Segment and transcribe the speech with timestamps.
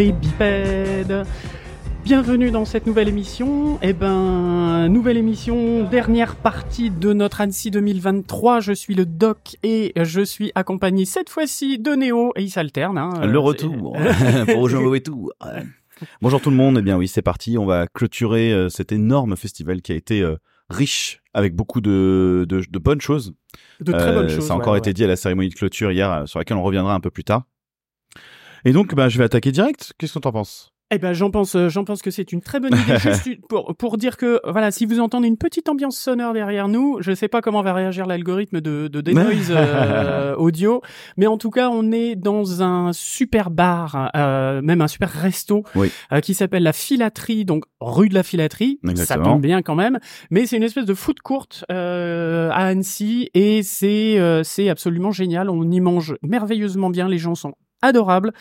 [0.00, 1.26] les bipèdes.
[2.04, 3.78] Bienvenue dans cette nouvelle émission.
[3.82, 8.60] Eh ben, nouvelle émission, dernière partie de notre Annecy 2023.
[8.60, 12.96] Je suis le doc et je suis accompagné cette fois-ci de Néo et il s'alterne.
[12.96, 13.26] Hein.
[13.26, 13.94] Le retour
[14.50, 15.32] pour Jean et tout.
[16.22, 16.78] Bonjour tout le monde.
[16.78, 17.58] Eh bien oui, c'est parti.
[17.58, 20.36] On va clôturer euh, cet énorme festival qui a été euh,
[20.70, 23.34] riche avec beaucoup de, de, de bonnes choses.
[23.80, 24.46] De très bonnes choses.
[24.46, 24.94] Ça a encore ouais, été ouais.
[24.94, 27.24] dit à la cérémonie de clôture hier, euh, sur laquelle on reviendra un peu plus
[27.24, 27.42] tard.
[28.64, 29.92] Et donc, bah, je vais attaquer direct.
[29.98, 30.72] Qu'est-ce que t'en penses?
[30.92, 32.98] Eh ben, j'en pense, euh, j'en pense que c'est une très bonne idée.
[32.98, 36.96] Juste pour, pour dire que, voilà, si vous entendez une petite ambiance sonore derrière nous,
[37.00, 40.82] je sais pas comment va réagir l'algorithme de, de Denoise euh, audio,
[41.16, 45.62] mais en tout cas, on est dans un super bar, euh, même un super resto,
[45.76, 45.92] Oui.
[46.12, 48.80] euh, qui s'appelle la Filaterie, donc rue de la Filaterie.
[48.84, 49.24] Ça Exactement.
[49.34, 50.00] tombe bien quand même,
[50.32, 55.12] mais c'est une espèce de food court euh, à Annecy et c'est euh, c'est absolument
[55.12, 55.50] génial.
[55.50, 58.34] On y mange merveilleusement bien, les gens sont adorables.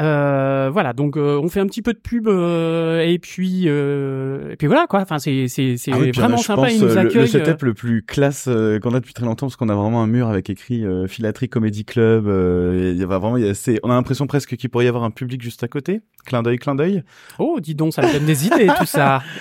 [0.00, 4.52] Euh, voilà, donc euh, on fait un petit peu de pub euh, et puis euh,
[4.52, 5.00] et puis voilà quoi.
[5.00, 6.62] Enfin c'est c'est c'est Ah oui, a, vraiment sympa.
[6.62, 7.20] pense, Ils nous euh, le- accueillent.
[7.22, 8.44] Le, setup le plus classe
[8.82, 11.48] qu'on a depuis très longtemps, parce qu'on a vraiment un mur avec écrit euh, Philatrie
[11.48, 12.26] Comedy Club.
[12.26, 14.88] euh, Il y a vraiment, y a, c'est, on a l'impression presque qu'il pourrait y
[14.88, 16.00] avoir un public juste à côté.
[16.24, 17.02] Clin d'œil, clin d'œil.
[17.38, 19.22] Oh, dis donc, ça me donne des idées tout ça.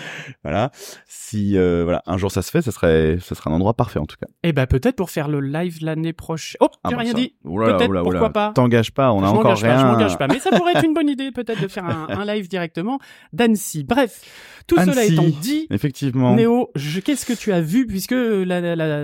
[0.44, 0.72] Voilà.
[1.08, 4.00] Si euh, voilà, un jour ça se fait, ça serait, ça serait un endroit parfait
[4.00, 4.28] en tout cas.
[4.44, 6.58] Eh ben peut-être pour faire le live l'année prochaine.
[6.62, 7.36] Oh, Ah j'ai bah rien ça- dit.
[7.44, 8.20] Oulala, Peut-être, oulala, oulala.
[8.20, 8.52] pourquoi pas.
[8.54, 9.92] T'engages pas, on a je encore m'engage pas, je rien.
[9.92, 12.47] m'engage pas, mais ça pourrait être une bonne idée peut-être de faire un, un live
[12.50, 13.00] directement
[13.34, 13.84] d'Annecy.
[13.84, 14.22] Bref,
[14.67, 16.36] tout cela étant dit, Effectivement.
[16.36, 16.72] Néo,
[17.06, 17.88] qu'est-ce que tu as vu?
[17.88, 18.11] Puisque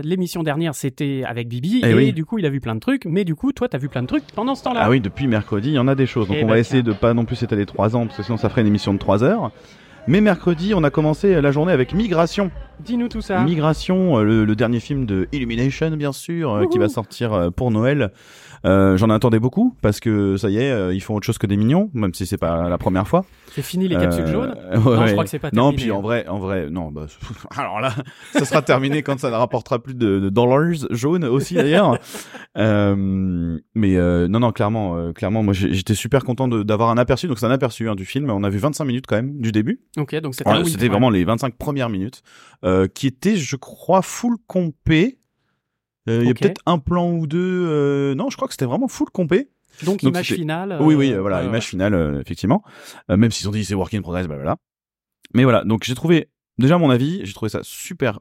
[0.03, 2.13] l'émission dernière c'était avec Bibi Eh et oui.
[2.13, 4.01] du coup il a vu plein de trucs, mais du coup toi t'as vu plein
[4.01, 4.81] de trucs pendant ce temps-là.
[4.83, 6.27] Ah oui, depuis mercredi, il y en a des choses.
[6.27, 6.93] Donc Eh on ben, va essayer tiens.
[6.93, 8.99] de pas non plus s'étaler trois ans, parce que sinon ça ferait une émission de
[8.99, 9.51] trois heures.
[10.09, 12.49] Mais mercredi, on a commencé la journée avec Migration.
[12.79, 13.43] Dis-nous tout ça.
[13.43, 17.49] Migration, euh, le, le dernier film de Illumination, bien sûr, euh, qui va sortir euh,
[17.49, 18.11] pour Noël.
[18.65, 21.47] Euh, J'en attendais beaucoup parce que ça y est, euh, ils font autre chose que
[21.47, 23.25] des mignons, même si c'est pas la première fois.
[23.53, 24.55] C'est fini les capsules Euh, jaunes.
[24.85, 25.81] ouais, Non, je crois que c'est pas Non, terminé.
[25.83, 26.91] puis en vrai, en vrai, non.
[26.91, 27.05] Bah,
[27.57, 27.93] alors là,
[28.33, 31.97] ça sera terminé quand ça ne rapportera plus de, de dollars jaunes aussi d'ailleurs.
[32.57, 37.27] euh, mais euh, non, non, clairement, clairement, moi j'étais super content d'avoir un aperçu.
[37.27, 38.29] Donc c'est un aperçu hein, du film.
[38.29, 39.81] On a vu 25 minutes quand même du début.
[39.97, 42.21] Ok, donc c'était Voilà, C'était vraiment les 25 premières minutes
[42.63, 45.19] euh, qui étaient, je crois, full compé.
[46.07, 47.65] Euh, Il y a peut-être un plan ou deux.
[47.69, 49.49] euh, Non, je crois que c'était vraiment full compé.
[49.83, 50.77] Donc, Donc, image finale.
[50.81, 52.63] Oui, oui, euh, voilà, image finale, effectivement.
[53.09, 54.57] Même s'ils ont dit c'est work in progress, bah voilà.
[55.33, 58.19] Mais voilà, donc j'ai trouvé, déjà à mon avis, j'ai trouvé ça super,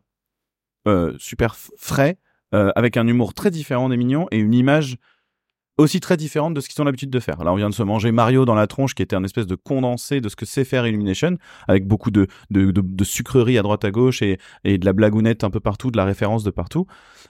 [0.88, 2.19] euh, super frais,
[2.54, 4.97] euh, avec un humour très différent des mignons et une image
[5.78, 7.44] aussi très différente de ce qu'ils ont l'habitude de faire.
[7.44, 9.56] Là, on vient de se manger Mario dans la tronche, qui était un espèce de
[9.56, 11.37] condensé de ce que sait faire Illumination,
[11.69, 14.92] avec beaucoup de, de, de, de sucreries à droite à gauche et, et de la
[14.94, 16.86] blagounette un peu partout, de la référence de partout.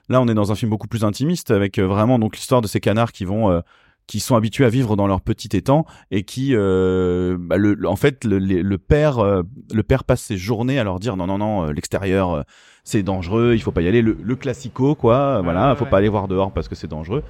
[0.09, 2.69] Là, on est dans un film beaucoup plus intimiste, avec euh, vraiment donc l'histoire de
[2.69, 3.61] ces canards qui vont euh,
[4.06, 7.89] qui sont habitués à vivre dans leur petit étang et qui, euh, bah, le, le-
[7.89, 9.43] en fait, le, père, euh,
[9.75, 12.45] le père passe ses journées à leur dire non, non, non, l'extérieur,
[12.85, 14.03] c'est dangereux, il faut pas y aller.
[14.03, 17.25] Le, classico, quoi, voilà, faut pas aller voir dehors parce que c'est dangereux.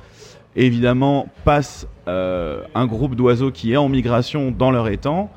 [0.54, 5.30] Évidemment, passe euh, un groupe d'oiseaux qui est en migration dans leur étang.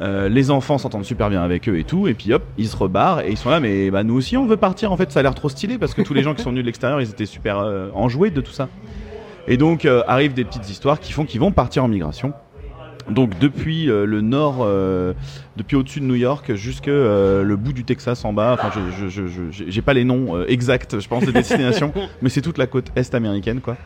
[0.00, 2.76] Euh, les enfants s'entendent super bien avec eux et tout, et puis hop, ils se
[2.76, 4.90] rebarrent et ils sont là, mais bah, nous aussi on veut partir.
[4.90, 6.62] En fait, ça a l'air trop stylé parce que tous les gens qui sont venus
[6.64, 8.68] de l'extérieur, ils étaient super euh, enjoués de tout ça.
[9.48, 12.32] Et donc arrivent des petites histoires qui font qu'ils vont partir en migration.
[13.10, 15.12] Donc depuis euh, le nord, euh,
[15.56, 18.56] depuis au-dessus de New York jusque euh, le bout du Texas en bas.
[18.58, 18.70] Enfin,
[19.08, 19.08] je,
[19.68, 21.92] j'ai- pas les noms exacts, je pense, des destinations,
[22.22, 23.76] mais c'est toute la côte est américaine, quoi.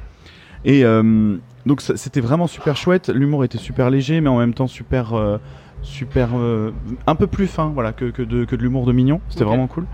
[0.64, 1.36] Et euh,
[1.66, 3.08] donc c'était vraiment super chouette.
[3.08, 5.38] L'humour était super léger, mais en même temps super, euh,
[5.82, 6.72] super, euh,
[7.06, 9.20] un peu plus fin, voilà, que, que de, que de l'humour de mignon.
[9.28, 9.86] C'était vraiment cool.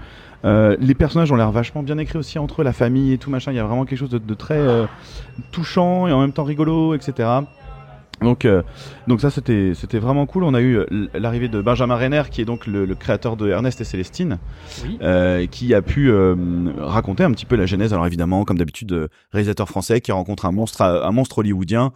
[0.44, 3.30] Euh, les personnages ont l'air vachement bien écrits aussi entre eux, la famille et tout
[3.30, 3.52] machin.
[3.52, 4.86] Il y a vraiment quelque chose de, de très euh,
[5.52, 7.28] touchant et en même temps rigolo, etc.
[8.20, 8.62] Donc, euh,
[9.08, 10.44] donc ça c'était c'était vraiment cool.
[10.44, 13.48] On a eu euh, l'arrivée de Benjamin Renner, qui est donc le, le créateur de
[13.48, 14.38] Ernest et Célestine,
[14.84, 14.96] Oui.
[15.02, 16.36] euh, qui a pu euh,
[16.78, 17.92] raconter un petit peu la genèse.
[17.92, 21.92] Alors évidemment, comme d'habitude, euh, réalisateur français qui rencontre un monstre, un monstre hollywoodien,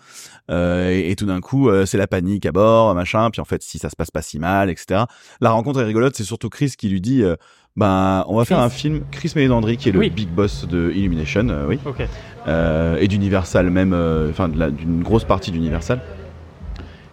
[0.50, 3.30] euh, et, et tout d'un coup, euh, c'est la panique à bord, machin.
[3.30, 5.02] Puis en fait, si ça se passe pas si mal, etc.
[5.40, 6.16] La rencontre est rigolote.
[6.16, 7.36] C'est surtout Chris qui lui dit, euh,
[7.76, 9.02] ben, on va faire un film.
[9.10, 10.10] Chris Meledandri, qui est le Oui.
[10.10, 12.02] big boss de Illumination, euh, oui, Ok.
[12.48, 16.00] euh, et d'Universal même, euh, enfin d'une grosse partie d'Universal,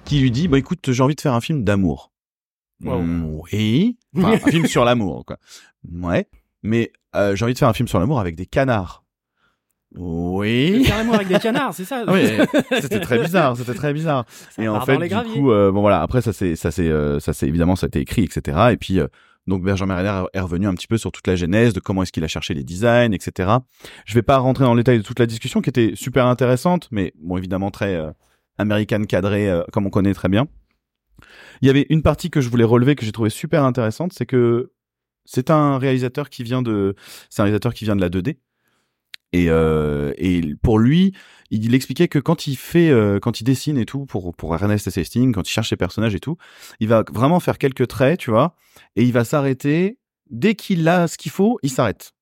[0.05, 2.11] qui lui dit, bah écoute, j'ai envie de faire un film d'amour.
[2.83, 3.01] Wow.
[3.01, 5.37] Mm, oui, enfin, un film sur l'amour, quoi.
[5.91, 6.27] Ouais,
[6.63, 9.03] mais euh, j'ai envie de faire un film sur l'amour avec des canards.
[9.95, 10.87] Oui.
[11.13, 12.23] Avec des canards, c'est ça oui,
[12.81, 14.25] c'était très bizarre, c'était très bizarre.
[14.49, 15.33] Ça et en fait, du graviers.
[15.33, 17.89] coup, euh, bon voilà, après ça c'est, ça c'est, euh, ça c'est évidemment ça a
[17.89, 18.57] été écrit, etc.
[18.71, 19.07] Et puis euh,
[19.47, 22.11] donc Benjamin Renner est revenu un petit peu sur toute la genèse de comment est-ce
[22.11, 23.51] qu'il a cherché les designs, etc.
[24.05, 26.87] Je vais pas rentrer dans le détail de toute la discussion qui était super intéressante,
[26.91, 28.11] mais bon évidemment très euh,
[28.57, 30.47] américaine cadrée euh, comme on connaît très bien.
[31.61, 34.25] Il y avait une partie que je voulais relever que j'ai trouvé super intéressante, c'est
[34.25, 34.71] que
[35.25, 36.95] c'est un réalisateur qui vient de,
[37.29, 38.37] c'est un réalisateur qui vient de la 2D.
[39.35, 41.13] Et, euh, et pour lui,
[41.53, 44.89] il, expliquait que quand il fait, euh, quand il dessine et tout pour pour Ernest
[45.33, 46.37] quand il cherche ses personnages et tout,
[46.79, 48.55] il va vraiment faire quelques traits, tu vois,
[48.95, 52.12] et il va s'arrêter dès qu'il a ce qu'il faut, il s'arrête.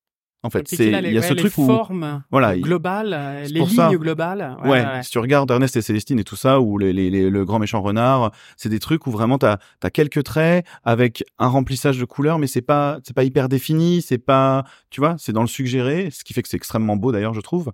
[0.44, 2.64] En fait, C'est les- il y a ouais, ce les truc où formes voilà, il-
[2.64, 3.90] globales, les lignes ça.
[3.94, 4.58] globales.
[4.66, 7.46] Ouais, si tu regardes Ernest et Célestine et tout ça, ou les, les, les- le
[7.46, 12.00] grand méchant renard, c'est des trucs où vraiment t'as as quelques traits avec un remplissage
[12.00, 15.42] de couleurs, mais c'est pas c'est pas hyper défini, c'est pas tu vois, c'est dans
[15.42, 17.72] le suggéré, ce qui fait que c'est extrêmement beau d'ailleurs, je trouve.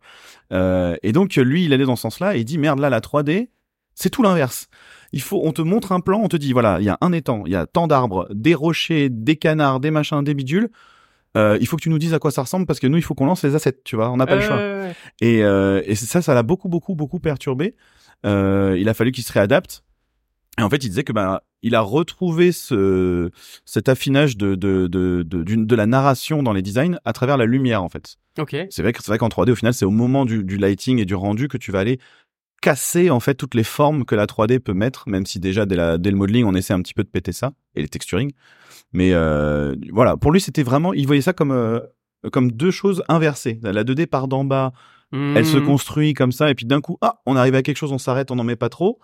[0.52, 3.00] Euh, et donc lui, il allait dans ce sens-là et il dit merde là la
[3.00, 3.50] 3D,
[3.96, 4.68] c'est tout l'inverse.
[5.14, 7.14] Il faut, on te montre un plan, on te dit voilà, il y a un
[7.14, 10.70] étang, il y a tant d'arbres, des rochers, des canards, des machins, des bidules.
[11.38, 13.04] Euh, il faut que tu nous dises à quoi ça ressemble parce que nous, il
[13.04, 14.60] faut qu'on lance les assets, tu vois, on n'a pas le choix.
[15.22, 17.76] Et, euh, et ça, ça l'a beaucoup, beaucoup, beaucoup perturbé.
[18.26, 19.84] Euh, il a fallu qu'il se réadapte.
[20.60, 23.30] Et en fait, il disait que bah, il a retrouvé ce,
[23.66, 27.84] cet affinage de, de, de, de, la narration dans les designs à travers la lumière,
[27.84, 28.16] en fait.
[28.40, 28.56] Ok.
[28.72, 31.00] C'est vrai que c'est vrai qu'en 3D, au final, c'est au moment du, du lighting
[31.00, 32.00] et du rendu que tu vas aller
[32.68, 35.76] casser en fait toutes les formes que la 3D peut mettre, même si déjà dès,
[35.76, 38.32] la, dès le modeling, on essaie un petit peu de péter ça et les texturing.
[38.94, 41.80] Mais euh, voilà, pour lui, c'était vraiment, il voyait ça comme euh,
[42.32, 43.60] comme deux choses inversées.
[43.64, 44.74] La 2D part d'en bas,
[45.14, 45.64] elle se Mhm.
[45.66, 48.32] construit comme ça, et puis d'un coup, ah, on arrive à quelque chose, on s'arrête,
[48.32, 49.00] on n'en met pas trop.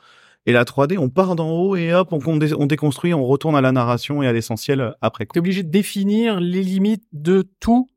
[0.45, 3.25] Et la 3D, on part d'en haut et hop, on, on dé- on déconstruit, on
[3.25, 5.25] retourne à la narration et à l'essentiel après.
[5.31, 7.88] T'es obligé de définir les limites de tout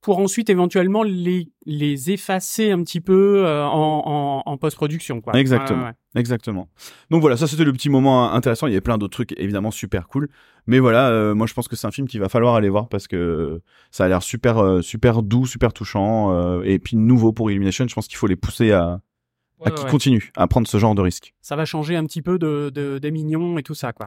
[0.00, 5.20] pour ensuite éventuellement les, les effacer un petit peu euh, en, en, en post-production.
[5.20, 5.36] Quoi.
[5.38, 5.80] Exactement.
[5.82, 6.20] Ouais, ouais.
[6.20, 6.68] Exactement.
[7.10, 8.66] Donc voilà, ça c'était le petit moment intéressant.
[8.66, 10.28] Il y avait plein d'autres trucs évidemment super cool,
[10.66, 12.88] mais voilà, euh, moi je pense que c'est un film qu'il va falloir aller voir
[12.88, 13.60] parce que
[13.90, 17.86] ça a l'air super euh, super doux, super touchant euh, et puis nouveau pour Illumination.
[17.88, 19.00] Je pense qu'il faut les pousser à, à
[19.60, 19.90] Ouais, qu'ils ouais.
[19.90, 21.34] continuent à prendre ce genre de risque.
[21.40, 23.92] Ça va changer un petit peu de, de, des mignons et tout ça.
[23.92, 24.06] Quoi.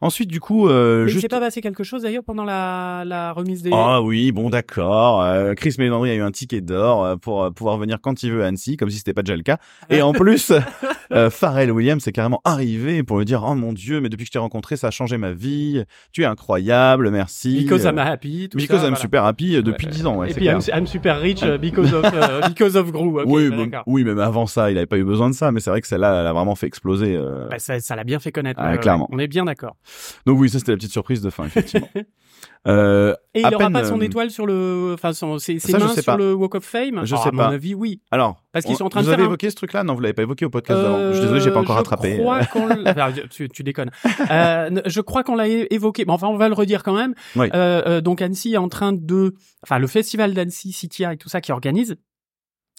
[0.00, 3.02] Ensuite, du coup, euh, Mais il juste s'est pas passé quelque chose d'ailleurs pendant la,
[3.04, 3.70] la remise des.
[3.72, 5.22] Ah oui, bon d'accord.
[5.22, 8.30] Euh, Chris Mélandry a eu un ticket d'or euh, pour euh, pouvoir venir quand il
[8.30, 9.58] veut à Annecy, comme si c'était pas déjà le cas.
[9.90, 10.52] Et en plus,
[11.12, 14.28] euh, Pharrell Williams est carrément arrivé pour lui dire oh mon dieu, mais depuis que
[14.28, 15.82] je t'ai rencontré, ça a changé ma vie.
[16.12, 17.64] Tu es incroyable, merci.
[17.64, 18.48] Because I'm happy.
[18.48, 19.00] Tout Because ça, I'm voilà.
[19.00, 19.92] super happy euh, depuis Ouais.
[19.92, 20.16] 10 ans.
[20.18, 20.58] Ouais, et puis clair.
[20.72, 23.20] I'm, I'm super rich because of uh, because of Gru.
[23.26, 23.82] oui, bah, bon, d'accord.
[23.88, 25.50] oui, mais avant ça, il avait pas eu besoin de ça.
[25.50, 27.18] Mais c'est vrai que celle-là, elle a vraiment fait exploser.
[27.50, 28.60] Bah, ça, l'a bien fait connaître.
[28.62, 29.08] Ah, clairement.
[29.10, 29.76] On est bien d'accord.
[30.26, 31.88] Donc oui, ça c'était la petite surprise de fin, effectivement.
[32.68, 35.58] euh, Et À il aura peine, pas son euh, étoile sur le, enfin son, ses,
[35.58, 36.16] ses Ça, je mains sur pas.
[36.16, 37.00] le Walk of Fame.
[37.04, 37.48] Je sais à mon pas.
[37.48, 38.00] avis, oui.
[38.10, 39.84] alors, Parce qu'ils on- sont en train vous de avez faire un- évoqué ce truc-là
[39.84, 41.08] Non, vous l'avez pas évoqué au podcast d'avant.
[41.08, 42.18] Je suis désolé, j'ai pas encore Euh, je rattrapé.
[42.18, 42.40] Crois
[42.86, 43.90] enfin, tu, tu déconnes.
[44.30, 46.04] Euh, je crois qu'on l'a évoqué.
[46.04, 47.14] Mais enfin, on va le redire quand même.
[47.36, 47.48] Oui.
[47.54, 51.28] Euh, euh, donc Annecy est en train de, enfin, le festival d'Annecy Citia et tout
[51.28, 51.96] ça qui organise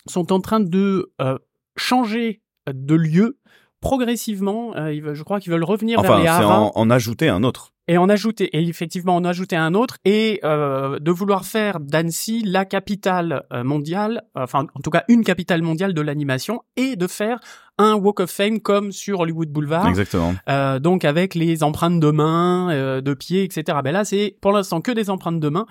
[0.05, 1.37] sont en train de euh,
[1.75, 2.41] changer
[2.71, 3.37] de lieu
[3.81, 4.75] progressivement.
[4.75, 7.43] Euh, je crois qu'ils veulent revenir vers Enfin, les c'est haras en, en ajouter un
[7.43, 7.73] autre.
[7.89, 12.43] Et en ajouter et effectivement en ajouter un autre et euh, de vouloir faire d'Annecy
[12.45, 17.07] la capitale euh, mondiale, enfin en tout cas une capitale mondiale de l'animation et de
[17.07, 17.39] faire
[17.81, 20.35] un Walk of Fame comme sur Hollywood Boulevard, Exactement.
[20.49, 23.77] euh, donc avec les empreintes de mains, euh, de pieds, etc.
[23.83, 25.65] Ben là c'est pour l'instant que des empreintes de mains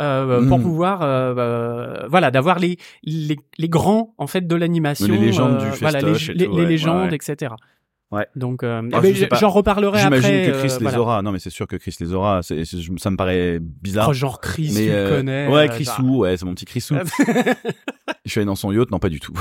[0.00, 0.62] euh, pour Mm.
[0.62, 5.58] pouvoir euh, euh, voilà d'avoir les, les les grands en fait de l'animation, Les légendes
[5.58, 7.32] du voilà les, festoche et les- tout, les ouais, légendes, ouais, ouais.
[7.32, 7.54] etc.
[8.10, 8.26] Ouais.
[8.36, 9.00] Donc euh, Ah,
[9.40, 10.20] j'en reparlerai après.
[10.20, 11.00] J'imagine que Chris euh, les voilà.
[11.00, 11.22] aura.
[11.22, 12.42] Non, mais c'est sûr que Chris les aura.
[12.42, 14.08] Ça me paraît bizarre.
[14.10, 15.48] Oh, genre Chris, mais tu le euh, connais.
[15.48, 16.94] ouais, euh, Chrisou, ouais, c'est mon petit Chrisou.
[18.24, 19.32] je suis allé dans son yacht, non pas du tout.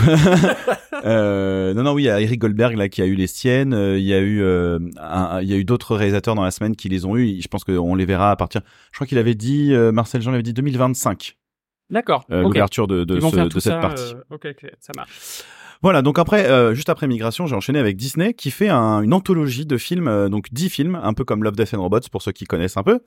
[1.05, 3.73] euh, non, non, oui, il y a Eric Goldberg là qui a eu les siennes.
[3.73, 6.43] euh, Il y a eu, euh, un- un- il y a eu d'autres réalisateurs dans
[6.43, 7.41] la semaine qui les ont eu.
[7.41, 8.61] Je pense qu'on les verra à partir.
[8.91, 11.37] Je crois qu'il avait dit, euh, Marcel Jean l'avait dit 2025,
[11.89, 12.25] D'accord.
[12.31, 12.45] euh, ok.
[12.47, 14.13] l'ouverture de, ce- cette ça, partie.
[14.15, 15.11] euh, ok, ok, ça marche.
[15.83, 19.13] Voilà, donc après, euh, juste après Migration, j'ai enchaîné avec Disney qui fait un- une
[19.13, 22.21] anthologie de films, euh, donc 10 films, un peu comme Love, Death and Robots pour
[22.21, 23.01] ceux qui connaissent un peu,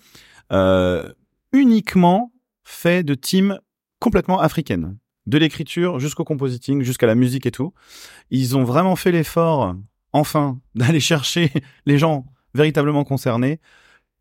[0.52, 1.11] euh,
[1.52, 2.33] uniquement
[2.64, 3.59] fait de teams
[3.99, 4.99] complètement africaines.
[5.26, 7.73] De l'écriture jusqu'au compositing, jusqu'à la musique et tout.
[8.30, 9.75] Ils ont vraiment fait l'effort,
[10.12, 11.50] enfin, d'aller chercher
[11.87, 13.59] les gens véritablement concernés.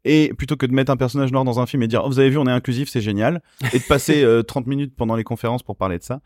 [0.07, 2.19] Et plutôt que de mettre un personnage noir dans un film et dire oh, vous
[2.19, 3.41] avez vu on est inclusif c'est génial
[3.74, 6.21] et de passer euh, 30 minutes pendant les conférences pour parler de ça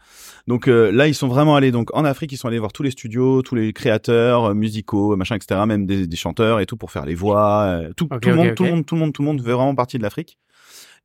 [0.48, 2.84] donc euh, là, ils sont vraiment allés donc en Afrique, ils sont allés voir tous
[2.84, 5.62] les studios, tous les créateurs euh, musicaux, machin, etc.
[5.66, 7.62] Même des, des chanteurs et tout pour faire les voix.
[7.64, 8.56] euh, tout, Ok, tout le ok, monde, ok.
[8.56, 10.38] tout le monde, tout le monde, tout le monde fait vraiment partie de l'Afrique.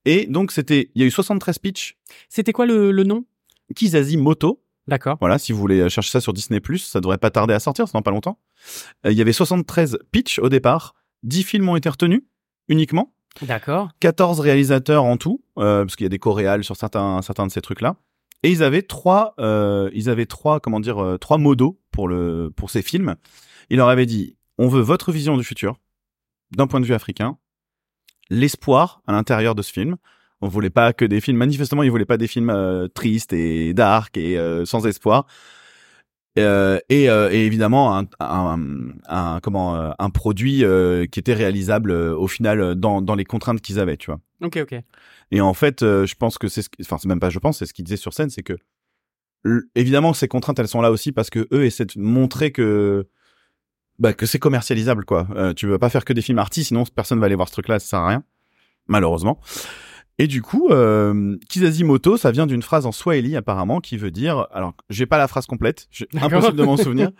[0.04, 1.96] Et donc c'était, il y a eu 73 pitchs.
[2.28, 3.24] C'était quoi le, le nom?
[3.74, 4.60] Kizazi Moto.
[4.86, 5.16] D'accord.
[5.20, 7.94] Voilà, si vous voulez chercher ça sur Disney+, ça devrait pas tarder à sortir, c'est
[7.94, 8.38] dans pas longtemps.
[9.06, 10.94] Euh, il y avait 73 pitchs au départ.
[11.22, 12.22] 10 films ont été retenus
[12.68, 13.12] uniquement.
[13.42, 13.90] D'accord.
[14.00, 17.52] 14 réalisateurs en tout, euh, parce qu'il y a des coréals sur certains, certains de
[17.52, 17.96] ces trucs-là.
[18.42, 22.52] Et ils avaient trois, euh, ils avaient trois, comment dire, euh, trois modos pour le,
[22.54, 23.16] pour ces films.
[23.70, 25.78] Ils leur avaient dit, on veut votre vision du futur
[26.54, 27.38] d'un point de vue africain,
[28.30, 29.96] l'espoir à l'intérieur de ce film.
[30.40, 33.72] On voulait pas que des films, manifestement, ils voulaient pas des films euh, tristes et
[33.72, 35.26] dark et euh, sans espoir.
[36.36, 38.58] Euh, et, euh, et, évidemment un, un,
[39.06, 40.64] un comment un produit
[41.10, 44.20] qui était réalisable au final dans, dans les contraintes qu'ils avaient, tu vois.
[44.42, 44.80] Ok, ok.
[45.30, 47.66] Et en fait, je pense que c'est, ce enfin c'est même pas je pense, c'est
[47.66, 48.56] ce qu'ils disaient sur scène, c'est que
[49.74, 53.06] évidemment ces contraintes elles sont là aussi parce que eux essaient de montrer que
[53.98, 55.28] bah, que c'est commercialisable quoi.
[55.36, 57.52] Euh, tu veux pas faire que des films artistes, sinon personne va aller voir ce
[57.52, 58.24] truc-là, ça sert à rien,
[58.86, 59.40] malheureusement.
[60.18, 61.36] Et du coup, euh,
[61.80, 65.26] Moto, ça vient d'une phrase en swahili apparemment qui veut dire, alors j'ai pas la
[65.26, 67.10] phrase complète, impossible de m'en souvenir,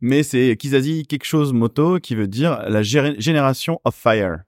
[0.00, 4.38] mais c'est Kizazi quelque chose moto qui veut dire la génération of fire,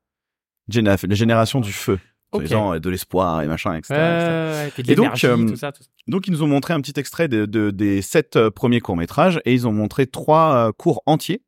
[0.72, 1.98] la génération du feu.
[2.32, 2.48] Okay.
[2.48, 4.70] gens de l'espoir et machin, etc.
[4.88, 5.72] et, donc, euh, tout ça,
[6.08, 8.96] donc ils nous ont montré un petit extrait de, de des sept euh, premiers courts
[8.96, 11.42] métrages et ils ont montré trois euh, cours entiers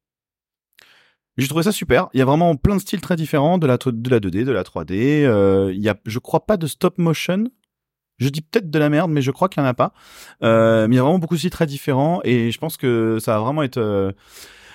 [1.38, 2.08] j'ai trouvé ça super.
[2.14, 4.52] Il y a vraiment plein de styles très différents, de la, de la 2D, de
[4.52, 5.24] la 3D.
[5.24, 7.44] Euh, il y a, je crois pas de stop motion.
[8.18, 9.92] Je dis peut-être de la merde, mais je crois qu'il y en a pas.
[10.42, 13.18] Euh, mais il y a vraiment beaucoup de styles très différents et je pense que
[13.20, 13.78] ça va vraiment être...
[13.78, 14.12] Euh,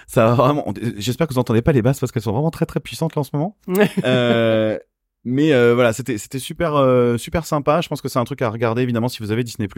[0.07, 0.73] ça va vraiment.
[0.97, 3.21] J'espère que vous entendez pas les basses parce qu'elles sont vraiment très très puissantes là
[3.21, 3.57] en ce moment.
[4.03, 4.77] euh,
[5.25, 7.79] mais euh, voilà, c'était c'était super euh, super sympa.
[7.81, 9.69] Je pense que c'est un truc à regarder évidemment si vous avez Disney+.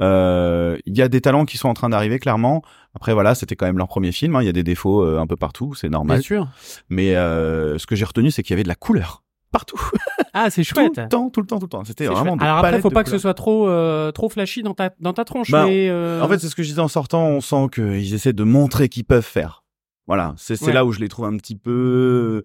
[0.00, 2.62] Euh, il y a des talents qui sont en train d'arriver clairement.
[2.94, 4.36] Après voilà, c'était quand même leur premier film.
[4.36, 4.42] Hein.
[4.42, 6.18] Il y a des défauts un peu partout, c'est normal.
[6.18, 6.48] Bien sûr.
[6.88, 9.22] Mais ce que j'ai retenu, c'est qu'il y avait de la couleur
[9.52, 9.80] partout.
[10.32, 10.94] Ah, c'est chouette.
[10.94, 11.84] tout le temps, tout le temps, tout le temps.
[11.84, 12.36] C'était vraiment.
[12.36, 13.68] Alors après, faut pas que ce soit trop
[14.12, 15.50] trop flashy dans ta dans ta tronche.
[15.50, 17.26] Bah, mais En fait, c'est ce que je disais en sortant.
[17.26, 19.64] On sent qu'ils essaient de montrer qu'ils peuvent faire.
[20.06, 22.44] Voilà, c'est c'est là où je les trouve un petit peu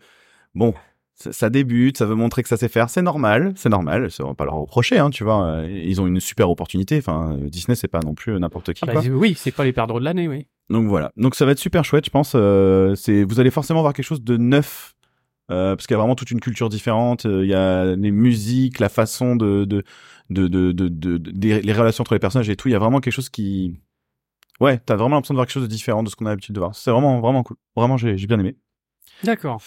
[0.55, 0.73] bon
[1.15, 4.33] ça, débute, ça veut montrer que ça sait faire, c'est normal, c'est normal, ça va
[4.33, 5.45] pas leur reprocher, hein, tu vois.
[5.45, 6.97] Euh, ils ont une super opportunité.
[6.97, 8.83] Enfin, Disney, c'est pas non plus n'importe qui.
[8.87, 10.47] Ah bah, oui, c'est pas les perdreaux de l'année, oui.
[10.69, 11.11] Donc voilà.
[11.15, 12.33] Donc ça va être super chouette, je pense.
[12.35, 14.95] Euh, c'est, vous allez forcément voir quelque chose de neuf,
[15.51, 17.23] euh, parce qu'il y a vraiment toute une culture différente.
[17.23, 19.83] Il y a les musiques, la façon de, de,
[20.29, 22.67] de, de, de, les relations entre les personnages et tout.
[22.67, 23.79] Il y a vraiment quelque chose qui,
[24.59, 26.55] ouais, t'as vraiment l'impression de voir quelque chose de différent de ce qu'on a l'habitude
[26.55, 26.75] de voir.
[26.75, 27.57] C'est vraiment, vraiment cool.
[27.75, 28.57] Vraiment, j'ai, j'ai bien aimé.
[29.23, 29.61] D'accord.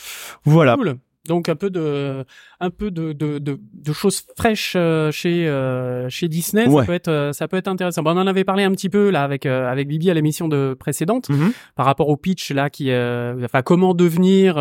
[0.44, 0.76] Voilà.
[0.76, 0.98] Cool.
[1.26, 2.24] Donc un peu de
[2.60, 6.94] un peu de de, de, de choses fraîches euh, chez euh, chez Disney, ça peut
[6.94, 8.02] être euh, ça peut être intéressant.
[8.02, 10.74] Bon, on en avait parlé un petit peu là avec avec Bibi à l'émission de
[10.78, 11.52] précédente mhm.
[11.76, 14.54] par rapport au pitch là qui enfin comment devenir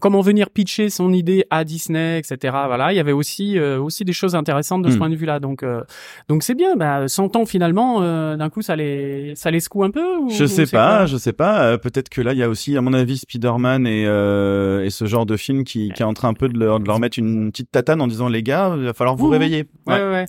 [0.00, 2.56] comment venir pitcher son idée à Disney, etc.
[2.66, 4.98] Voilà, il y avait aussi aussi des choses intéressantes de ce mhm.
[4.98, 5.38] point de vue-là.
[5.38, 5.64] Donc
[6.28, 6.76] donc c'est bien.
[6.76, 8.00] Bah 100 ans finalement,
[8.36, 10.16] d'un coup ça les ça les secoue un peu.
[10.18, 11.76] Ou, je sais pas, je sais pas.
[11.78, 15.26] Peut-être que là il y a aussi à mon avis Spider-Man et et ce genre
[15.26, 17.50] de film qui qui, est en train un peu de leur, de leur mettre une
[17.50, 19.68] petite tatane en disant les gars, il va falloir vous réveiller.
[19.86, 19.94] Ouais.
[19.94, 20.26] ouais,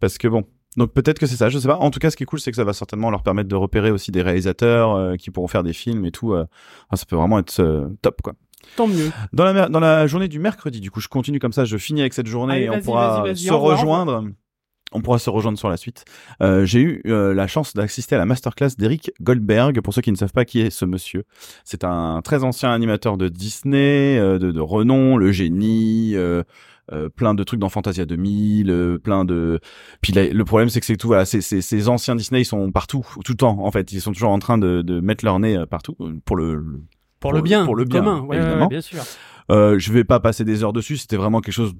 [0.00, 0.44] Parce que bon,
[0.76, 1.76] donc peut-être que c'est ça, je sais pas.
[1.76, 3.56] En tout cas, ce qui est cool, c'est que ça va certainement leur permettre de
[3.56, 6.32] repérer aussi des réalisateurs euh, qui pourront faire des films et tout.
[6.32, 6.46] Euh.
[6.94, 8.34] ça peut vraiment être euh, top, quoi.
[8.76, 9.10] Tant mieux.
[9.32, 12.02] Dans la, dans la journée du mercredi, du coup, je continue comme ça, je finis
[12.02, 14.24] avec cette journée et on pourra se rejoindre
[14.92, 16.04] on pourra se rejoindre sur la suite.
[16.42, 19.80] Euh, j'ai eu euh, la chance d'assister à la masterclass d'Eric Goldberg.
[19.80, 21.24] Pour ceux qui ne savent pas qui est ce monsieur,
[21.64, 26.16] c'est un très ancien animateur de Disney, euh, de, de, renom, le génie.
[27.14, 29.60] plein de trucs dans Fantasia 2000, plein de.
[30.00, 31.06] Puis le problème c'est que c'est tout.
[31.06, 33.58] Voilà, ces, ces, anciens Disney ils sont partout, tout le temps.
[33.60, 36.64] En fait, ils sont toujours en train de, de mettre leur nez partout pour le
[37.20, 38.66] pour, le bien, pour le bien, commun, évidemment.
[38.66, 39.02] bien sûr.
[39.50, 40.96] Euh, je vais pas passer des heures dessus.
[40.96, 41.74] C'était vraiment quelque chose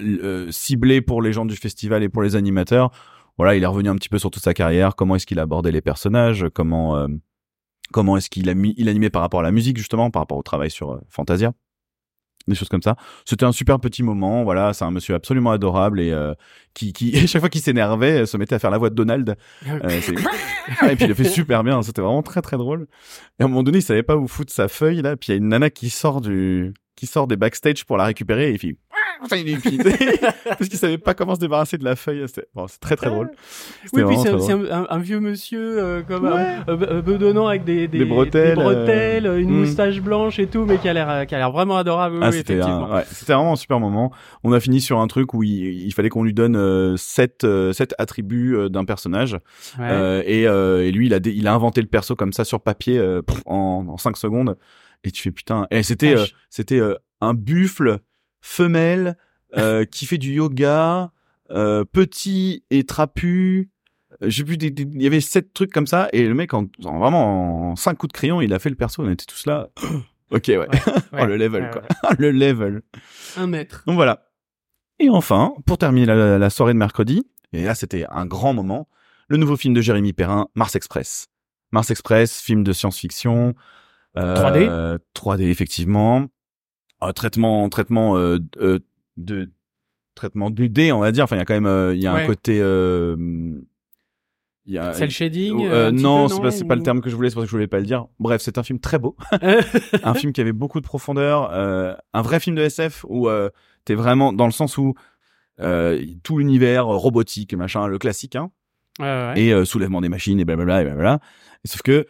[0.00, 2.90] euh, ciblé pour les gens du festival et pour les animateurs.
[3.36, 5.72] Voilà, il est revenu un petit peu sur toute sa carrière, comment est-ce qu'il abordait
[5.72, 7.08] les personnages, comment euh,
[7.92, 10.38] comment est-ce qu'il a mis, il animait par rapport à la musique justement, par rapport
[10.38, 11.52] au travail sur euh, Fantasia,
[12.48, 12.96] des choses comme ça.
[13.26, 14.44] C'était un super petit moment.
[14.44, 16.14] Voilà, c'est un monsieur absolument adorable et
[16.72, 19.36] qui, qui chaque fois qu'il s'énervait, se mettait à faire la voix de Donald.
[19.66, 21.82] et puis il le fait super bien.
[21.82, 22.86] C'était vraiment très très drôle.
[23.38, 25.16] Et à un moment donné, il savait pas où foutre sa feuille là.
[25.16, 28.04] Puis il y a une nana qui sort du qui sort des backstage pour la
[28.04, 28.76] récupérer et il fait
[29.20, 29.36] enfin
[30.44, 32.24] parce qu'il savait pas comment se débarrasser de la feuille.
[32.54, 33.30] Bon, c'est très très drôle.
[33.92, 36.58] Oui puis c'est un, un, vieux monsieur euh, comme ouais.
[36.68, 39.60] euh, bedonnant avec des, des, des bretelles, des bretelles une hmm.
[39.60, 42.18] moustache blanche et tout mais qui a l'air qui a l'air vraiment adorable.
[42.22, 44.12] Ah, oui, c'était ouais, c'était vraiment un super moment.
[44.44, 47.44] On a fini sur un truc où il, il fallait qu'on lui donne euh, sept
[47.44, 49.38] euh, sept attributs euh, d'un personnage.
[49.80, 53.00] Et, et lui il a il a inventé le perso comme ça sur papier
[53.46, 54.56] en, en 5 secondes.
[55.04, 55.66] Et tu fais putain.
[55.70, 56.14] Et c'était
[56.50, 56.80] c'était
[57.20, 57.98] un buffle
[58.42, 59.16] femelle
[59.56, 61.12] euh, qui fait du yoga,
[61.50, 63.70] euh, petit et trapu.
[64.22, 66.66] Euh, j'ai vu des, il y avait sept trucs comme ça et le mec en,
[66.78, 69.02] vraiment en cinq coups de crayon, il a fait le perso.
[69.02, 69.70] On était tous là.
[70.30, 70.68] ok ouais.
[71.12, 71.82] oh le level quoi.
[72.18, 72.82] le level.
[73.38, 73.84] Un mètre.
[73.86, 74.28] Donc voilà.
[74.98, 78.88] Et enfin, pour terminer la, la soirée de mercredi, et là c'était un grand moment,
[79.28, 81.28] le nouveau film de Jérémy Perrin, Mars Express.
[81.72, 83.54] Mars Express, film de science-fiction,
[84.18, 86.26] Euh, 3D effectivement.
[87.02, 88.78] Euh, traitement traitement euh, euh,
[89.16, 89.50] de
[90.14, 91.24] traitement du dé on va dire.
[91.24, 92.22] Enfin il y a quand même euh, il y a Ouais.
[92.22, 93.16] un côté euh,
[94.66, 97.00] il y a Cell shading Euh, un non, c'est pas, c'est pas le ou- terme
[97.00, 98.06] que je voulais, c'est pour ça que je voulais pas le dire.
[98.20, 99.16] Bref, c'est un film très beau,
[100.04, 103.50] un film qui avait beaucoup de profondeur, euh, un vrai film de SF où euh,
[103.84, 104.94] t'es vraiment dans le sens où
[106.22, 108.50] tout l'univers robotique, machin, le classique, hein,
[109.00, 109.40] Ouais, ouais.
[109.40, 111.18] et soulèvement des machines et blablabla et blablabla.
[111.64, 112.06] Et sauf que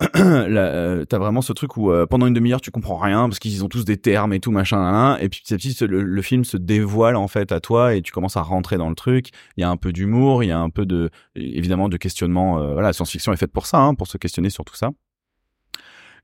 [0.16, 3.64] euh, t'as vraiment ce truc où euh, pendant une demi-heure tu comprends rien parce qu'ils
[3.64, 6.56] ont tous des termes et tout machin, et puis petit à petit le, film se
[6.56, 9.30] dévoile en fait à toi et tu commences à rentrer dans le truc.
[9.56, 12.60] Il y a un peu d'humour, il y a un peu de évidemment de questionnement.
[12.60, 14.90] euh, voilà, la science-fiction est faite pour ça, hein, pour se questionner sur tout ça.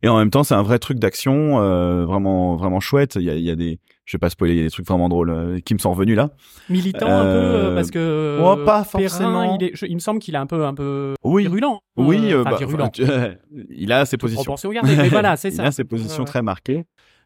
[0.02, 1.56] Et en même temps, c'est un vrai truc d'action,
[2.04, 3.16] vraiment, vraiment chouette.
[3.16, 5.30] Il y a des, je vais pas spoiler, il y a des trucs vraiment drôles
[5.30, 6.30] euh, qui me sont revenus là.
[6.68, 9.56] Militant un peu Euh, euh, parce que oh, pas Perrin, forcément.
[9.58, 11.80] il, est- je- il me semble qu'il est un peu un peu Oui, virulent.
[11.96, 12.88] oui, Euh, euh, bah, virulent.
[12.90, 13.02] tu-
[13.70, 14.54] il a ses positions.
[14.72, 15.64] Gardée, mais voilà, c'est il ça.
[15.64, 16.84] a ses positions très marquées.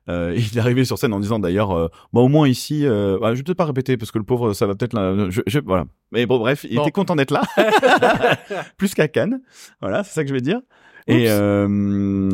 [0.09, 3.19] Euh, il est arrivé sur scène en disant d'ailleurs, euh, bah au moins ici, euh,
[3.21, 5.59] bah, je vais peut-être pas répéter parce que le pauvre, ça va peut-être, je, je-
[5.59, 5.85] voilà.
[6.13, 6.83] Mais bon, bref, il Bon.
[6.83, 7.43] était content d'être là,
[8.79, 9.41] plus qu'à Cannes.
[9.81, 10.61] Voilà, c'est ça que je vais dire.
[11.11, 11.67] Et euh,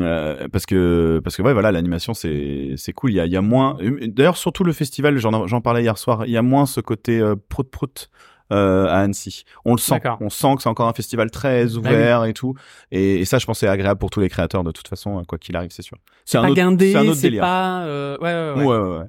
[0.00, 3.32] euh, parce que parce que ouais voilà l'animation c'est c'est cool il y a il
[3.32, 3.76] y a moins
[4.08, 7.20] d'ailleurs surtout le festival j'en j'en parlais hier soir il y a moins ce côté
[7.20, 8.10] euh, prout prout
[8.52, 12.24] euh, à Annecy on le sent on sent que c'est encore un festival très ouvert
[12.24, 12.54] et tout
[12.90, 15.38] et, et ça je pense c'est agréable pour tous les créateurs de toute façon quoi
[15.38, 17.84] qu'il arrive c'est sûr c'est un Pas autre guindé, c'est un autre c'est délire pas.
[17.84, 18.66] euh, ouais, ouais, ouais.
[18.66, 19.06] Ouais, ouais, ouais.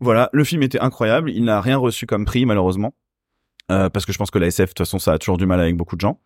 [0.00, 1.30] Voilà, le film était incroyable.
[1.30, 2.92] Il n'a rien reçu comme prix, malheureusement.
[3.72, 5.46] Euh, parce que je pense que la SF, de toute façon, ça a toujours du
[5.46, 6.20] mal avec beaucoup de gens.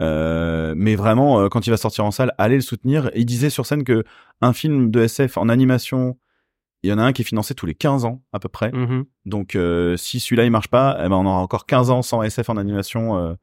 [0.00, 3.10] Euh, mais vraiment, euh, quand il va sortir en salle, allez le soutenir.
[3.14, 4.02] Il disait sur scène que
[4.40, 6.18] un film de SF en animation,
[6.82, 8.72] il y en a un qui est financé tous les 15 ans, à peu près.
[8.72, 9.04] Mhm.
[9.26, 9.56] Donc,
[9.96, 12.56] si celui-là, il marche pas, eh ben, on aura encore 15 ans sans SF en
[12.56, 13.36] animation,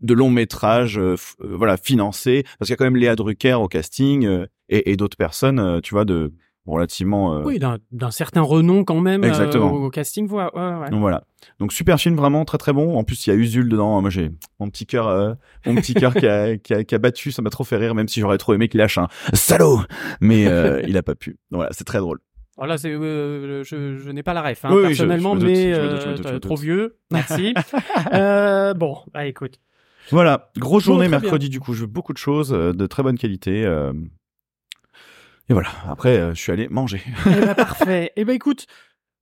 [0.00, 2.44] de long métrage, f- euh, voilà, financé.
[2.58, 5.92] Parce qu'il y a quand même Léa Drucker au casting, et, et d'autres personnes, tu
[5.94, 6.32] vois, de
[6.66, 7.34] relativement...
[7.36, 9.24] euh, Oui, d'un certain renom quand même.
[9.24, 9.72] euh, Exactement.
[9.72, 10.90] au, au casting, ouais, ouais, ouais.
[10.90, 11.24] donc voilà.
[11.58, 12.96] Donc super film vraiment très très bon.
[12.96, 14.00] En plus il y a Usul dedans.
[14.00, 15.32] Moi j'ai mon petit cœur, euh,
[15.66, 17.32] mon petit cœur qui a, qui, a, qui a battu.
[17.32, 19.80] Ça m'a trop fait rire, même si j'aurais trop aimé qu'il lâche un salaud.
[20.20, 20.42] Mais
[20.86, 21.38] il a pas pu.
[21.50, 22.18] Donc voilà, c'est très drôle.
[22.58, 25.38] Alors là, c'est, euh, je, je n'ai pas la ref, hein, Oui, je- personnellement, je
[25.40, 26.40] doute, mais je euh, doute, doute.
[26.42, 26.98] trop vieux.
[27.10, 27.54] Merci.
[28.12, 29.54] euh, bon, bah écoute.
[30.10, 31.20] Voilà, grosse journée bien.
[31.20, 31.72] mercredi du coup.
[31.72, 33.64] Je veux beaucoup de choses de très bonne qualité.
[35.50, 35.70] Et voilà.
[35.88, 37.02] Après, euh, je suis allé manger.
[37.26, 38.12] Eh ben, parfait.
[38.14, 38.66] Eh ben écoute,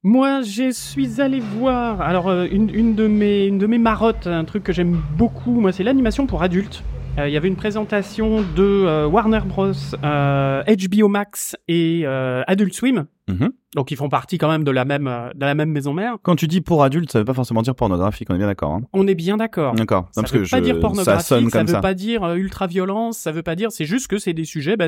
[0.03, 2.03] moi je suis allé voir.
[2.03, 5.59] Alors euh, une, une de mes une de mes marottes, un truc que j'aime beaucoup,
[5.59, 6.85] moi c'est l'animation pour adultes.
[7.19, 13.07] Euh, Il y avait une présentation de Warner Bros, HBO Max et Adult Swim.
[13.29, 13.51] Mhm.
[13.77, 16.17] Donc ils font partie quand même de la même euh, de la même maison mère.
[16.23, 18.29] Quand tu dis pour adultes, ça veut pas forcément dire pornographique.
[18.31, 18.73] On est bien d'accord.
[18.73, 19.75] Hein On est bien d'accord.
[19.75, 20.09] d'accord.
[20.13, 21.81] Ça parce veut que pas je- dire ça pornographique, sonne ça comme veut ça.
[21.81, 24.87] pas dire euh, ultra-violence, ça veut pas dire, c'est juste que c'est des sujets, bah,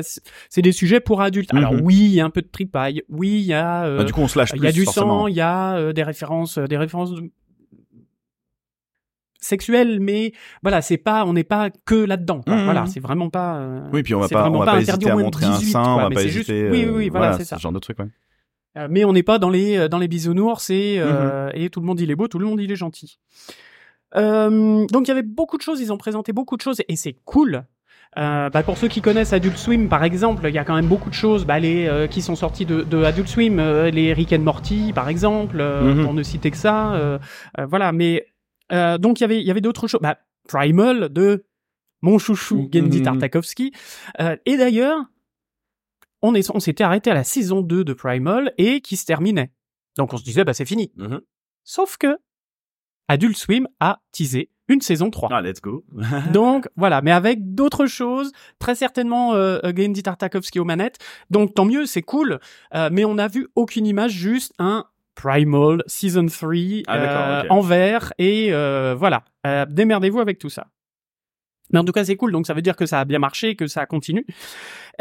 [0.49, 1.53] c'est des sujets pour adultes.
[1.53, 1.81] Alors Mhm.
[1.83, 4.13] oui, il y a un peu de tripaille, oui, il y a, euh, Bah, du
[4.13, 5.21] coup, on se lâche il y a du forcément.
[5.21, 7.29] sang, il y a euh, des références, euh, des références de-
[9.39, 12.41] sexuelles, mais voilà, c'est pas, on n'est pas que là-dedans.
[12.41, 12.55] quoi.
[12.57, 12.63] Mhm.
[12.65, 13.55] Voilà, c'est vraiment pas.
[13.57, 15.71] euh, Oui, puis on va pas, on va pas, interdit hésiter à montrer un 18,
[15.71, 16.31] sein, quoi, on va pas hésiter.
[16.31, 17.57] juste- oui, oui, oui, euh, voilà, c'est ça.
[17.57, 18.05] Ce genre de truc, ouais.
[18.77, 21.51] Euh, mais on n'est pas dans les euh, dans les bisounours et euh, Mhm.
[21.55, 23.19] et tout le monde il est beau, tout le monde il est gentil.
[24.15, 26.95] Euh, donc il y avait beaucoup de choses, ils ont présenté beaucoup de choses et
[26.95, 27.63] c'est cool.
[28.17, 30.87] Euh, bah, pour ceux qui connaissent Adult Swim, par exemple, il y a quand même
[30.87, 34.11] beaucoup de choses bah, les, euh, qui sont sorties de, de Adult Swim, euh, les
[34.11, 36.03] Rick and Morty, par exemple, euh, Mhm.
[36.03, 37.19] pour ne citer que ça.
[37.69, 38.25] voilà, mais
[38.73, 40.01] euh, donc il y avait, il y avait d'autres choses.
[40.01, 41.45] Bah, Primal de
[42.01, 43.01] mon chouchou Gendy.
[43.03, 43.71] Tartakovsky.
[44.19, 44.97] Euh, et d'ailleurs,
[46.21, 49.51] on est, on s'était arrêté à la saison 2 de Primal et qui se terminait.
[49.97, 50.91] Donc on se disait, bah c'est fini.
[50.95, 51.21] Mhm.
[51.63, 52.17] Sauf que
[53.07, 55.29] Adult Swim a teasé une saison 3.
[55.31, 55.83] Ah, let's go.
[56.33, 60.97] Donc voilà, mais avec d'autres choses, très certainement euh, Gendy Tartakovsky aux manettes.
[61.29, 62.39] Donc tant mieux, c'est cool.
[62.73, 67.61] Euh, mais on n'a vu aucune image, juste un Primal Season 3 Ah, euh, en
[67.61, 69.23] vert et euh, voilà.
[69.45, 70.67] Euh, démerdez-vous avec tout ça.
[71.73, 73.55] Mais en tout cas, c'est cool, donc ça veut dire que ça a bien marché,
[73.55, 74.25] que ça continue.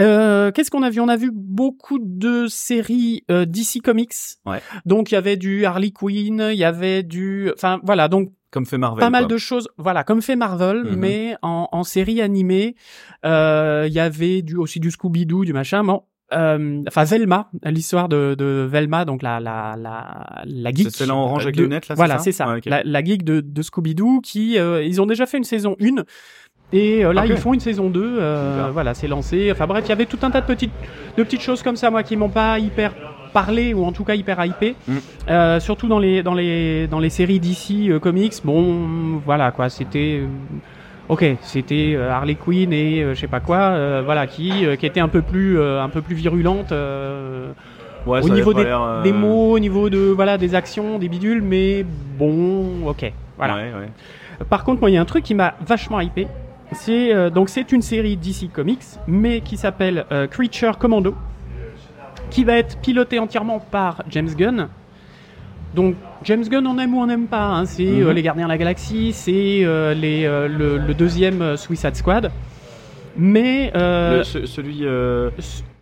[0.01, 1.01] Euh, Qu'est-ce qu'on a vu?
[1.01, 4.15] On a vu beaucoup de séries euh, DC Comics.
[4.47, 4.61] Ouais.
[4.87, 8.67] Donc il y avait du Harley Quinn, il y avait du, enfin voilà, donc Comme
[8.67, 9.01] fait Marvel.
[9.01, 9.33] pas mal quoi.
[9.33, 10.97] de choses, voilà, comme fait Marvel, Mhm.
[10.97, 12.77] mais en, en série animée,
[13.25, 16.03] euh, il y avait du, aussi du Scooby-Doo, du machin, bon.
[16.33, 20.85] Euh, enfin Velma, l'histoire de, de Velma, donc la la la la geek.
[20.93, 22.23] C'est celle en orange avec de- les lunettes, là, c'est Voilà, ça?
[22.25, 22.49] c'est ça.
[22.49, 22.67] Ouais, ok.
[22.67, 26.05] la, la geek de, de Scooby-Doo, qui euh, ils ont déjà fait une saison 1
[26.73, 27.31] et euh, là Ok.
[27.31, 29.51] ils font une saison 2 euh, voilà, c'est lancé.
[29.53, 30.73] Enfin bref, il y avait tout un tas de petites
[31.17, 32.93] de petites choses comme ça moi qui m'ont pas hyper
[33.33, 34.77] parlé ou en tout cas hyper hypé.
[34.87, 34.97] Mm.
[35.29, 38.35] Euh, surtout dans les dans les dans les séries DC euh, comics.
[38.45, 40.23] Bon, voilà quoi, c'était
[41.09, 45.23] ok, c'était Harley Quinn et je sais pas quoi, voilà, qui, qui était un peu
[45.23, 46.73] plus, un peu plus virulente.
[48.07, 51.85] Ouais, au niveau des, mots, au niveau de voilà des actions, des bidules, mais
[52.19, 53.57] bon, ok, voilà.
[53.57, 54.45] Ouais, ouais.
[54.49, 56.27] Par contre, moi, il y a un truc qui m'a vachement hypé.
[56.73, 61.15] C'est euh, donc c'est une série DC Comics, mais qui s'appelle euh, Creature Commando,
[62.31, 64.69] qui va être pilotée entièrement par James Gunn.
[65.75, 67.45] Donc James Gunn, on aime ou on n'aime pas.
[67.47, 67.65] hein.
[67.65, 71.97] C'est euh, les Gardiens de la Galaxie, c'est euh, les, euh, le, le deuxième Suicide
[71.97, 72.31] Squad.
[73.17, 75.31] Mais euh, Le- ce- celui, euh,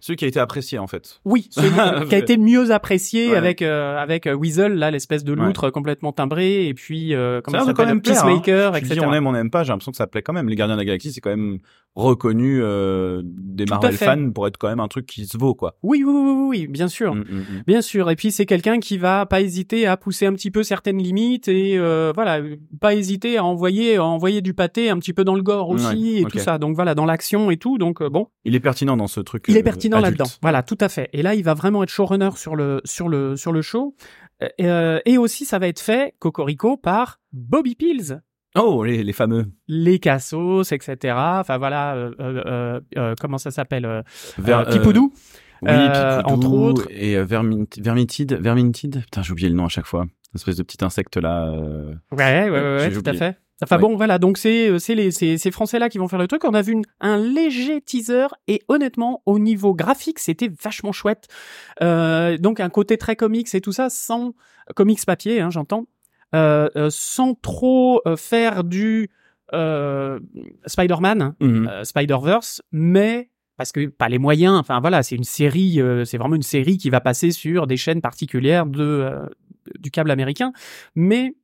[0.09, 1.21] celui qui a été apprécié en fait.
[1.25, 1.71] oui, celui
[2.09, 3.37] qui a été mieux apprécié Ouais.
[3.37, 5.44] avec euh, avec euh, Weasel, là, l'espèce de Ouais.
[5.47, 9.01] loutre complètement timbré, et puis euh, comment Ça s'appelle, même plaire, Peacemaker, dis etc.
[9.07, 10.49] on aime, on n'aime pas, j'ai l'impression que ça plaît quand même.
[10.49, 11.59] Les Gardiens de la Galaxie, c'est quand même
[11.94, 15.55] reconnu euh, des Tout Marvel fans pour être quand même un truc qui se vaut
[15.55, 15.77] quoi.
[15.83, 17.14] Oui, oui, oui, oui, bien sûr.
[17.14, 17.62] Mm, mm, mm.
[17.66, 20.62] Bien sûr, et puis c'est quelqu'un qui va pas hésiter à pousser un petit peu
[20.62, 22.40] certaines limites et euh, voilà,
[22.81, 25.87] pas hésiter à envoyer à envoyer du pâté un petit peu dans le gore aussi
[25.87, 26.59] Ouais, et tout ça.
[26.59, 27.79] Donc voilà, dans l'action et tout.
[27.79, 29.44] Donc euh, bon, Il est pertinent dans ce truc.
[29.49, 30.24] il euh, est pertinent là-dedans.
[30.42, 31.08] Voilà, tout à fait.
[31.12, 33.94] Et là, il va vraiment être showrunner sur le sur le sur le show.
[34.42, 38.20] Euh, euh, et aussi, ça va être fait Cocorico par Bobby Pills.
[38.56, 39.46] Oh, les, les fameux.
[39.68, 41.14] Les Cassos, etc.
[41.16, 42.80] Enfin voilà, euh,
[43.20, 44.04] comment ça s'appelle
[44.70, 45.12] Pipoudou.
[45.62, 46.87] Oui, Pipoudou entre autres.
[46.90, 48.34] Et Vermint- Vermintide.
[48.40, 49.02] Vermintide.
[49.02, 50.02] Putain, j'ai oublié le nom à chaque fois.
[50.02, 51.50] Une espèce de petit insecte là.
[52.12, 53.38] Ouais, ouais, ouais, tout à fait.
[53.62, 56.18] Enfin bon, voilà, donc c'est euh, c'est les ces, ces Français là qui vont faire
[56.18, 56.44] le truc.
[56.44, 61.27] On a vu une- un léger teaser et honnêtement, au niveau graphique, c'était vachement chouette.
[61.83, 64.35] Euh, donc un côté très comics et tout ça, sans
[64.77, 65.87] comics papier, hein, j'entends,
[66.35, 69.11] euh, euh, sans trop euh, faire du
[69.55, 70.21] euh,
[70.66, 71.85] Spider-Man, mhm.
[71.85, 74.57] Spider-Verse, mais parce que pas les moyens.
[74.57, 78.03] Enfin voilà, c'est une série, c'est vraiment une série qui va passer sur des chaînes
[78.03, 79.11] particulières de
[79.81, 80.53] du câble américain,
[80.94, 81.35] mais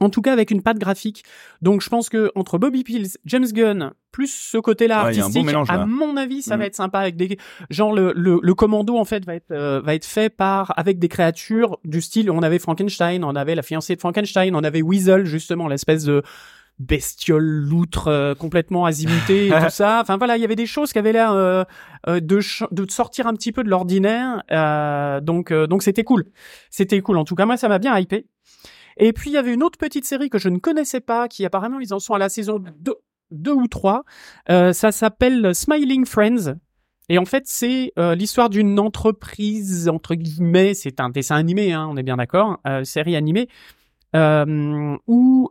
[0.00, 1.24] en tout cas avec une patte graphique.
[1.62, 5.68] Donc je pense que entre Bobby Pills, James Gunn, plus ce côté-là Ouais, artistique, mélange,
[5.70, 6.60] à mon avis, ça Mhm.
[6.60, 7.36] va être sympa avec des
[7.70, 10.98] genre le, le, le commando en fait va être euh, va être fait par avec
[10.98, 14.82] des créatures du style on avait Frankenstein, on avait la fiancée de Frankenstein, on avait
[14.82, 16.22] Weasel justement l'espèce de
[16.78, 19.98] bestiole loutre euh, complètement azimutée et tout ça.
[20.00, 21.64] Enfin voilà, il y avait des choses qui avaient l'air euh,
[22.06, 22.38] euh, de
[22.70, 24.42] de sortir un petit peu de l'ordinaire.
[24.52, 26.26] Euh, donc euh, donc c'était cool.
[26.70, 27.18] C'était cool.
[27.18, 28.26] En tout cas, moi ça m'a bien hypé.
[28.98, 31.44] Et puis il y avait une autre petite série que je ne connaissais pas, qui
[31.44, 32.94] apparemment ils en sont à la saison 2,
[33.30, 34.04] deux ou 3.
[34.50, 36.56] Euh, ça s'appelle Smiling Friends.
[37.08, 41.88] Et en fait, c'est euh, l'histoire d'une entreprise, entre guillemets, c'est un dessin animé, hein,
[41.90, 43.48] on est bien d'accord, euh, série animée,
[44.14, 45.50] euh, où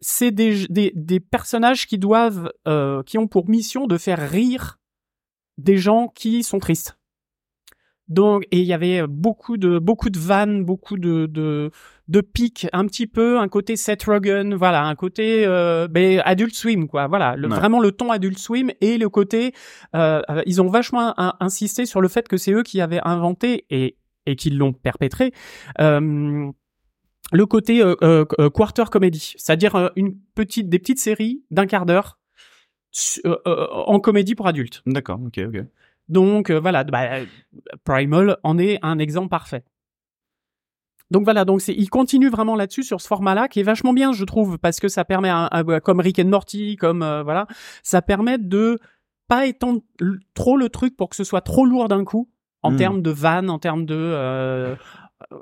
[0.00, 4.78] c'est des, des, des personnages qui doivent, euh, qui ont pour mission de faire rire
[5.56, 6.98] des gens qui sont tristes.
[8.08, 11.70] Donc, et il y avait beaucoup de beaucoup de vannes, beaucoup de de,
[12.08, 16.54] de pics, un petit peu un côté Seth Rogen, voilà, un côté euh, ben, Adult
[16.54, 17.56] Swim, quoi, voilà, le, Ouais.
[17.56, 19.52] vraiment le ton Adult Swim et le côté,
[19.94, 23.00] euh, euh, ils ont vachement in- insisté sur le fait que c'est eux qui avaient
[23.04, 25.32] inventé et et qui l'ont perpétré.
[25.80, 26.50] Euh,
[27.32, 32.18] le côté euh, euh, quarter comedy, c'est-à-dire une petite, des petites séries d'un quart d'heure
[33.24, 34.82] en comédie pour adultes.
[34.86, 35.62] D'accord, ok, ok.
[36.08, 37.08] Donc euh, voilà, bah,
[37.84, 39.62] Primal en est un exemple parfait.
[41.10, 44.12] Donc voilà, donc c'est, il continue vraiment là-dessus sur ce format-là qui est vachement bien,
[44.12, 47.46] je trouve, parce que ça permet, à- à- comme Rick and Morty, comme euh, voilà,
[47.82, 48.78] ça permet de
[49.26, 49.80] pas étendre
[50.34, 52.28] trop le truc pour que ce soit trop lourd d'un coup
[52.62, 52.76] en Mm.
[52.76, 54.76] termes de vannes, en termes de euh,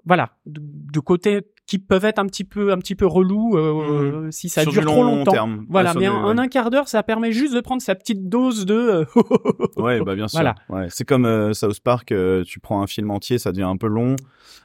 [0.04, 4.28] voilà, de, de côtés qui peuvent être un petit peu un petit peu relou euh,
[4.30, 5.32] si ça Sur dure du trop long longtemps.
[5.32, 5.66] terme.
[5.68, 6.40] Voilà, mais en, ouais.
[6.40, 9.04] un quart d'heure, ça permet juste de prendre sa petite dose de euh,
[9.76, 10.38] Ouais, bah bien sûr.
[10.38, 10.54] Voilà.
[10.68, 13.76] Ouais, c'est comme euh, South Park, euh, tu prends un film entier, ça devient un
[13.76, 14.14] peu long,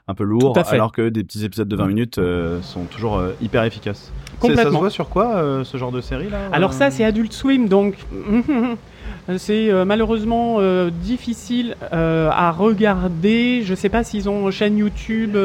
[0.08, 3.32] un peu lourd, alors que des petits épisodes de 20 minutes euh, sont toujours euh,
[3.42, 4.12] hyper efficaces.
[4.14, 4.80] C'est- Ça se Complètement.
[4.80, 7.68] voit sur quoi euh, ce genre de série là Alors euh ça, c'est Adult Swim,
[7.68, 7.96] donc
[9.38, 13.62] c'est euh, malheureusement euh, difficile euh, à regarder.
[13.64, 15.36] Je sais pas s'ils ont chaîne YouTube.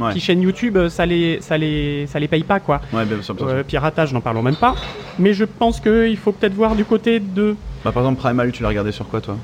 [0.00, 0.12] Ouais.
[0.12, 2.80] Qui chaîne YouTube, ça les, ça les, ça les paye pas quoi.
[2.92, 3.34] Ouais, bien sûr.
[3.34, 3.64] bien sûr.
[3.64, 4.74] Piratage, n'en parlons même pas.
[5.18, 7.56] Mais je pense qu'il faut peut-être voir du côté de.
[7.84, 9.36] Bah, par exemple, Primal, tu l'as regardé sur quoi toi?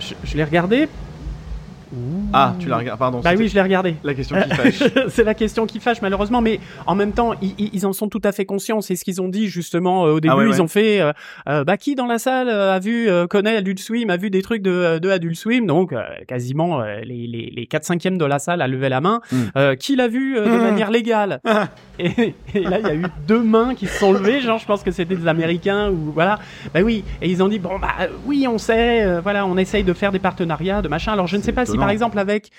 [0.00, 0.88] Je, je l'ai regardé.
[2.32, 2.98] Ah, tu l'as regardé.
[2.98, 3.20] Pardon.
[3.20, 3.96] Bah oui, je l'ai regardé.
[4.04, 4.82] La question qui fâche.
[5.08, 8.32] c'est la question qui fâche malheureusement, mais en même temps, ils, en sont tout à
[8.32, 8.80] fait conscients.
[8.80, 10.34] C'est ce qu'ils ont dit justement euh, au début.
[10.34, 10.50] ouais, ouais.
[10.50, 11.12] Ils ont fait, euh,
[11.48, 14.42] euh, bah qui dans la salle a vu, euh, connaît Adult Swim, a vu des
[14.42, 15.94] trucs de, de Adult Swim, donc
[16.28, 19.20] quasiment les, les, les 4 cinquièmes de la salle a levé la main.
[19.32, 19.76] Mm.
[19.78, 20.62] Qui l'a vu de Mm.
[20.62, 21.40] manière légale?
[21.98, 24.40] Et, et là, il y a eu deux mains qui se sont levées.
[24.40, 26.38] Genre, je pense que c'était des Américains ou voilà.
[26.72, 29.92] Bah oui, et ils ont dit bon bah oui, on sait, voilà, on essaye de
[29.92, 31.12] faire des partenariats, de machin.
[31.12, 32.50] Alors je ne sais pas si par exemple avec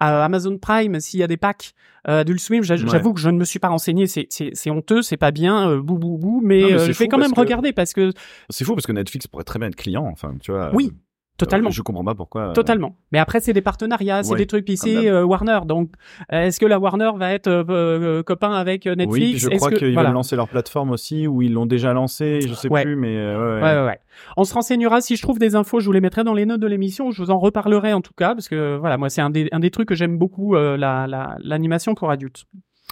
[0.00, 1.74] à Amazon Prime s'il y a des packs
[2.08, 2.60] euh, Adult Swim.
[2.60, 2.76] Ouais.
[2.76, 5.98] J'avoue que je ne me suis pas renseigné, c'est honteux, c'est pas bien, euh, bou
[5.98, 8.12] bou bou, mais, Non, mais euh, je vais quand même que- regarder parce que
[8.48, 10.06] C'est fou parce que Netflix pourrait très bien être client.
[10.06, 10.70] Enfin, tu vois.
[10.72, 10.92] Oui,
[11.38, 11.68] totalement.
[11.68, 12.48] Euh, Je comprends pas pourquoi.
[12.48, 12.96] euh, Totalement.
[13.12, 14.66] Mais après, c'est des partenariats, c'est Ouais, des trucs.
[14.66, 15.04] Comme c'est d'hab.
[15.06, 15.60] euh, Warner.
[15.64, 15.92] Donc,
[16.30, 19.70] est-ce que la Warner va être euh, euh, copain avec Netflix Oui, puis je crois
[19.72, 20.08] qu'ils voilà.
[20.10, 22.82] veulent lancer leur plateforme aussi, ou ils l'ont déjà lancé, je sais Ouais.
[22.84, 23.86] plus, mais euh, ouais, ouais.
[23.86, 24.00] Ouais.
[24.36, 25.00] On se renseignera.
[25.00, 27.10] Si je trouve des infos, je vous les mettrai dans les notes de l'émission.
[27.12, 29.60] Je vous en reparlerai en tout cas, parce que voilà, moi, c'est un des, un
[29.60, 32.44] des trucs que j'aime beaucoup, euh, la, la, l'animation pour adultes.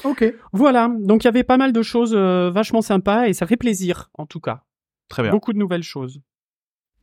[0.05, 0.25] Ok.
[0.53, 0.91] Voilà.
[1.01, 4.11] Donc, il y avait pas mal de choses euh, vachement sympas et ça fait plaisir,
[4.19, 4.63] en tout cas.
[5.09, 5.33] Très bien.
[5.33, 6.21] Beaucoup de nouvelles choses.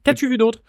[0.03, 0.60] Qu'as-tu vu d'autre?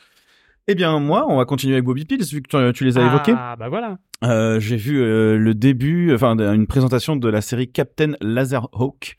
[0.66, 3.04] Eh bien, moi, on va continuer avec Bobby Pills, vu que tu, tu les as
[3.06, 3.34] évoqués.
[3.36, 3.98] Ah, bah voilà.
[4.24, 9.16] Euh, J'ai vu euh, le début, enfin, une présentation de la série Captain Laserhawk,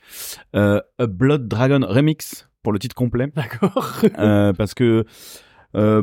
[0.56, 3.28] euh, A Blood Dragon Remix, pour le titre complet.
[3.36, 4.02] D'accord.
[4.18, 5.06] Euh, parce que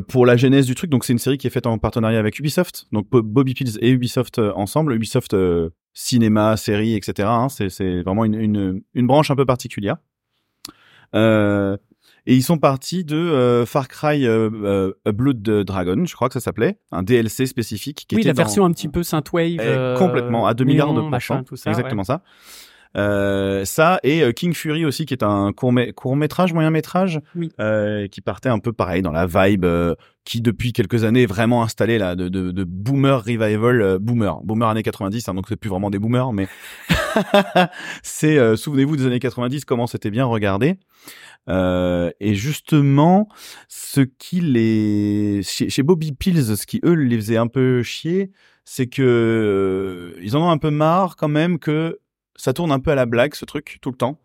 [0.07, 2.37] pour la genèse du truc, donc c'est une série qui est faite en partenariat avec
[2.37, 5.35] Ubisoft, donc Bo- Bobby Pills et Ubisoft ensemble, Ubisoft
[5.93, 7.27] cinéma, série, etc.
[7.31, 9.97] hein, c'est c'est vraiment une, une, une branche un peu particulière.
[11.15, 11.75] Euh,
[12.25, 14.49] et ils sont partis de euh, Far Cry euh,
[15.05, 18.33] euh, Blood Dragon, je crois que ça s'appelait, un DLC spécifique qui oui, était la
[18.33, 19.59] dans- version un petit peu synthwave.
[19.61, 22.21] eh, complètement à 2 milliards de pourcents, machin, tout ça, exactement ça.
[22.95, 27.51] Euh, ça et King Fury aussi qui est un court, court métrage moyen métrage Oui.
[27.59, 31.25] euh, qui partait un peu pareil dans la vibe euh, qui depuis quelques années est
[31.25, 35.55] vraiment installé là de, de, de boomer revival boomer boomer années 90 hein, donc c'est
[35.55, 36.47] plus vraiment des boomers mais
[38.03, 40.75] c'est souvenez-vous des années 90 comment c'était bien regardé
[41.49, 43.27] euh, et justement
[43.67, 48.31] ce qui les chez, chez Bobby Pills ce qui eux les faisait un peu chier
[48.63, 51.99] c'est que euh, ils en ont un peu marre quand même que
[52.35, 54.19] ça tourne un peu à la blague ce truc tout le temps.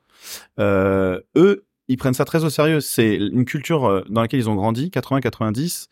[0.59, 2.81] Euh, eux, ils prennent ça très au sérieux.
[2.81, 5.89] C'est une culture dans laquelle ils ont grandi, 80-90,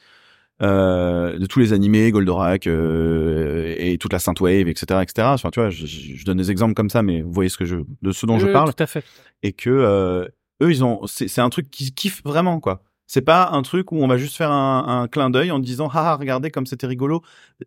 [0.63, 5.29] euh, de tous les animés, Goldorak euh, et toute la synthwave, etc., etc.
[5.33, 7.77] Enfin, tu vois, je, donne des exemples comme ça, mais vous voyez ce que je,
[8.01, 9.05] de ce dont je parle Tout à fait.
[9.43, 10.27] et que euh,
[10.63, 13.93] eux ils ont c'est c'est un truc qu'ils kiffent vraiment quoi c'est pas un truc
[13.93, 16.87] où on va juste faire un, un clin d'œil en disant ah regardez comme c'était
[16.87, 17.23] rigolo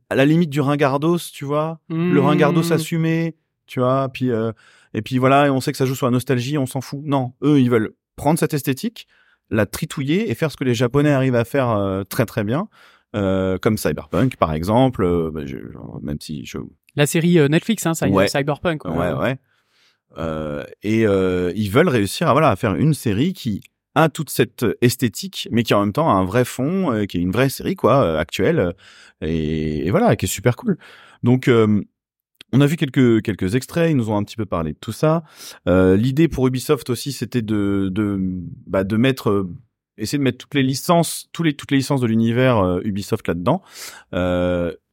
[0.10, 2.26] à la limite du ringardos tu vois le Mmh.
[2.26, 3.36] ringardos assumé
[3.68, 4.52] tu vois puis euh,
[4.94, 7.02] et puis voilà et on sait que ça joue sur la nostalgie on s'en fout
[7.04, 9.08] non eux ils veulent prendre cette esthétique
[9.52, 12.68] la tritouiller et faire ce que les japonais arrivent à faire euh, très très bien
[13.16, 15.58] euh, comme Cyberpunk par exemple euh, bah, je-
[16.02, 16.58] même si je
[16.96, 18.28] La série euh, Netflix, hein, Cy- Ouais.
[18.28, 18.84] Cyberpunk.
[18.86, 19.38] Ouais, ouais.
[20.18, 23.62] Euh, et euh, ils veulent réussir à voilà à faire une série qui
[23.96, 27.18] a toute cette esthétique, mais qui en même temps a un vrai fond, euh, qui
[27.18, 28.74] est une vraie série quoi actuelle,
[29.22, 30.78] et, et voilà, qui est super cool.
[31.24, 31.50] Donc
[32.52, 34.92] on a vu quelques quelques extraits, ils nous ont un petit peu parlé de tout
[34.92, 35.24] ça.
[35.66, 38.18] L'idée pour Ubisoft aussi, c'était de de
[38.68, 39.48] bah, de mettre
[39.98, 43.62] essayer de mettre toutes les licences, tous les toutes les licences de l'univers Ubisoft là-dedans.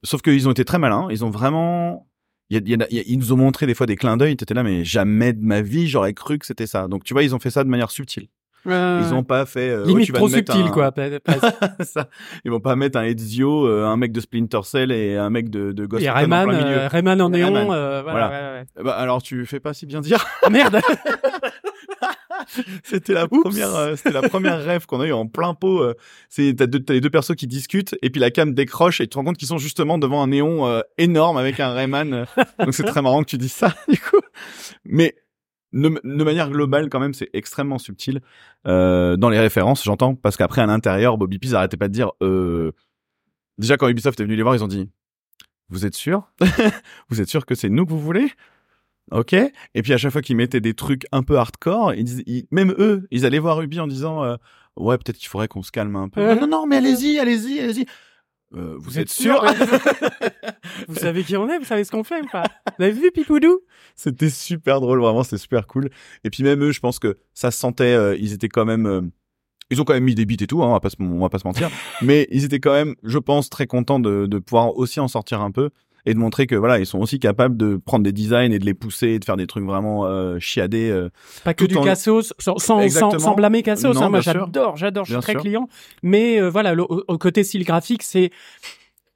[0.03, 2.09] Sauf qu'ils ont été très malins, ils ont vraiment
[2.51, 4.37] il y a, il y a- ils nous ont montré des fois des clins d'œil,
[4.37, 6.89] t'étais là, mais jamais de ma vie j'aurais cru que c'était ça.
[6.89, 8.29] Donc tu vois, ils ont fait ça de manière subtile.
[8.69, 9.71] Euh, Ils ont pas fait.
[9.71, 10.93] euh, oh, limite tu vas trop subtil, un- quoi.
[11.85, 12.09] ça.
[12.45, 15.51] Ils vont pas mettre un Ezio, euh, un mec de Splinter Cell et un mec
[15.51, 17.47] de, de Ghost Et en Rayman, euh, Rayman en néon.
[17.55, 17.71] Rayman.
[17.71, 18.83] euh, voilà, ouais, ouais.
[18.85, 20.27] Bah, alors tu fais pas si bien dire.
[20.43, 20.81] Ah, Merde.
[22.85, 23.43] C'était la Oups.
[23.43, 25.81] première, euh, c'était la première rêve qu'on a eu en plein pot.
[25.83, 25.95] euh,
[26.29, 29.05] c'est t'as deux, t'as les deux persos qui discutent et puis la cam décroche et
[29.05, 32.27] tu te rends compte qu'ils sont justement devant un néon euh, énorme avec un Rayman.
[32.59, 34.21] donc c'est très marrant que tu dis ça du coup.
[34.85, 35.15] Mais
[35.73, 38.21] de, de manière globale quand même c'est extrêmement subtil
[38.65, 42.73] dans les références j'entends parce qu'après à l'intérieur Bobby Pease arrêtait pas de dire euh...
[43.59, 44.89] déjà quand Ubisoft est venu les voir ils ont dit
[45.69, 46.31] vous êtes sûr?
[47.09, 48.31] Vous êtes sûr que c'est nous que vous voulez?
[49.13, 49.33] Ok.
[49.35, 52.75] Et puis à chaque fois qu'ils mettaient des trucs un peu hardcore, ils, ils- même
[52.79, 54.37] eux, ils allaient voir Ubi en disant euh,
[54.77, 56.21] ouais peut-être qu'il faudrait qu'on se calme un peu.
[56.21, 56.35] Euh.
[56.35, 57.87] non non mais allez-y allez-y allez-y.
[58.55, 59.45] Euh, vous, êtes sûr
[60.89, 62.45] Vous savez qui on est, vous savez ce qu'on fait ou pas?
[62.79, 63.61] Vous avez vu Pipoudou?
[63.97, 65.91] C'était super drôle vraiment, c'était super cool.
[66.25, 69.11] Et puis même eux, je pense que ça se sentait, euh, ils étaient quand même,
[69.71, 71.19] ils ont quand même mis des beats et tout, hein, on va pas se, on
[71.19, 71.71] va pas se mentir.
[72.03, 75.41] mais ils étaient quand même, je pense, très contents de, de pouvoir aussi en sortir
[75.41, 75.71] un peu
[76.07, 78.65] et de montrer que voilà, ils sont aussi capables de prendre des designs et de
[78.65, 80.89] les pousser et de faire des trucs vraiment euh, chiadés.
[80.91, 81.11] euh,
[81.45, 83.19] Pas que du en- cassos, sans, sans, Exactement.
[83.19, 83.95] sans blâmer cassos.
[83.95, 85.41] Non, hein, moi j'adore, j'adore, je suis très sûr.
[85.43, 85.69] client.
[86.03, 88.31] Mais euh, voilà, le- au, au côté style graphique, c'est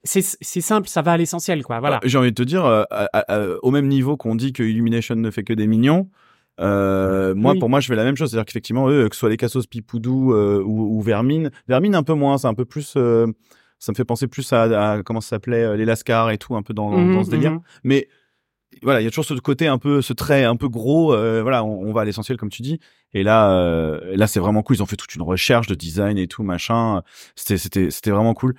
[0.03, 1.79] c'est simple, ça va à l'essentiel, quoi.
[1.79, 1.97] Voilà.
[1.97, 4.63] Euh, J'ai envie de te dire, euh, à- à- au même niveau qu'on dit que
[4.63, 6.09] Illumination ne fait que des mignons,
[6.59, 7.59] euh, moi, Oui.
[7.59, 8.31] pour moi, je fais la même chose.
[8.31, 12.03] C'est-à-dire qu'effectivement, eux, que ce soit les Cassos Pipoudou euh, ou, ou Vermine, Vermine un
[12.03, 12.95] peu moins, c'est un peu plus...
[13.81, 16.55] ça me fait penser plus à, à comment ça s'appelait, euh, les Lascars et tout,
[16.55, 17.51] un peu dans, Mhm, dans ce délire.
[17.53, 17.61] mhm.
[17.83, 18.09] Mais
[18.83, 21.13] voilà, il y a toujours ce côté un peu, ce trait un peu gros.
[21.13, 22.79] euh, voilà, on, on va à l'essentiel comme tu dis.
[23.15, 24.77] Et là, euh, là, c'est vraiment cool.
[24.77, 27.03] Ils ont fait toute une recherche de design et tout machin.
[27.35, 28.55] C'était, c'était, c'était vraiment cool.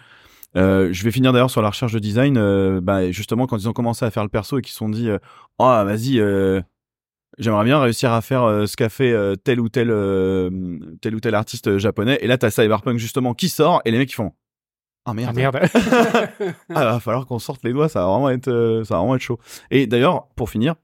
[0.58, 2.34] Euh, je vais finir d'ailleurs sur la recherche de design.
[2.82, 5.10] bah, justement, quand ils ont commencé à faire le perso et qu'ils se sont dit,
[5.10, 5.18] euh,
[5.60, 6.20] oh vas-y,
[7.38, 10.50] j'aimerais bien réussir à faire euh, ce qu'a fait euh, tel ou tel euh,
[11.02, 12.18] tel ou tel artiste japonais.
[12.22, 14.34] Et là, t'as Cyberpunk justement qui sort et les mecs ils font,
[15.06, 15.60] ah merde, Ah merde.
[16.70, 19.16] ah, va falloir qu'on sorte les doigts, ça va vraiment être, euh, ça va vraiment
[19.16, 19.40] être chaud.
[19.72, 20.76] Et d'ailleurs, pour finir,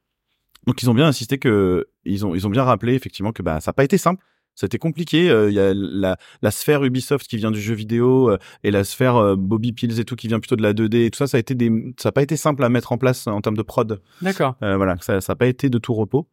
[0.65, 3.59] donc ils ont bien insisté que ils ont, ils ont bien rappelé effectivement que bah
[3.61, 4.23] ça n'a pas été simple.
[4.59, 5.29] C'était compliqué.
[5.29, 8.71] euh, Il y a la, la sphère Ubisoft qui vient du jeu vidéo euh, et
[8.71, 11.17] la sphère euh, Bobby Pills et tout qui vient plutôt de la 2D et tout
[11.19, 11.27] ça.
[11.27, 13.55] Ça a été des, ça a pas été simple à mettre en place en termes
[13.55, 14.01] de prod.
[14.23, 14.55] D'accord.
[14.61, 16.27] Voilà, ça, ça a pas été de tout repos.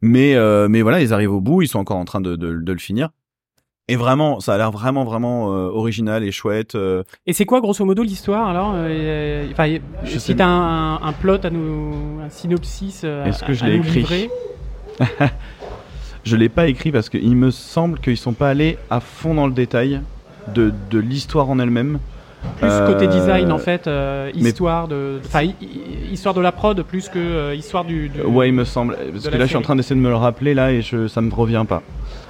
[0.00, 1.60] Mais, euh, mais voilà, ils arrivent au bout.
[1.62, 3.10] Ils sont encore en train de, de, de le finir.
[3.90, 6.74] Et vraiment, ça a l'air vraiment, vraiment euh, original et chouette.
[6.76, 11.02] euh, Et c'est quoi grosso modo l'histoire alors euh, Enfin, Je si sais- t'as un,
[11.02, 14.30] un plot à nous, un synopsis euh, Est-ce que je à l'ai nous écrit livrer
[16.24, 19.46] Je l'ai pas écrit parce qu'il me semble qu'ils sont pas allés à fond dans
[19.46, 20.00] le détail
[20.54, 21.98] de, de l'histoire en elle-même.
[22.58, 25.48] Plus Euh, côté design en fait, euh, histoire de, enfin
[26.10, 28.08] histoire de la prod plus que euh, histoire du.
[28.08, 28.96] du- Ouais, il me semble.
[29.12, 31.06] Parce que là, je suis en train d'essayer de me le rappeler là et je,
[31.08, 31.82] ça me revient pas.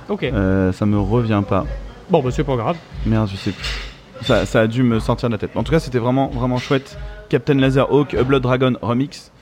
[0.09, 0.25] Ok.
[0.25, 1.65] Euh, ça me revient pas.
[2.11, 2.77] Bon bah c'est pas grave.
[3.07, 3.81] Merde, je sais plus.
[4.23, 5.51] Ça, ça a dû me sortir de la tête.
[5.57, 6.99] En tout cas, c'était vraiment, vraiment chouette.
[7.29, 9.33] Captain Laserhawk, A Blood Dragon Remix.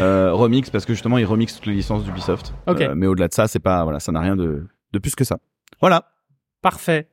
[0.00, 2.52] Euh, remix parce que justement, ils remixent toutes les licences d'Ubisoft.
[2.66, 2.80] Ok.
[2.80, 5.24] euh, mais au-delà de ça, c'est pas, voilà, ça n'a rien de, de plus que
[5.24, 5.36] ça.
[5.80, 6.04] Voilà.
[6.62, 7.06] Parfait.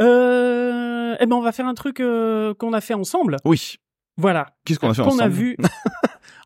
[0.00, 3.36] Euh, eh ben on va faire un truc euh, qu'on a fait ensemble.
[3.44, 3.76] Oui.
[4.16, 4.46] Voilà.
[4.64, 5.56] Qu'est-ce qu'on a fait Qu'on ensemble a vu.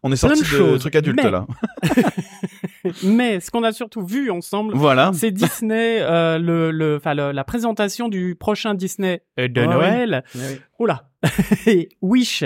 [0.03, 1.47] On est sorti de choses, trucs adultes mais- là.
[3.05, 5.11] Mais ce qu'on a surtout vu ensemble, Voilà.
[5.15, 10.25] c'est Disney, euh, le, le, enfin le- la présentation du prochain Disney euh, de Noël.
[10.79, 11.11] Oula,
[12.01, 12.45] Wish,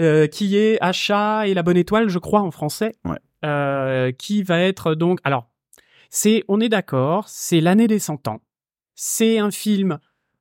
[0.00, 2.92] euh, qui est Achat et la bonne étoile, je crois en français.
[3.04, 3.18] Ouais.
[3.44, 5.50] Euh, qui va être donc, alors,
[6.08, 8.40] c'est, on est d'accord, c'est l'année des 100 ans.
[8.96, 9.98] C'est un film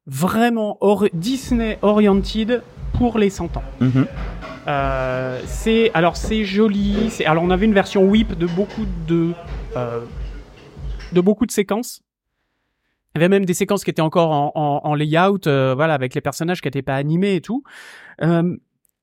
[0.08, 2.64] vraiment or- Disney oriented
[2.94, 3.64] pour les 100 ans.
[3.82, 4.08] Mhm.
[4.68, 7.12] Euh, c'est alors c'est joli.
[7.26, 9.34] Alors on avait une version whip de beaucoup de
[9.76, 10.02] euh,
[11.12, 12.02] de beaucoup de séquences.
[13.14, 15.94] Il y avait même des séquences qui étaient encore en, en, en layout, euh, voilà,
[15.94, 17.64] avec les personnages qui n'étaient pas animés et tout.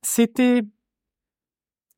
[0.03, 0.63] C'était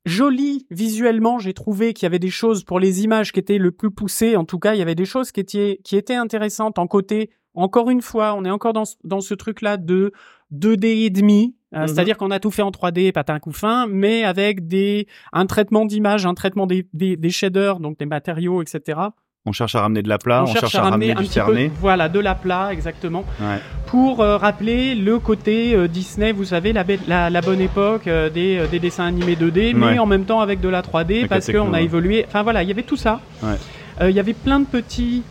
[0.04, 1.38] joli visuellement.
[1.38, 4.36] J'ai trouvé qu'il y avait des choses pour les images qui étaient le plus poussées.
[4.36, 7.30] En tout cas, il y avait des choses qui étaient qui étaient intéressantes en côté.
[7.54, 10.12] Encore une fois, on est encore dans ce- dans ce truc-là de
[10.50, 11.54] 2D et demi.
[11.74, 11.88] Euh, Mhm.
[11.88, 15.84] C'est-à-dire qu'on a tout fait en 3D, patin coup fin, mais avec des un traitement
[15.84, 19.00] d'image, un traitement des, des, des shaders, donc des matériaux, etc.
[19.46, 21.68] On cherche à ramener de la plat, on, cherche, à ramener, un du petit cerné.
[21.68, 23.58] peu, voilà, de la plat, exactement, Ouais.
[23.86, 28.30] pour euh, rappeler le côté euh, Disney, vous savez, la, la, la bonne époque euh,
[28.30, 29.98] des, des dessins animés 2D, mais Ouais.
[29.98, 32.24] en même temps avec de la 3D, Avec parce qu'on a évolué.
[32.26, 33.20] Enfin voilà, il y avait tout ça.
[33.42, 33.56] Ouais.
[34.00, 35.22] Euh, Il y avait plein de petits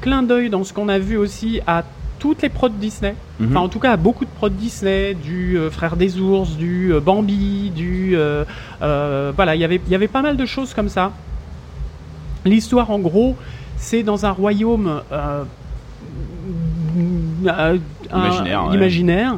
[0.00, 1.84] clins d'œil dans ce qu'on a vu aussi à
[2.18, 3.14] toutes les prods Disney.
[3.38, 3.48] Mhm.
[3.50, 6.92] Enfin, en tout cas, à beaucoup de prods Disney, du euh, Frère des Ours, du
[6.92, 8.16] euh, Bambi, du.
[8.16, 8.44] euh,
[9.36, 11.12] voilà, il y avait- il y avait pas mal de choses comme ça.
[12.44, 13.36] L'histoire, en gros,
[13.76, 15.02] c'est dans un royaume.
[15.12, 15.44] un-
[18.12, 18.74] Imaginaire, ouais.
[18.74, 19.36] imaginaire,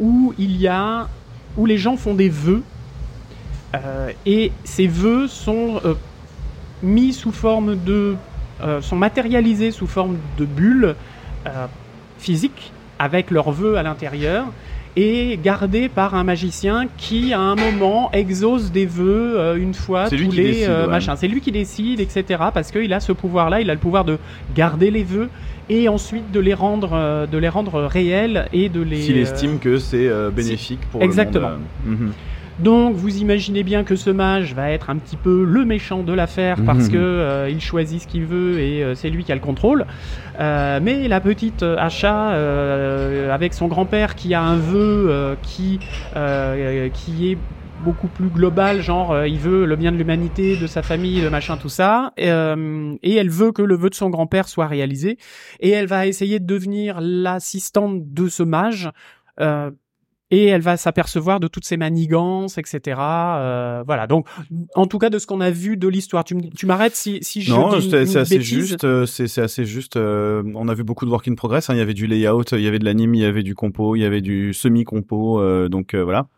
[0.00, 1.08] où il y a.
[1.56, 2.62] où les gens font des vœux.
[4.24, 5.80] et ces vœux sont
[6.82, 8.14] mis sous forme de.
[8.62, 10.94] Euh, sont matérialisés sous forme de bulles
[11.46, 11.66] euh,
[12.18, 14.46] physiques avec leurs vœux à l'intérieur
[14.96, 20.08] et gardés par un magicien qui à un moment exauce des vœux euh, une fois
[20.08, 20.86] tous les décide, ouais.
[20.88, 21.14] machins.
[21.16, 22.24] C'est lui qui décide, etc.
[22.52, 24.18] Parce qu'il a ce pouvoir-là, il a le pouvoir de
[24.56, 25.28] garder les vœux
[25.68, 29.02] et ensuite de les rendre, de les rendre réels et de les.
[29.02, 31.50] S'il estime que c'est bénéfique pour Exactement.
[31.50, 31.62] le monde.
[31.86, 32.12] euh, mhm.
[32.60, 36.12] Donc vous imaginez bien que ce mage va être un petit peu le méchant de
[36.12, 36.92] l'affaire parce Mhm.
[36.92, 39.86] que euh, il choisit ce qu'il veut et euh, c'est lui qui a le contrôle.
[40.40, 45.34] Euh, mais la petite euh, Asha euh, avec son grand-père qui a un vœu euh,
[45.42, 45.78] qui
[46.16, 47.38] euh, qui est
[47.84, 51.30] beaucoup plus global, genre euh, il veut le bien de l'humanité, de sa famille, le
[51.30, 55.16] machin, tout ça, euh, et elle veut que le vœu de son grand-père soit réalisé,
[55.60, 58.90] et elle va essayer de devenir l'assistante de ce mage,
[59.40, 59.70] euh,
[60.30, 63.00] et elle va s'apercevoir de toutes ces manigances, etc.
[63.00, 64.06] Euh, voilà.
[64.06, 64.26] Donc,
[64.74, 67.42] en tout cas, de ce qu'on a vu de l'histoire, tu, tu m'arrêtes si, si
[67.42, 68.84] je Non, dis c'est assez juste.
[68.84, 69.96] euh, C'est assez juste.
[69.96, 71.70] euh, on a vu beaucoup de work in progress.
[71.70, 73.54] hein, Il y avait du layout, il y avait de l'anime, il y avait du
[73.54, 75.40] compo, il y avait du semi-compo.
[75.40, 76.28] euh, donc euh, voilà.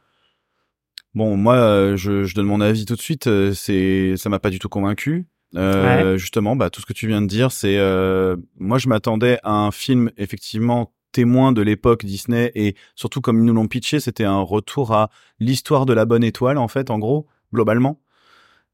[1.14, 3.26] Bon, moi, euh, je, je donne mon avis tout de suite.
[3.26, 5.26] euh, C'est, ça m'a pas du tout convaincu.
[5.56, 9.38] Euh, Justement, bah tout ce que tu viens de dire, c'est, euh, moi, je m'attendais
[9.42, 14.00] à un film effectivement témoin de l'époque Disney et surtout comme ils nous l'ont pitché,
[14.00, 18.00] c'était un retour à l'histoire de la bonne étoile en fait, en gros, globalement.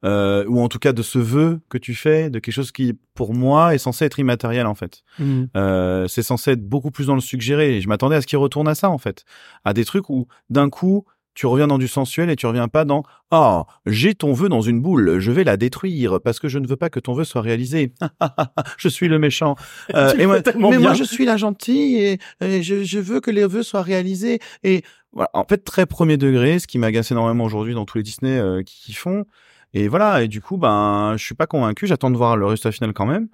[0.05, 2.95] euh, ou en tout cas de ce vœu que tu fais, de quelque chose qui,
[3.15, 5.03] pour moi, est censé être immatériel en fait.
[5.19, 5.45] Mm.
[5.57, 7.77] Euh, c'est censé être beaucoup plus dans le suggéré.
[7.77, 9.25] Et je m'attendais à ce qu'il retourne à ça en fait,
[9.65, 11.05] à des trucs où d'un coup
[11.37, 14.63] tu reviens dans du sensuel et tu reviens pas dans ah j'ai ton vœu dans
[14.63, 17.25] une boule, je vais la détruire parce que je ne veux pas que ton vœu
[17.25, 17.93] soit réalisé.
[18.79, 19.55] je suis le méchant.
[19.95, 20.81] Euh, et moi, mais bien.
[20.81, 24.41] moi je suis la gentille et, et je, je veux que les vœux soient réalisés.
[24.65, 24.83] Et
[25.13, 28.39] voilà, en fait très premier degré, ce qui m'agace énormément aujourd'hui dans tous les Disney
[28.39, 29.27] euh, qui, qui font.
[29.75, 31.87] Et voilà, et du coup ben je suis pas convaincu.
[31.87, 33.29] J'attends de voir le résultat final quand même.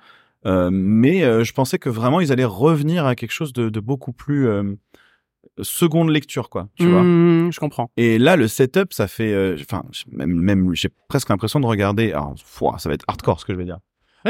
[0.47, 4.13] Euh, mais je pensais que vraiment ils allaient revenir à quelque chose de, de beaucoup
[4.13, 4.49] plus
[5.61, 6.69] seconde lecture quoi.
[6.79, 7.03] Tu vois.
[7.03, 7.91] Mm, je comprends.
[7.97, 12.13] Et là, le setup, ça fait, euh, enfin, même, même j'ai presque l'impression de regarder.
[12.13, 13.79] Alors, fouah, ça va être hardcore ce que je vais dire.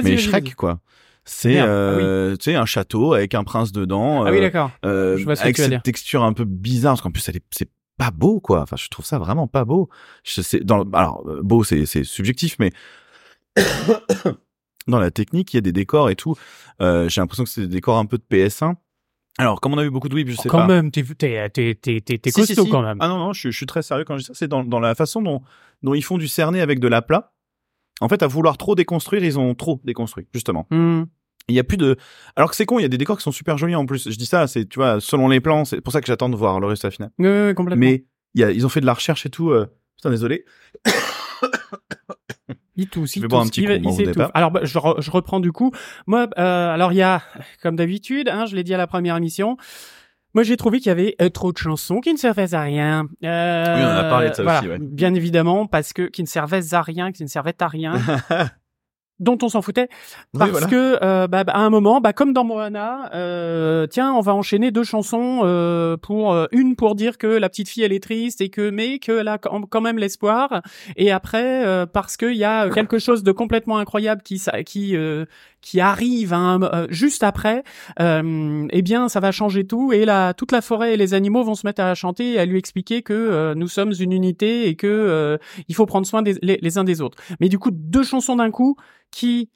[0.02, 0.80] Mais Shrek, quoi.
[1.24, 4.24] C'est, Merde, euh, tu sais, un château avec un prince dedans.
[4.24, 4.70] Ah oui, euh, d'accord.
[4.84, 7.20] euh, Je vois ce que avec tu cette texture un peu bizarre, parce qu'en plus,
[7.52, 8.62] c'est pas beau, quoi.
[8.62, 9.88] Enfin, je trouve ça vraiment pas beau.
[10.24, 12.72] Je sais, dans, le- alors, euh, beau, c'est, c'est subjectif, mais
[14.88, 16.34] dans la technique, il y a des décors et tout.
[16.80, 18.74] Euh, j'ai l'impression que c'est des décors un peu de PS1.
[19.38, 20.66] Alors, comme on a vu beaucoup de whip, je sais quand pas.
[20.66, 22.98] même, t'es t'es t'es Si, si, costaud quand même.
[23.00, 24.34] Ah non, non, je, suis- je suis très sérieux quand je dis ça.
[24.34, 25.40] C'est dans, dans la façon dont,
[25.82, 27.32] dont ils font du cerné avec de la plat.
[28.00, 30.66] En fait, à vouloir trop déconstruire, ils ont trop déconstruit, justement.
[30.70, 31.04] Mm.
[31.48, 31.96] Il y a plus de.
[32.36, 34.10] Alors que c'est con, il y a des décors qui sont super jolis en plus.
[34.10, 36.36] Je dis ça, c'est, tu vois, selon les plans, c'est pour ça que j'attends de
[36.36, 37.10] voir le résultat final.
[37.18, 37.80] Ouais, ouais, complètement.
[37.80, 38.04] Mais
[38.34, 39.50] il y a, ils ont fait de la recherche et tout.
[39.50, 39.66] euh,
[39.96, 40.44] Putain, désolé.
[42.76, 44.28] Il tousse, Je il un tousse, petit il, coup, il.
[44.34, 45.72] Alors, bah, je, re- je reprends du coup.
[46.06, 47.22] Moi, euh, alors il y a,
[47.62, 49.56] comme d'habitude, hein, je l'ai dit à la première émission.
[50.34, 53.06] Moi, j'ai trouvé qu'il y avait euh, trop de chansons qui ne servaient à rien.
[53.22, 54.78] Euh, Oui, on a parlé de ça voilà, aussi, ouais.
[54.80, 58.00] Bien évidemment, parce que qui ne servaient à rien, qui ne servaient à rien,
[59.22, 59.88] dont on s'en foutait.
[60.34, 60.66] Oui, Parce voilà.
[60.66, 64.34] que euh, bah, bah, à un moment, bah, comme dans Moana, euh, tiens, on va
[64.34, 68.02] enchaîner deux chansons euh, pour euh, une pour dire que la petite fille elle est
[68.02, 70.62] triste et que mais qu'elle a quand même l'espoir.
[70.96, 75.24] Et après, euh, parce qu'il y a quelque chose de complètement incroyable qui qui euh,
[75.62, 77.62] qui arrive un- euh, juste après,
[78.00, 81.42] euh, eh bien, ça va changer tout et la toute la forêt et les animaux
[81.44, 84.68] vont se mettre à chanter et à lui expliquer que euh, nous sommes une unité
[84.68, 85.38] et que
[85.68, 87.16] il faut prendre soin des, les uns des autres.
[87.40, 88.76] Mais du coup, deux chansons d'un coup
[89.10, 89.48] qui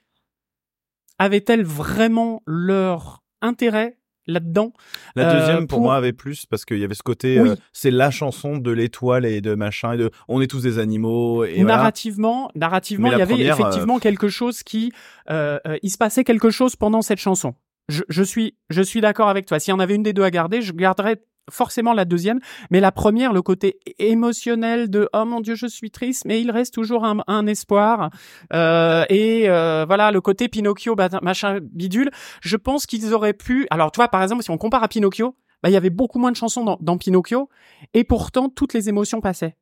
[1.19, 4.73] avaient-elles vraiment leur intérêt là-dedans
[5.15, 7.49] La Euh, deuxième, pour pour- moi, avait plus parce qu'il y avait ce côté, Oui.
[7.51, 10.79] euh, c'est la chanson de l'étoile et de machin et de, on est tous des
[10.79, 11.77] animaux et voilà.
[11.77, 14.93] narrativement, narrativement, il y avait première, effectivement quelque chose qui,
[15.31, 17.55] euh, euh, il se passait quelque chose pendant cette chanson.
[17.89, 19.59] Je, je suis, je suis d'accord avec toi.
[19.61, 22.41] S'il y en avait une des deux à garder, je garderais forcément la deuxième.
[22.71, 26.51] Mais la première, le côté émotionnel de oh mon dieu, je suis triste, mais il
[26.51, 28.11] reste toujours un, un espoir.
[28.53, 32.11] Euh, et euh, voilà, le côté Pinocchio, bah, machin bidule.
[32.41, 33.67] Je pense qu'ils auraient pu.
[33.71, 36.19] Alors, tu vois, par exemple, si on compare à Pinocchio, bah, il y avait beaucoup
[36.19, 37.49] moins de chansons dans, dans Pinocchio,
[37.95, 39.57] et pourtant toutes les émotions passaient.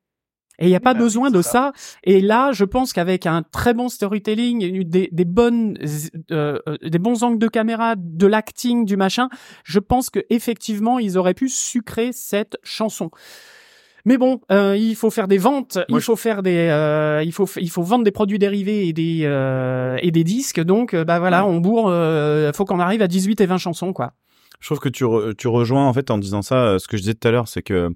[0.58, 1.50] Et il n'y a pas bah, besoin de ça.
[1.50, 1.72] ça.
[2.04, 5.76] Et là, je pense qu'avec un très bon storytelling, des, des bonnes,
[6.30, 9.28] euh, euh, des bons angles de caméra, de l'acting, du machin,
[9.64, 13.10] je pense que effectivement, ils auraient pu sucrer cette chanson.
[14.06, 17.32] Mais bon, euh, il faut faire des ventes, Moi, il faut faire des, euh, il
[17.32, 20.60] faut, il faut vendre des produits dérivés et des euh, et des disques.
[20.60, 21.88] Donc, euh, bah voilà, on bourre.
[21.88, 24.12] Euh, faut qu'on arrive à 18 et 20 chansons, quoi.
[24.60, 26.78] Je trouve que tu, re- tu rejoins en fait en disant ça.
[26.78, 27.90] Ce que je disais tout à l'heure, c'est que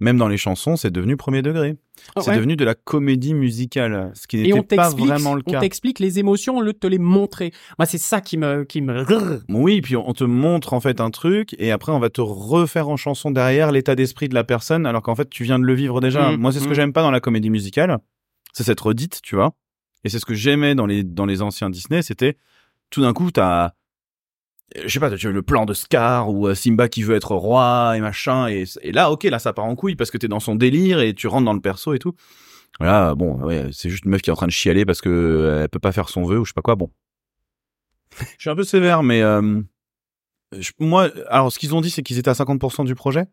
[0.00, 1.76] même dans les chansons, c'est devenu premier degré.
[2.18, 2.36] c'est Ouais.
[2.36, 5.60] devenu de la comédie musicale, ce qui on n'était pas vraiment le on cas.
[5.60, 7.52] t'explique les émotions au lieu de te les montrer.
[7.78, 9.04] Moi, c'est ça qui me, qui me.
[9.50, 12.88] Oui, puis on te montre en fait un truc et après on va te refaire
[12.88, 15.74] en chanson derrière l'état d'esprit de la personne alors qu'en fait tu viens de le
[15.74, 16.30] vivre déjà.
[16.30, 16.74] Mhm, Moi, c'est ce que mhm.
[16.74, 17.98] j'aime pas dans la comédie musicale,
[18.52, 19.52] c'est cette redite, tu vois.
[20.04, 22.38] Et c'est ce que j'aimais dans les dans les anciens Disney, c'était
[22.88, 23.72] tout d'un coup t'as
[24.84, 27.34] je sais pas, tu as le plan de Scar ou euh, Simba qui veut être
[27.34, 30.28] roi et machin et, et là ok là ça part en couille parce que t'es
[30.28, 32.14] dans son délire et tu rentres dans le perso et tout.
[32.78, 35.08] Voilà, bon, ouais, c'est juste une meuf qui est en train de chialer parce que
[35.10, 36.76] euh, elle peut pas faire son vœu ou je sais pas quoi.
[36.76, 36.90] Bon,
[38.20, 39.60] je suis un peu sévère, mais euh,
[40.58, 43.24] je- moi, alors ce qu'ils ont dit, c'est qu'ils étaient à 50% du projet.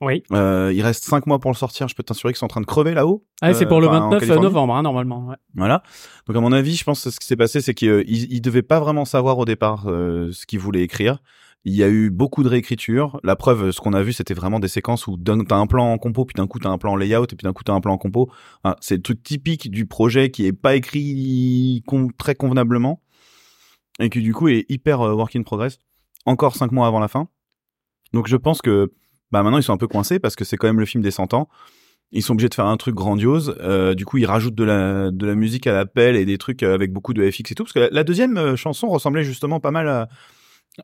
[0.00, 0.22] Oui.
[0.32, 1.88] Euh, il reste 5 mois pour le sortir.
[1.88, 3.24] Je peux t'assurer qu'ils sont en train de crever là-haut.
[3.42, 4.42] Ah, c'est Euh, pour le enfin, en 29 Californie.
[4.44, 5.26] novembre, hein, normalement.
[5.26, 5.36] ouais.
[5.54, 5.82] Voilà.
[6.26, 8.62] Donc à mon avis, je pense que ce qui s'est passé, c'est qu'ils ils devaient
[8.62, 11.18] pas vraiment savoir au départ euh, ce qu'ils voulaient écrire.
[11.64, 13.18] Il y a eu beaucoup de réécriture.
[13.24, 15.92] La preuve, ce qu'on a vu, c'était vraiment des séquences où d'un- t'as un plan
[15.92, 17.72] en compo, puis d'un coup t'as un plan en layout, et puis d'un coup t'as
[17.74, 18.30] un plan en compo.
[18.80, 23.02] C'est le truc typique du projet qui est pas écrit con- très convenablement
[23.98, 25.78] et qui du coup est hyper euh, work in progress.
[26.26, 27.28] Encore cinq mois avant la fin.
[28.12, 28.92] Donc je pense que
[29.30, 31.10] bah maintenant ils sont un peu coincés parce que c'est quand même le film des
[31.10, 31.48] 100 ans.
[32.10, 33.54] Ils sont obligés de faire un truc grandiose.
[33.60, 36.62] Euh, du coup, ils rajoutent de la, de la musique à l'appel et des trucs
[36.62, 37.64] euh, avec beaucoup de FX et tout.
[37.64, 40.08] Parce que la, la deuxième euh, chanson ressemblait justement pas mal à,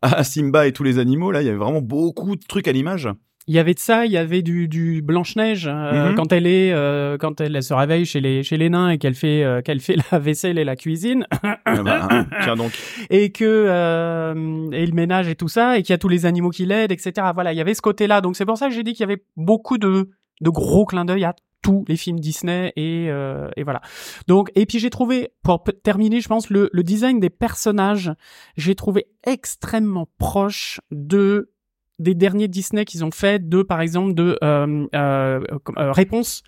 [0.03, 1.31] à Simba et tous les animaux.
[1.31, 3.09] Là, il y avait vraiment beaucoup de trucs à l'image.
[3.47, 6.15] Il y avait de ça, il y avait du, du Blanche Neige euh, Mhm.
[6.15, 8.99] quand elle est euh, quand elle, elle se réveille chez les chez les nains et
[8.99, 12.73] qu'elle fait euh, qu'elle fait la vaisselle et la cuisine Ah bah, hein, tiens donc.
[13.11, 16.25] et que euh, et le ménage et tout ça et qu'il y a tous les
[16.27, 17.13] animaux qui l'aident etc.
[17.35, 18.21] Voilà, il y avait ce côté-là.
[18.23, 20.09] Donc c'est pour ça que j'ai dit qu'il y avait beaucoup de
[20.41, 23.81] de gros clins d'œil à tous les films Disney et euh, et voilà.
[24.27, 28.11] Donc et puis j'ai trouvé pour terminer, je pense le le design des personnages,
[28.57, 31.51] j'ai trouvé extrêmement proche de
[31.99, 35.41] des derniers Disney qu'ils ont fait de par exemple de euh, euh,
[35.79, 36.43] euh, réponse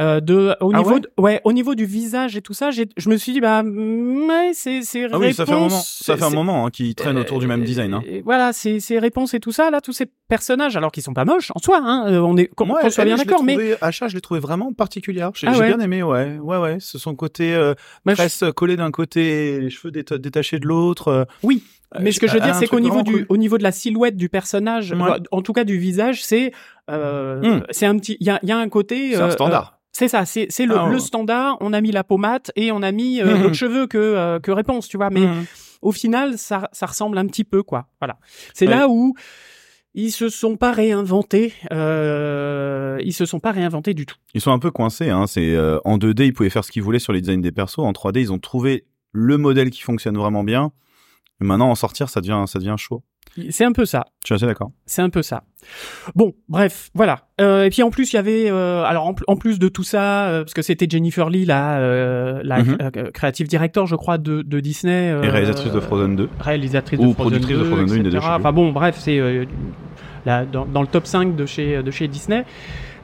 [0.00, 1.00] euh, de au Ah niveau ouais?
[1.00, 3.62] de- ouais au niveau du visage et tout ça j'ai je me suis dit bah
[3.62, 6.66] mm, ouais c'est c'est Ah oui, ça fait un moment, ça fait un c'est- moment
[6.66, 7.94] hein, qu'ils traînent autour du même design.
[7.94, 8.02] Hein.
[8.06, 11.14] et voilà, ces, ces réponses et tout ça, là, tous ces personnages, alors qu'ils sont
[11.14, 13.76] pas moches en soi, hein, on est, qu'on Moi, qu'on soit bien je d'accord, mais
[13.80, 15.30] Achat, je l'ai trouvé vraiment particulière.
[15.34, 15.66] J'ai Ah ouais?
[15.68, 16.76] bien aimé, ouais, ouais, ouais.
[16.80, 17.74] Ce son côté euh,
[18.04, 21.26] moi, je- tresse collé d'un côté, les cheveux déta- détachés de l'autre.
[21.42, 21.62] Oui,
[22.00, 23.72] mais ce que je veux euh, dire, c'est qu'au niveau du, au niveau de la
[23.72, 25.18] silhouette du personnage, Ouais.
[25.30, 26.52] en tout cas du visage, c'est,
[26.90, 27.62] euh, Hmm.
[27.70, 29.72] c'est un petit, il y a, il y a un côté, C'est un euh, standard.
[29.74, 30.92] euh, c'est ça, c'est, c'est le, Ah ouais.
[30.92, 31.56] le standard.
[31.60, 34.50] On a mis la pommade et on a mis euh, d'autres cheveux que euh, que
[34.50, 35.10] réponse, tu vois.
[35.10, 35.44] Mais Mhm.
[35.82, 37.86] au final, ça, ça ressemble un petit peu, quoi.
[38.00, 38.18] Voilà.
[38.52, 38.74] C'est Ouais.
[38.74, 39.14] là où
[39.94, 41.54] ils se sont pas réinventés.
[41.72, 44.16] Euh, ils se sont pas réinventés du tout.
[44.34, 45.08] Ils sont un peu coincés.
[45.10, 45.26] Hein.
[45.26, 47.78] C'est euh, en 2D, ils pouvaient faire ce qu'ils voulaient sur les designs des persos.
[47.78, 50.72] En 3D, ils ont trouvé le modèle qui fonctionne vraiment bien.
[51.40, 53.02] Et maintenant, en sortir, ça devient, ça devient chaud.
[53.50, 54.06] C'est un peu ça.
[54.22, 54.70] Je suis assez d'accord.
[54.86, 55.42] C'est un peu ça.
[56.14, 57.28] Bon, bref, voilà.
[57.40, 59.68] Euh, et puis en plus, il y avait, euh, alors en, pl- en plus de
[59.68, 62.78] tout ça, euh, parce que c'était Jennifer Lee, la, euh, la Mhm.
[62.80, 65.10] euh, creative director, je crois, de, de Disney.
[65.12, 66.30] euh, Et réalisatrice de Frozen 2.
[66.40, 68.16] Réalisatrice Ou de Frozen productrice 2, de Frozen 2, une des deux.
[68.18, 69.44] Enfin bon, bref, c'est euh,
[70.24, 72.44] dans, dans le top 5 de chez, de chez Disney.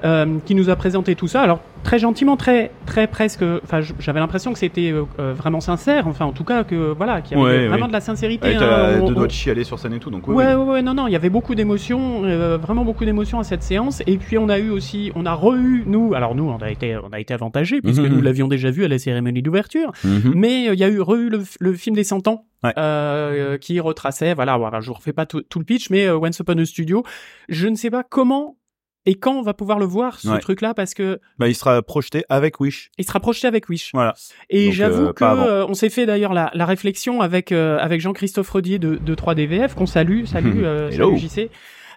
[0.04, 1.42] Euh, qui nous a présenté tout ça.
[1.42, 3.42] Alors très gentiment, très très presque.
[3.64, 6.06] Enfin, j'avais l'impression que c'était euh, euh, vraiment sincère.
[6.06, 8.52] Enfin, en tout cas, que voilà, qu'il y avait Ouais, vraiment de la sincérité.
[8.54, 9.00] Était hein.
[9.02, 10.10] On- deux doigts de chialer sur scène et tout.
[10.10, 13.38] Donc, Ouais, ouais, ouais, non, non, il y avait beaucoup d'émotions, euh, vraiment beaucoup d'émotions
[13.40, 14.02] à cette séance.
[14.06, 16.96] Et puis on a eu aussi, on a re-eu, nous, alors nous, on a été,
[16.96, 18.14] on a été avantagés puisque Mhm.
[18.14, 19.92] nous l'avions déjà vu à la cérémonie d'ouverture.
[20.04, 20.32] Mhm.
[20.36, 22.44] Mais euh, il y a eu re-eu le, le film des 100 ans.
[22.64, 22.72] Ouais.
[22.78, 26.38] euh, qui retraçait, voilà, voilà, je refais pas tout, tout le pitch, mais euh, Once
[26.38, 27.02] Upon a Studio,
[27.48, 28.54] je ne sais pas comment
[29.06, 30.38] et quand on va pouvoir le voir ce Ouais.
[30.38, 32.90] truc-là parce que Bah, il sera projeté avec Wish.
[32.98, 33.90] il sera projeté avec Wish.
[33.94, 34.14] Voilà.
[34.50, 37.78] Et Donc, j'avoue euh, que euh, on s'est fait d'ailleurs la, la réflexion avec euh,
[37.78, 41.16] avec Jean-Christophe Rodier de, de 3DVF qu'on salue, salut, euh, Hello.
[41.16, 41.50] salut JC.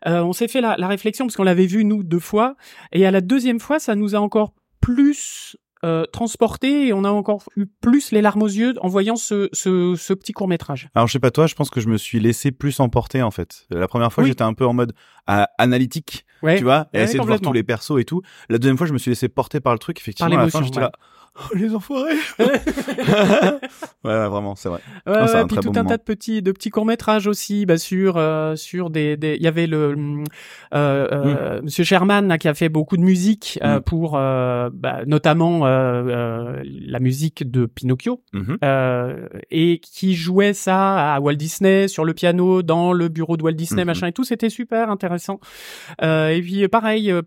[0.07, 2.55] Euh, on s'est fait la, la réflexion parce qu'on l'avait vu nous deux fois
[2.91, 7.09] et à la deuxième fois ça nous a encore plus euh, transporté et on a
[7.09, 10.89] encore eu plus les larmes aux yeux en voyant ce, ce, ce petit court métrage.
[10.95, 13.29] Alors, je sais pas toi, je pense que je me suis laissé plus emporter, en
[13.29, 13.65] fait.
[13.69, 14.29] La première fois, Oui.
[14.29, 14.93] j'étais un peu en mode
[15.29, 16.57] euh, analytique, Ouais.
[16.57, 18.21] tu vois, et Ouais, essayer de voir tous les persos et tout.
[18.49, 20.29] La deuxième fois, je me suis laissé porter par le truc, effectivement.
[20.29, 20.91] Par à la fin, j'étais là.
[21.37, 22.13] Oh, les enfoirés!
[22.39, 22.49] ouais,
[24.05, 24.79] ouais, vraiment, c'est vrai.
[25.05, 25.89] Ouais, Non, ouais, un puis tout bon un moment.
[25.89, 29.41] tas de petits de petits courts métrages aussi bah, sur euh, sur des des il
[29.41, 29.95] y avait le
[30.73, 33.81] euh, euh, Monsieur Sherman là, qui a fait beaucoup de musique euh, Mm.
[33.81, 35.69] pour euh, bah, notamment euh,
[36.07, 38.57] euh, la musique de Pinocchio Mhm.
[38.63, 43.43] euh, et qui jouait ça à Walt Disney sur le piano dans le bureau de
[43.43, 43.87] Walt Disney Mhm.
[43.87, 45.39] machin et tout c'était super intéressant
[46.01, 47.21] euh, et puis pareil euh,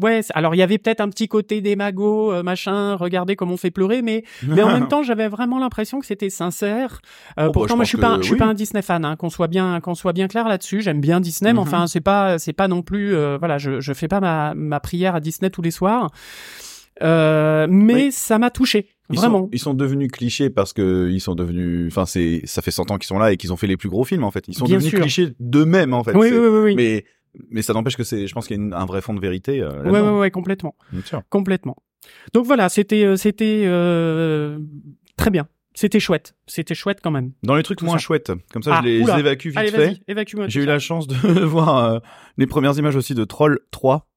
[0.00, 3.50] Ouais, alors il y avait peut-être un petit côté des magots, euh, machin, regardez comme
[3.50, 7.00] on fait pleurer, mais mais en même temps, j'avais vraiment l'impression que c'était sincère.
[7.38, 8.82] Euh, Oh, bah, pourtant, je moi, je suis pas, un- je suis pas un Disney
[8.82, 10.80] fan, hein, qu'on soit bien, qu'on soit bien clair là-dessus.
[10.80, 11.66] J'aime bien Disney, mais Mhm.
[11.66, 14.78] enfin, c'est pas, c'est pas non plus, euh, voilà, je, je fais pas ma, ma
[14.80, 16.10] prière à Disney tous les soirs.
[17.02, 18.12] Euh, mais Oui.
[18.12, 19.38] ça m'a touché, Ils vraiment.
[19.44, 22.90] sont, ils sont devenus clichés parce que ils sont devenus, enfin c'est, ça fait 100
[22.90, 24.44] ans qu'ils sont là et qu'ils ont fait les plus gros films en fait.
[24.48, 25.00] Ils sont Bien devenus sûr.
[25.00, 26.14] clichés d'eux-mêmes en fait.
[26.14, 27.04] oui, oui, oui, oui, Mais
[27.50, 29.20] mais ça n'empêche que c'est, je pense qu'il y a une- un vrai fond de
[29.20, 29.60] vérité.
[29.60, 31.22] Euh, ouais, ouais, ouais, complètement, Bien sûr.
[31.30, 31.76] complètement.
[32.34, 34.58] Donc voilà, c'était, euh, c'était euh,
[35.16, 35.48] très bien.
[35.74, 37.32] C'était chouette, c'était chouette quand même.
[37.44, 38.02] Dans les trucs Tout moins ça.
[38.02, 39.14] chouettes, comme ça Ah, je les, oula.
[39.14, 40.00] les évacue vite Allez, fait.
[40.08, 40.48] évacue-moi.
[40.48, 40.70] J'ai eu ça.
[40.72, 41.14] la chance de
[41.44, 41.98] voir euh,
[42.38, 44.08] les premières images aussi de Troll 3,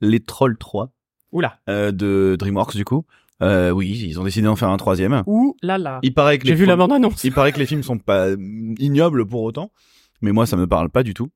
[0.00, 0.92] les Trolls 3
[1.32, 1.58] Oula.
[1.68, 3.04] euh, de DreamWorks du coup.
[3.42, 5.24] Euh, oui, ils ont décidé d'en faire un troisième.
[5.26, 5.98] Ouh là là.
[6.04, 7.24] Il paraît que J'ai vu la pro- bande-annonce.
[7.24, 8.36] Il paraît que les films sont pas euh,
[8.78, 9.72] ignobles pour autant,
[10.20, 11.30] mais moi ça me parle pas du tout.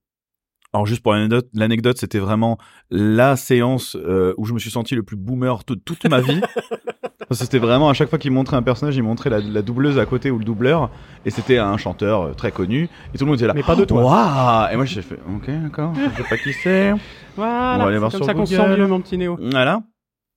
[0.77, 1.15] Alors juste pour
[1.55, 2.59] l'anecdote, c'était vraiment
[2.91, 6.43] la séance euh, où je me suis senti le plus boomer de toute ma vie.
[7.31, 10.05] C'était vraiment à chaque fois qu'il montrait un personnage, il montrait la, la doubleuse à
[10.05, 10.91] côté ou le doubleur,
[11.25, 13.55] et c'était un chanteur euh, très connu, et tout le monde était là.
[13.55, 14.05] Mais pas de toi.
[14.05, 16.93] Waouh Et moi j'ai fait, ok d'accord, je sais pas qui c'est.
[17.35, 17.77] Voilà.
[17.77, 19.37] On va aller voir comme sur ça qu'on sent mieux, mon petit Néo.
[19.41, 19.83] Voilà.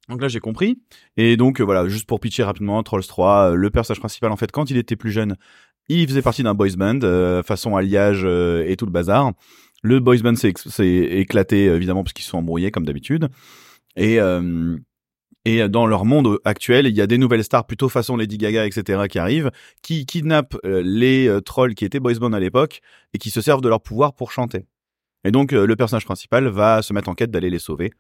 [0.10, 0.82] Donc là j'ai compris.
[1.16, 4.36] Et donc euh, voilà, juste pour pitcher rapidement, Trolls 3, euh, le personnage principal en
[4.36, 5.36] fait quand il était plus jeune,
[5.88, 9.32] il faisait partie d'un boys band, euh, façon alliage et tout le bazar.
[9.82, 10.54] Le boys band s'est
[10.88, 13.30] éclaté évidemment parce qu'ils sont embrouillés comme d'habitude.
[13.96, 14.78] Et euh,
[15.46, 18.66] et dans leur monde actuel, il y a des nouvelles stars plutôt façon Lady Gaga,
[18.66, 19.04] etc.
[19.10, 19.52] qui arrivent,
[19.82, 22.82] qui kidnappent euh, les euh, trolls qui étaient boys band à l'époque
[23.14, 24.66] et qui se servent de leur pouvoir pour chanter.
[25.24, 27.92] Et donc euh, le personnage principal va se mettre en quête d'aller les sauver.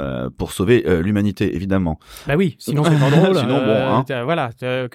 [0.00, 1.98] Euh, pour sauver euh, l'humanité évidemment.
[2.26, 3.36] Bah oui, sinon c'est pas drôle.
[3.36, 4.04] Sinon, bon, hein.
[4.06, 4.50] t'as- Voilà.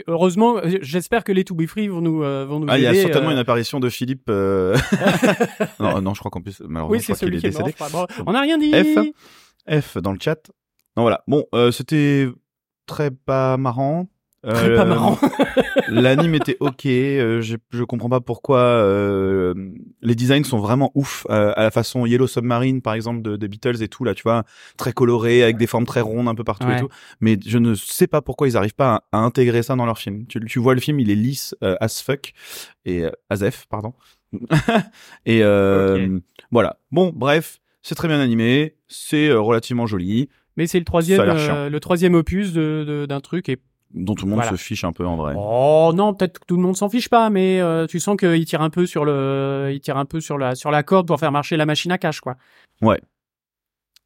[0.08, 2.84] Heureusement, euh, j'espère que les To Be Free vont nous, euh, vont nous Ah, il
[2.84, 4.30] y a certainement euh, une apparition de Philippe.
[4.30, 4.76] euh,
[5.80, 7.50] non, non, je crois qu'en plus malheureusement Oui, je c'est crois qu'il est qui est
[7.50, 7.74] décédé.
[8.26, 8.72] on n'a rien dit.
[8.72, 9.00] F.
[9.96, 10.50] F dans le chat.
[10.98, 11.24] Non voilà.
[11.28, 12.28] Bon, euh, c'était
[12.88, 14.08] très pas marrant.
[14.48, 15.18] Très Euh, pas marrant.
[15.88, 16.86] L'anime était ok.
[16.86, 19.54] euh, je, je comprends pas pourquoi euh,
[20.02, 23.82] les designs sont vraiment ouf à la façon Yellow Submarine par exemple de, des Beatles
[23.82, 24.44] et tout là, tu vois,
[24.78, 26.78] très coloré avec des formes très rondes un peu partout Ouais.
[26.78, 26.90] et tout.
[27.22, 29.98] Mais je ne sais pas pourquoi ils arrivent pas à, à intégrer ça dans leur
[29.98, 30.26] film.
[30.28, 32.34] Tu, tu vois le film, il est lisse as fuck
[32.86, 33.94] et euh, as f pardon.
[35.26, 36.20] et euh,
[36.52, 36.78] voilà.
[36.92, 41.80] Bon, bref, c'est très bien animé, c'est relativement joli, Mais c'est le troisième, euh, le
[41.80, 43.58] troisième opus de- de- d'un truc et
[43.96, 44.56] dont tout le monde Voilà.
[44.58, 45.34] se fiche un peu en vrai.
[45.38, 48.46] Oh non, peut-être que tout le monde s'en fiche pas, mais euh, tu sens qu'il
[48.46, 51.20] tire un peu sur le, il tire un peu sur la sur la corde pour
[51.20, 52.36] faire marcher la machine à cash quoi.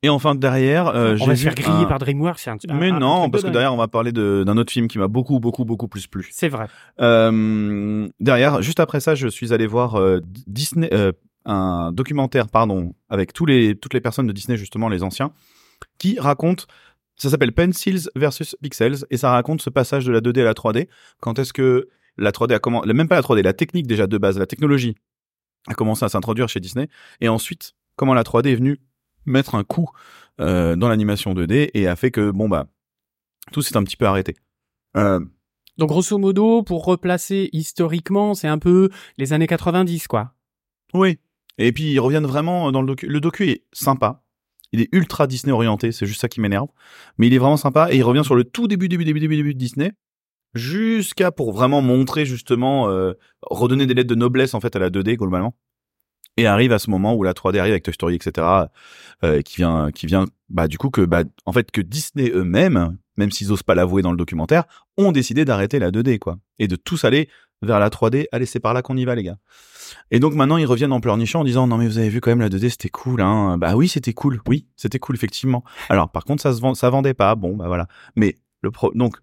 [0.01, 2.47] Et enfin derrière, euh, On va se faire griller un- par DreamWorks.
[2.47, 5.09] un- Mais un- non, parce que derrière, on va parler d'un autre film qui m'a
[5.09, 6.29] beaucoup, beaucoup, beaucoup plus plu.
[6.31, 6.67] C'est vrai.
[7.01, 10.89] Euh, derrière, juste après ça, je suis allé voir euh, Disney,
[11.45, 15.31] un documentaire, pardon, avec tous les, toutes les personnes de Disney, justement, les anciens,
[15.97, 16.67] qui raconte,
[17.19, 20.53] ça s'appelle Pencils versus Pixels, et ça raconte ce passage de la 2D à la
[20.53, 20.87] 3D.
[21.19, 24.17] Quand est-ce que la 3D a commencé, même pas la 3D, la technique déjà de
[24.17, 24.95] base, la technologie
[25.67, 26.87] a commencé à s'introduire chez Disney,
[27.21, 28.79] et ensuite, comment la 3D est venue
[29.25, 29.89] mettre un coup
[30.39, 32.67] euh, dans l'animation 2D et a fait que, bon, bah,
[33.51, 34.35] tout s'est un petit peu arrêté.
[34.95, 35.19] Euh,
[35.77, 40.33] Donc grosso modo, pour replacer historiquement, c'est un peu les années 90 quoi.
[40.93, 41.19] Oui.
[41.57, 43.05] Et puis ils reviennent vraiment dans le docu.
[43.07, 44.23] Le docu est sympa.
[44.71, 46.67] Il est ultra Disney orienté, c'est juste ça qui m'énerve.
[47.17, 49.35] Mais il est vraiment sympa et il revient sur le tout début, début, début, début,
[49.35, 49.91] début de Disney
[50.53, 54.89] jusqu'à pour vraiment montrer justement euh, redonner des lettres de noblesse en fait à la
[54.89, 55.55] 2D globalement.
[56.37, 58.47] Et arrive à ce moment où la 3D arrive avec Toy Story, etc.
[59.23, 62.97] euh, qui vient, qui vient, bah du coup que bah en fait que Disney eux-mêmes,
[63.17, 64.63] même s'ils osent pas l'avouer dans le documentaire,
[64.97, 67.29] ont décidé d'arrêter la 2D quoi et de tous aller
[67.61, 68.27] vers la 3D.
[68.31, 69.37] Allez, c'est par là qu'on y va les gars.
[70.11, 72.31] Et donc maintenant ils reviennent en pleurnichant en disant non mais vous avez vu quand
[72.31, 73.57] même la 2D c'était cool hein.
[73.57, 75.63] Bah oui c'était cool, oui c'était cool effectivement.
[75.89, 77.87] Alors par contre ça se vend, ça vendait pas, bon bah voilà.
[78.15, 79.17] Mais le pro donc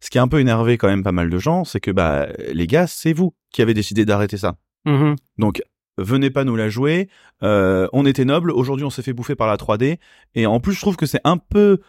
[0.00, 2.28] ce qui a un peu énervé quand même pas mal de gens, c'est que bah
[2.52, 4.56] les gars c'est vous qui avez décidé d'arrêter ça.
[4.84, 5.16] Mhm.
[5.38, 5.62] Donc
[5.98, 7.08] venez pas nous la jouer.
[7.42, 9.98] Euh, on était noble, aujourd'hui on s'est fait bouffer par la 3D.
[10.34, 11.80] Et en plus je trouve que c'est un peu,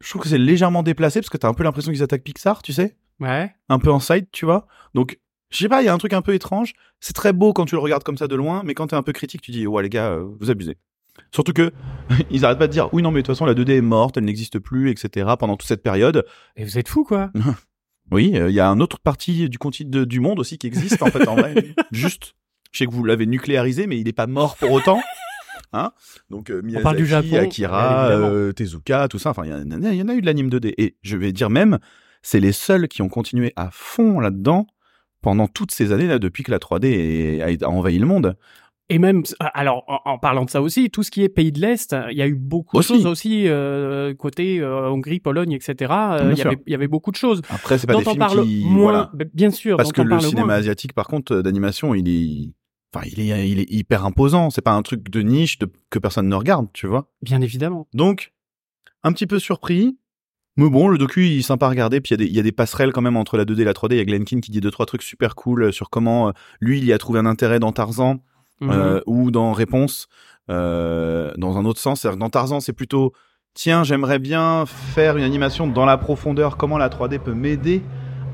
[0.00, 2.62] je trouve que c'est légèrement déplacé parce que t'as un peu l'impression qu'ils attaquent Pixar,
[2.62, 3.52] tu sais Ouais.
[3.68, 4.66] un peu en side, tu vois.
[4.94, 5.18] Donc,
[5.50, 6.72] je sais pas, il y a un truc un peu étrange.
[7.00, 9.02] C'est très beau quand tu le regardes comme ça de loin, mais quand t'es un
[9.02, 10.76] peu critique, tu dis, ouais, les gars, euh, vous abusez.
[11.32, 11.72] Surtout que,
[12.30, 14.16] ils arrêtent pas de dire, oui, non, mais de toute façon, la 2D est morte,
[14.16, 15.30] elle n'existe plus, etc.
[15.38, 16.24] pendant toute cette période.
[16.56, 17.30] Et vous êtes fous quoi.
[18.12, 21.00] Oui, euh, il y a un autre partie du continent du monde aussi qui existe,
[21.00, 21.54] en fait, en vrai.
[21.92, 22.34] Juste.
[22.72, 25.00] Je sais que vous l'avez nucléarisé, mais il est pas mort pour autant.
[25.72, 25.92] Hein
[26.28, 29.30] Donc, euh, parle du Miyazaki, Japon, Akira, euh, Tezuka, tout ça.
[29.30, 30.74] Enfin, y, il y en a eu de l'anime 2D.
[30.76, 31.78] Et je vais dire même,
[32.22, 34.66] c'est les seuls qui ont continué à fond là-dedans
[35.22, 36.86] pendant toutes ces années là depuis que la 3D
[37.40, 38.36] est- a, envahi le monde.
[38.92, 41.94] Et même, alors en, parlant de ça aussi, tout ce qui est pays de l'Est,
[42.10, 42.92] il y a eu beaucoup Aussi.
[42.92, 45.92] de choses aussi euh, côté euh, Hongrie, Pologne, etc.
[45.92, 47.40] euh, Il y avait, il y avait beaucoup de choses.
[47.50, 49.26] Après, c'est pas dont des on films parle qui moins, voilà.
[49.32, 50.54] bien sûr, parce que le cinéma moins.
[50.56, 52.52] asiatique par contre d'animation, il est
[52.92, 56.00] enfin, il est il est hyper imposant, c'est pas un truc de niche de, que
[56.00, 57.12] personne ne regarde, tu vois.
[57.22, 57.86] Bien évidemment.
[57.94, 58.32] Donc
[59.04, 59.98] un petit peu surpris.
[60.56, 62.00] Mais bon, le docu, il est sympa à regarder.
[62.00, 63.60] Puis il y, a des- il y a des passerelles quand même entre la 2D
[63.62, 63.94] et la 3D.
[63.94, 66.28] Il y a Glenn Keane qui dit deux, trois trucs super cool euh, sur comment
[66.28, 68.16] euh, lui, il y a trouvé un intérêt dans Tarzan
[68.60, 68.70] Mhm.
[68.72, 70.06] euh, ou dans Réponse
[70.50, 72.00] euh, dans un autre sens.
[72.00, 73.12] C'est-à-dire que dans Tarzan, c'est plutôt
[73.54, 76.56] tiens, j'aimerais bien faire une animation dans la profondeur.
[76.56, 77.82] Comment la 3D peut m'aider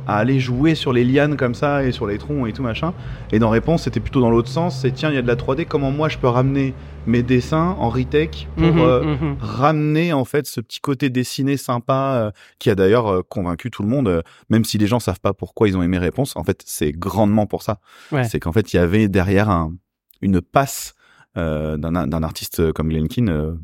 [0.06, 2.92] à aller jouer sur les lianes comme ça et sur les troncs et tout machin.
[3.32, 4.80] Et dans Réponse, c'était plutôt dans l'autre sens.
[4.80, 5.66] C'est tiens, il y a de la 3D.
[5.66, 6.74] Comment moi je peux ramener
[7.06, 9.36] mes dessins en retech pour Mhm, euh, mhm.
[9.40, 13.82] ramener en fait ce petit côté dessiné sympa euh, qui a d'ailleurs euh, convaincu tout
[13.82, 16.36] le monde, même si les gens savent pas pourquoi ils ont aimé Réponse.
[16.36, 17.78] En fait, c'est grandement pour ça.
[18.12, 18.24] Ouais.
[18.24, 19.72] C'est qu'en fait, il y avait derrière un,
[20.20, 20.94] une passe
[21.36, 23.54] d'un artiste comme euh,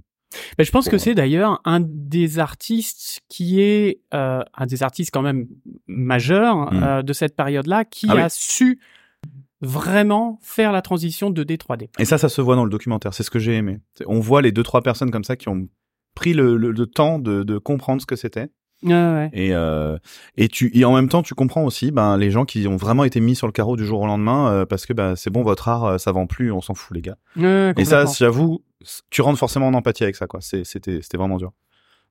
[0.58, 5.10] Mais je pense que c'est d'ailleurs un des artistes qui est euh, un des artistes
[5.12, 5.46] quand même
[5.86, 6.82] majeurs Mm.
[6.82, 8.20] euh, de cette période-là qui Ah oui.
[8.22, 8.78] a su
[9.60, 11.88] vraiment faire la transition de D3D.
[11.98, 13.14] Et ça, ça se voit dans le documentaire.
[13.14, 13.78] C'est ce que j'ai aimé.
[14.06, 15.68] On voit les deux trois personnes comme ça qui ont
[16.14, 18.48] pris le, le- le temps de, de comprendre ce que c'était.
[18.82, 19.30] Ouais, ouais.
[19.32, 19.96] Et, euh,
[20.36, 23.04] et tu et en même temps, tu comprends aussi ben, les gens qui ont vraiment
[23.04, 25.42] été mis sur le carreau du jour au lendemain euh, parce que ben, c'est bon,
[25.42, 27.16] votre art, euh, ça vend plus, on s'en fout les gars.
[27.36, 28.62] Ouais, Et ça, j'avoue,
[29.10, 30.40] tu rentres forcément en empathie avec ça, quoi.
[30.40, 31.52] C'est- C'était, c'était vraiment dur.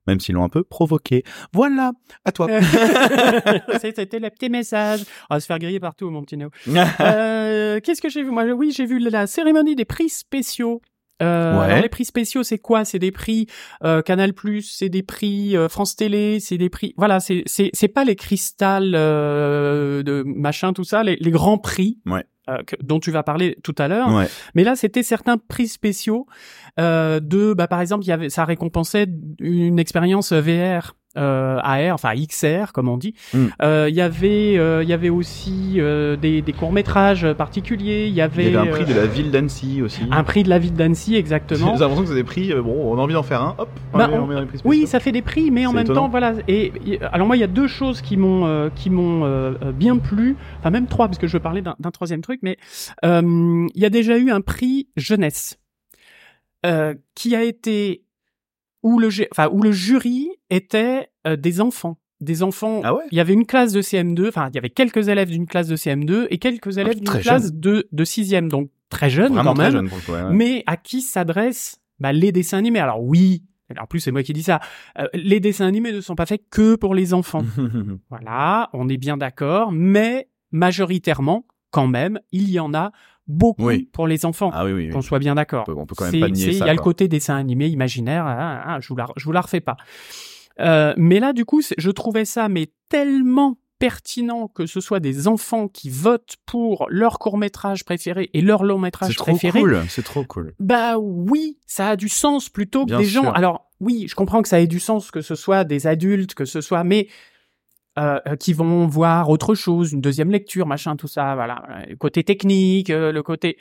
[0.08, 1.22] Même s'ils l'ont un peu provoqué.
[1.52, 1.92] Voilà,
[2.24, 2.48] à toi.
[3.80, 5.00] C'était le petit message.
[5.30, 6.50] On va se faire griller partout, mon petit Néo.
[7.00, 8.30] Euh, Qu'est-ce que j'ai vu?
[8.30, 10.80] Moi, oui, j'ai vu la cérémonie des prix spéciaux
[11.20, 11.64] Euh, Ouais.
[11.66, 12.84] alors les prix spéciaux, c'est quoi?
[12.84, 13.46] C'est des prix
[13.84, 14.32] euh, Canal+,
[14.62, 16.94] c'est des prix euh, France Télé, c'est des prix.
[16.96, 21.58] Voilà, c'est c'est c'est pas les cristal euh, de machin tout ça, les, les grands
[21.58, 22.24] prix Ouais.
[22.48, 24.12] euh, que- dont tu vas parler tout à l'heure.
[24.12, 24.26] Ouais.
[24.54, 26.26] Mais là, c'était certains prix spéciaux
[26.80, 29.06] euh, de, bah, par exemple, il y avait, ça récompensait
[29.40, 30.96] une expérience VR.
[31.18, 33.14] Euh, AR, enfin XR comme on dit.
[33.34, 33.46] Mm.
[33.60, 38.06] Euh, Il y avait, euh, il y avait aussi euh, des, des courts métrages particuliers.
[38.08, 40.00] Il y avait, un prix de euh, la ville d'Annecy aussi.
[40.10, 41.72] un prix de la ville d'Annecy J'ai exactement.
[41.72, 43.98] l'impression que c'est des prix, euh, bon, on a envie d'en faire un, hop, on,
[43.98, 44.60] Bah, on- on met dans les prix.
[44.64, 46.02] Oui, ça fait des prix, mais en même étonnant.
[46.02, 46.32] temps, voilà.
[46.48, 46.72] Et
[47.12, 49.98] alors moi, il y a deux choses qui m'ont euh, qui m'ont euh, euh, bien
[49.98, 52.40] plu, enfin même trois, parce que je veux parler d'un d'un troisième truc.
[52.42, 52.56] Mais
[53.04, 55.58] euh, il y a déjà eu un prix jeunesse
[56.64, 58.02] euh, qui a été
[58.82, 61.98] où le enfin où le jury était euh, des enfants.
[62.20, 62.82] Des enfants.
[62.84, 63.02] Ah ouais?
[63.10, 65.66] Il y avait une classe de CM2, enfin il y avait quelques élèves d'une classe
[65.66, 69.50] de CM2 et quelques élèves d'une très classe de de sixième, donc très jeunes Vraiment
[69.50, 70.32] quand très même jeune pour le coup, ouais, ouais.
[70.32, 72.78] mais à qui s'adressent bah, les dessins animés?
[72.78, 73.44] Alors oui,
[73.78, 74.60] en plus c'est moi qui dis ça,
[74.98, 77.44] euh, les dessins animés ne sont pas faits que pour les enfants.
[78.10, 82.92] voilà, on est bien d'accord, mais majoritairement, quand même, il y en a
[83.28, 83.88] beaucoup Oui.
[83.92, 84.50] pour les enfants.
[84.52, 84.88] ah oui, oui.
[84.90, 85.62] Qu'on soit bien d'accord.
[85.68, 86.80] On peut- on peut quand même C'est- pas nier c'est- ça, Il y a le
[86.80, 89.76] côté dessin animé imaginaire, ah, ah, je vous la, je vous la refais pas.
[90.60, 95.00] Euh, mais là, du coup, c'est- je trouvais ça mais tellement pertinent que ce soit
[95.00, 99.32] des enfants qui votent pour leur court métrage préféré et leur long C'est métrage trop
[99.32, 99.60] préféré.
[99.60, 99.80] cool.
[99.88, 100.54] C'est trop cool.
[100.60, 103.32] Bah oui, ça a du sens plutôt que Bien des gens.
[103.32, 106.44] Alors oui, je comprends que ça ait du sens que ce soit des adultes, que
[106.44, 107.08] ce soit, mais
[107.98, 111.62] euh, euh, qui vont voir autre chose, une deuxième lecture, machin, tout ça, voilà.
[111.88, 113.58] Le côté technique, euh, le côté,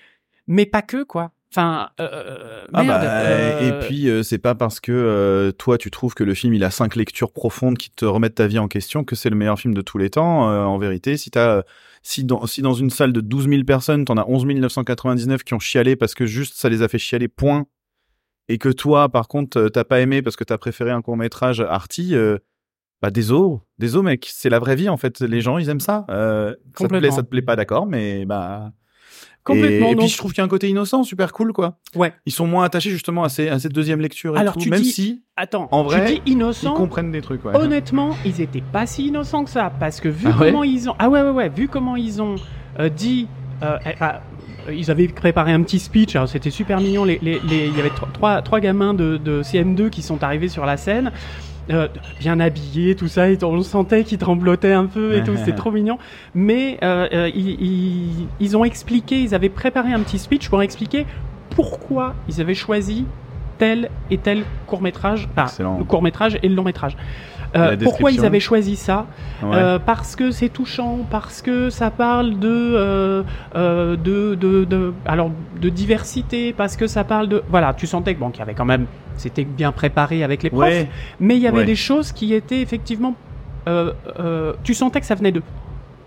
[0.47, 1.31] mais pas que quoi.
[1.53, 5.91] Enfin, euh, Ah bah, euh, et puis euh, c'est pas parce que euh, toi tu
[5.91, 8.69] trouves que le film il a cinq lectures profondes qui te remettent ta vie en
[8.69, 10.43] question que c'est le meilleur film de tous les temps.
[10.43, 11.63] En vérité, si t'as
[12.03, 15.53] si dans si dans une salle de 12 000 personnes t'en as 11 999 qui
[15.53, 17.65] ont chialé parce que juste ça les a fait chialer point
[18.47, 21.59] et que toi par contre t'as pas aimé parce que t'as préféré un court métrage
[21.59, 22.37] arty, euh,
[23.01, 25.21] bah désolé, désolé mec, c'est la vraie vie en fait.
[25.21, 26.05] Les gens ils aiment ça.
[26.09, 28.71] Euh, ça te plaît, ça te plaît pas, d'accord, mais bah
[29.43, 29.87] complètement.
[29.87, 31.79] et, et puis je trouve qu'il y a un côté innocent, super cool quoi.
[31.95, 32.13] Ouais.
[32.27, 34.69] Ils sont moins attachés justement à, ces, à cette deuxième lecture et Alors, tout, tu
[34.69, 37.55] même dis- si Attends, en vrai, tu dis Ils comprennent des trucs, ouais.
[37.55, 40.87] Honnêtement, ils étaient pas si innocents que ça, parce que vu Ah ouais comment ils
[40.89, 42.35] ont, ah ouais ouais ouais, vu comment ils ont
[42.79, 43.27] euh, dit,
[43.63, 44.21] euh, eh, ah,
[44.71, 47.03] ils avaient préparé un petit speech, alors c'était super mignon.
[47.03, 50.23] Les, les, les- il y avait tro- trois trois gamins de, de CM2 qui sont
[50.23, 51.11] arrivés sur la scène.
[51.71, 51.87] Euh,
[52.19, 55.71] bien habillés, tout ça, et on sentait qu'ils tremblotaient un peu et tout, c'était trop
[55.71, 55.97] mignon.
[56.33, 60.61] Mais euh, euh, ils, ils, ils ont expliqué, ils avaient préparé un petit speech pour
[60.61, 61.05] expliquer
[61.51, 63.05] pourquoi ils avaient choisi
[63.61, 66.97] tel et tel court métrage, enfin, le court métrage et le long métrage.
[67.55, 69.05] Euh, pourquoi ils avaient choisi ça?
[69.43, 69.49] Ouais.
[69.53, 73.23] Euh, Parce que c'est touchant, parce que ça parle de, euh,
[74.07, 75.29] de, de, de, alors
[75.61, 78.55] de diversité, parce que ça parle de, voilà, tu sentais que bon, qu'il y avait
[78.55, 78.85] quand même,
[79.15, 80.89] c'était bien préparé avec les profs, ouais,
[81.19, 81.65] mais il y avait Ouais.
[81.65, 83.13] des choses qui étaient effectivement,
[84.63, 85.43] tu sentais que ça venait d'eux,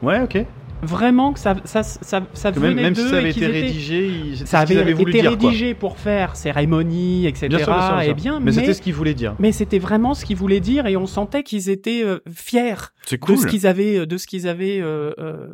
[0.03, 0.45] ouais, ok.
[0.85, 3.33] Vraiment que ça, ça, ça, ça Que même, venait même d'eux si ça et avait
[3.33, 5.49] qu'ils été étaient- rédigé, ils, c'est ça avait voulu été dire, quoi.
[5.49, 7.49] rédigé pour faire cérémonie, etc.
[7.49, 8.15] Bien sûr, bien sûr, bien et sûr.
[8.15, 9.35] bien, mais, mais, c'était ce qu'ils voulaient dire.
[9.39, 12.75] mais c'était vraiment ce qu'ils voulaient dire et on sentait qu'ils étaient euh, fiers
[13.07, 13.39] C'est de cool.
[13.39, 15.49] ce qu'ils avaient de ce qu'ils avaient euh, euh,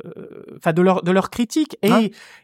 [0.56, 2.00] enfin de leur de leur critique et Ah.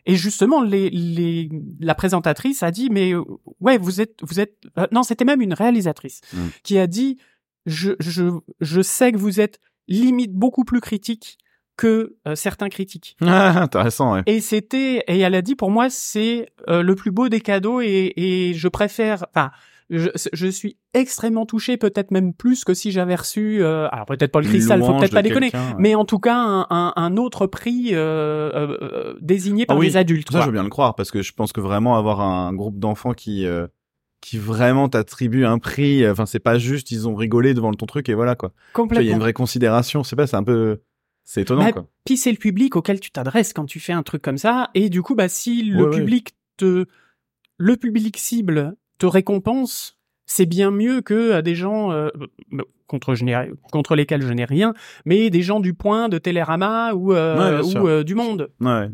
[0.07, 1.49] et justement les les
[1.81, 3.23] la présentatrice a dit mais euh,
[3.61, 6.39] ouais vous êtes vous êtes euh, non c'était même une réalisatrice Mm.
[6.63, 7.19] qui a dit
[7.67, 8.25] je je
[8.61, 11.39] je sais que vous êtes limite beaucoup plus critique
[11.77, 14.23] que euh, certains critiques Ah, intéressant, ouais.
[14.27, 17.81] et c'était et elle a dit pour moi c'est euh, le plus beau des cadeaux
[17.81, 19.51] et, et je préfère enfin
[19.89, 24.33] je, je suis extrêmement touché peut-être même plus que si j'avais reçu euh, alors peut-être
[24.33, 25.61] pas le cristal faut peut-être pas déconner ouais.
[25.79, 27.93] mais en tout cas un, un, un autre prix
[29.21, 30.41] désigné par Ah oui, des adultes Ça, quoi.
[30.43, 33.13] je veux bien le croire parce que je pense que vraiment avoir un groupe d'enfants
[33.13, 33.47] qui
[34.23, 38.09] qui vraiment t'attribue un prix, enfin c'est pas juste ils ont rigolé devant ton truc
[38.09, 38.49] et voilà quoi.
[38.49, 40.81] Vois, Il y a complètement une vraie considération, c'est pas, c'est un peu,
[41.29, 41.87] c'est étonnant Bah, quoi.
[42.07, 44.89] puis c'est le public auquel tu t'adresses quand tu fais un truc comme ça et
[44.89, 45.97] du coup bah si le Ouais, ouais.
[45.99, 46.87] public te
[47.59, 52.09] le public cible te récompense c'est bien mieux que à des gens euh,
[52.55, 54.73] euh, contre je n'ai- contre lesquels je n'ai rien
[55.05, 58.89] mais des gens du point de Télérama ou euh, Ouais, ou euh, du monde Ouais.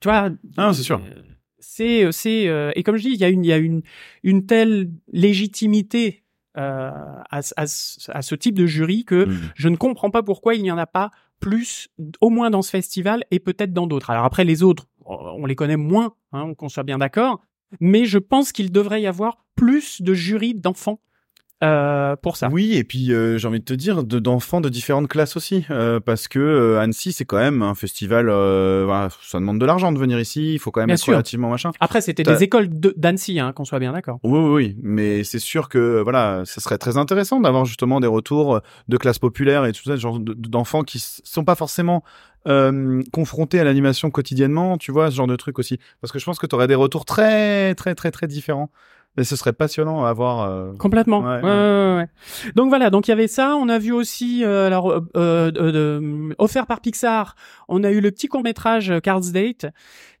[0.00, 1.00] tu vois Ah, c'est sûr.
[1.04, 1.22] euh,
[1.58, 3.82] c'est c'est euh, et comme je dis il y a une il y a une
[4.22, 6.21] une telle légitimité
[6.58, 6.90] euh,
[7.30, 9.38] à, à, à ce type de jury que Mm.
[9.54, 11.88] je ne comprends pas pourquoi il n'y en a pas plus,
[12.20, 14.10] au moins dans ce festival et peut-être dans d'autres.
[14.10, 17.40] Alors après, les autres, on les connaît moins, hein, qu'on soit bien d'accord,
[17.80, 21.00] mais je pense qu'il devrait y avoir plus de jurys d'enfants
[21.62, 22.48] euh, pour ça.
[22.50, 25.64] Oui, et puis euh, j'ai envie de te dire de d'enfants de différentes classes aussi,
[25.70, 28.28] euh, parce que euh, Annecy c'est quand même un festival.
[28.28, 30.54] euh, voilà, ça demande de l'argent de venir ici.
[30.54, 31.12] Il faut quand même Bien être sûr.
[31.14, 31.70] relativement machin.
[31.80, 34.18] Après, c'était des écoles de- d'Annecy, hein, qu'on soit bien d'accord.
[34.24, 38.06] Oui, oui, oui, mais c'est sûr que voilà, ça serait très intéressant d'avoir justement des
[38.08, 42.02] retours de classes populaires et tout ça, genre de- d'enfants qui sont pas forcément
[42.48, 45.78] euh, confrontés à l'animation quotidiennement, tu vois, ce genre de truc aussi.
[46.00, 48.68] Parce que je pense que tu aurais des retours très, très, très, très différents.
[49.18, 50.48] Et ce serait passionnant à voir.
[50.48, 51.20] euh, Complètement.
[51.20, 52.06] Ouais, Ouais, ouais, ouais.
[52.56, 53.56] Donc voilà, donc il y avait ça.
[53.56, 57.34] On a vu aussi, euh, alors euh, euh, offert par Pixar,
[57.68, 59.66] on a eu le petit court métrage Card's Date,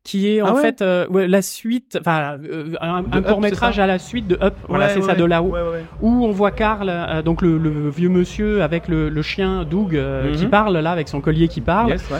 [0.04, 0.60] qui est en Ah ouais?
[0.60, 4.56] fait euh, ouais, la suite, enfin euh, un, court métrage à la suite de Up.
[4.68, 5.52] voilà, ouais, c'est ça de là-haut.
[5.52, 5.84] ouais, ouais.
[6.02, 9.96] Où on voit Carl, euh, donc le, le vieux monsieur avec le, le chien Doug
[9.96, 10.50] euh, qui Mhm.
[10.50, 11.90] parle là avec son collier qui parle.
[11.92, 12.18] Yes, ouais.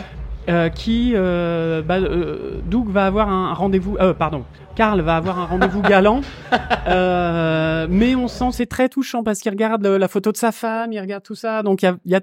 [0.48, 5.38] Euh, qui euh, bah, euh, Doug va avoir un rendez-vous euh, pardon Karl va avoir
[5.38, 6.20] un rendez-vous galant.
[6.88, 10.92] Euh, mais on sent c'est très touchant parce qu'il regarde la photo de sa femme
[10.92, 11.62] il regarde tout ça.
[11.62, 12.20] Donc il y y a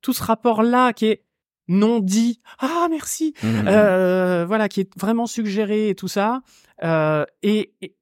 [0.00, 1.24] tout ce rapport là qui est
[1.68, 2.40] non dit.
[2.58, 3.34] Ah merci.
[3.44, 6.40] Euh, voilà qui est vraiment suggéré et tout ça.
[6.82, 7.94] Euh, et, et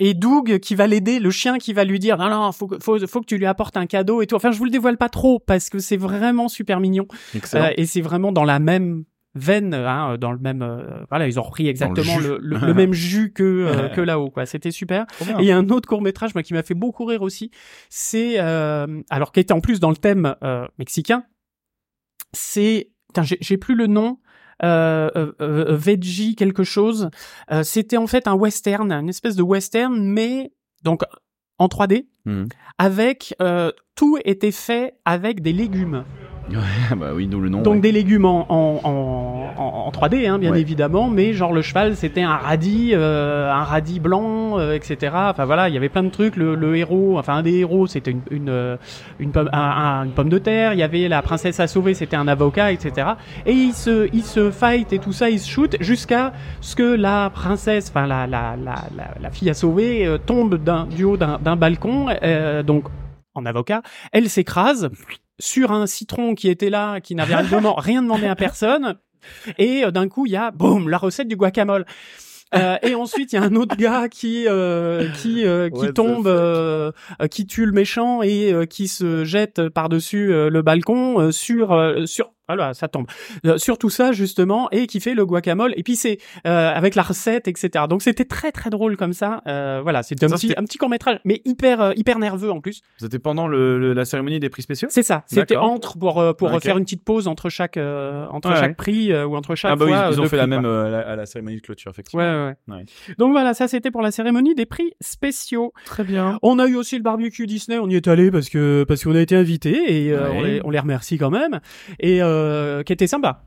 [0.00, 2.78] et Doug qui va l'aider, le chien qui va lui dire non non faut que
[2.82, 4.34] faut, faut que tu lui apportes un cadeau et tout.
[4.34, 7.06] Enfin je vous le dévoile pas trop parce que c'est vraiment super mignon.
[7.58, 9.04] Euh, et c'est vraiment dans la même
[9.36, 12.92] veine, hein, dans le même, euh, voilà, ils ont repris exactement le, le- le même
[12.92, 14.44] jus que euh, que là-haut, quoi.
[14.44, 15.06] C'était super.
[15.38, 17.52] Et il y a un autre court métrage, moi, qui m'a fait beaucoup rire aussi.
[17.90, 21.22] C'est, euh, alors, qui était en plus dans le thème euh, mexicain.
[22.32, 22.90] C'est,
[23.40, 24.18] j'ai plus le nom.
[24.62, 27.08] Euh, euh, euh, veggie quelque chose.
[27.50, 30.52] Euh, C'était en fait un western, une espèce de western, mais
[30.84, 31.02] donc
[31.58, 32.48] en 3D, Mhm.
[32.76, 36.04] avec euh, tout était fait avec des légumes.
[36.96, 37.62] Bah oui, d'où le nom.
[37.62, 37.80] Donc ouais.
[37.80, 40.60] des légumes en, en, en, en- en 3D, hein, bien Ouais.
[40.60, 45.12] évidemment, mais genre le cheval c'était un radis, euh, un radis blanc, euh, etc.
[45.14, 46.36] Enfin voilà, il y avait plein de trucs.
[46.36, 48.76] Le, le héros, enfin un des héros, c'était une, une, euh,
[49.18, 50.72] une, pomme, un- un- une pomme de terre.
[50.72, 53.08] Il y avait la princesse à sauver, c'était un avocat, etc.
[53.46, 56.94] Et ils se, ils se fight et tout ça, ils se shoot jusqu'à ce que
[56.94, 61.04] la princesse, enfin la, la, la, la, la fille à sauver, euh, tombe d'un, du
[61.04, 62.06] haut d'un, d'un balcon,
[62.66, 62.84] donc
[63.34, 63.82] en avocat.
[64.12, 64.90] Elle s'écrase
[65.40, 68.96] sur un citron qui était là, qui n'avait rien, rien demandé à personne.
[69.58, 71.84] Et euh, d'un coup, il y a, boum, la recette du guacamole.
[72.54, 75.92] Euh, et ensuite, il y a un autre gars qui euh, qui euh, qui What
[75.92, 76.90] tombe, euh,
[77.30, 81.72] qui tue le méchant et euh, qui se jette par dessus le balcon euh, sur
[81.72, 83.06] euh, sur voilà, ça tombe
[83.46, 85.72] Euh, sur tout ça justement et qui fait le guacamole.
[85.76, 87.84] Et puis c'est euh, avec la recette, etc.
[87.88, 89.42] Donc c'était très très drôle comme ça.
[89.46, 92.60] Euh, voilà, c'était un petit un petit court métrage, mais hyper euh, hyper nerveux en
[92.60, 92.80] plus.
[92.98, 94.88] C'était pendant le, le- la cérémonie des prix spéciaux?
[94.90, 95.22] C'est ça.
[95.26, 98.74] C'était entre pour pour faire une petite pause entre chaque entre Ouais, chaque ouais.
[98.74, 100.08] prix ou entre chaque Ah bah oui, fois.
[100.12, 102.22] ils ont fait la même à, la, à la cérémonie de clôture, effectivement.
[102.24, 102.84] Ouais, ouais.
[103.18, 105.72] Donc voilà, ça c'était pour la cérémonie des prix spéciaux.
[105.84, 106.38] Très bien.
[106.42, 109.14] On a eu aussi le barbecue Disney, on y est allé parce que parce qu'on
[109.14, 111.60] a été invité et on, les, on les remercie quand même
[112.00, 112.22] et
[112.84, 113.42] qui était sympa.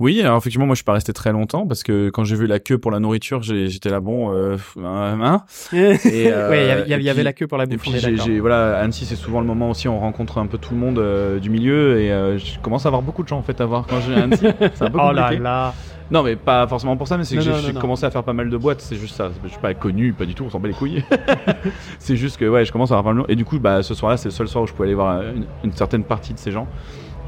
[0.00, 2.46] Oui, alors effectivement, moi je suis pas resté très longtemps parce que quand j'ai vu
[2.46, 5.42] la queue pour la nourriture, j'ai- j'étais là bon, euh, hein.
[5.74, 7.58] euh, il y avait, il y avait- il y et avait puis- la queue pour
[7.58, 7.80] la Et bouffe.
[7.82, 8.24] puis j'ai, d'accord.
[8.26, 10.78] j'ai- voilà, Annecy c'est souvent le moment aussi où on rencontre un peu tout le
[10.78, 13.60] monde euh, du milieu et euh, je commence à avoir beaucoup de gens en fait
[13.60, 14.46] à voir quand à Annecy.
[14.74, 15.42] C'est un peu Oh là compliqué.
[15.42, 15.74] là.
[16.12, 18.32] Non mais pas forcément pour ça, mais c'est que j'ai, j'ai commencé à faire pas
[18.32, 18.80] mal de boîtes.
[18.80, 19.30] C'est juste ça.
[19.42, 20.44] Je suis pas connu, pas du tout.
[20.44, 21.02] On s'en bat les couilles.
[21.98, 23.82] c'est juste que ouais, je commence à avoir pas mal de Et du coup, bah
[23.82, 26.32] ce soir-là, c'est le seul soir où je pouvais aller voir une, une certaine partie
[26.32, 26.66] de ces gens.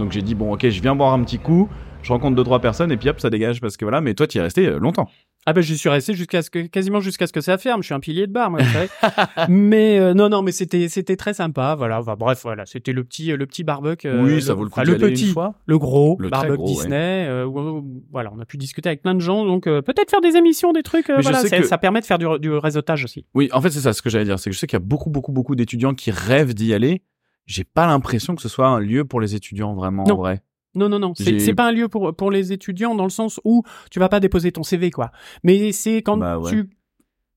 [0.00, 1.68] Donc j'ai dit bon, ok, je viens boire un petit coup.
[2.02, 4.00] Je rencontre deux trois personnes et puis hop, ça dégage parce que voilà.
[4.00, 5.08] Mais toi, tu y es resté euh, longtemps.
[5.46, 7.82] Ah ben j'y suis resté jusqu'à ce que quasiment jusqu'à ce que ça ferme.
[7.82, 8.60] Je suis un pilier de bar, moi.
[9.48, 11.74] mais euh, non non, mais c'était c'était très sympa.
[11.76, 12.00] Voilà.
[12.00, 14.06] Enfin, bref, voilà, c'était le petit le petit barbecue.
[14.08, 15.54] euh, oui, ça vaut le coup le une petit, fois.
[15.66, 16.74] le gros, Le barbecue gros, ouais.
[16.74, 17.26] Disney.
[17.28, 19.44] euh, où, voilà, on a pu discuter avec plein de gens.
[19.44, 21.06] Donc peut-être faire des émissions, des trucs.
[21.08, 23.24] je voilà, ça, que- ça permet de faire du, du réseautage aussi.
[23.34, 24.38] Oui, en fait, c'est ça ce que j'allais dire.
[24.38, 27.02] C'est que je sais qu'il y a beaucoup, beaucoup, beaucoup d'étudiants qui rêvent d'y aller.
[27.46, 30.14] J'ai pas l'impression que ce soit un lieu pour les étudiants vraiment Non.
[30.14, 30.42] en vrai.
[30.74, 31.14] Non, non, non.
[31.16, 34.20] C'est pas un lieu pour, pour les étudiants dans le sens où tu vas pas
[34.20, 35.10] déposer ton CV, quoi.
[35.42, 36.50] Mais c'est quand Bah ouais.
[36.50, 36.70] tu,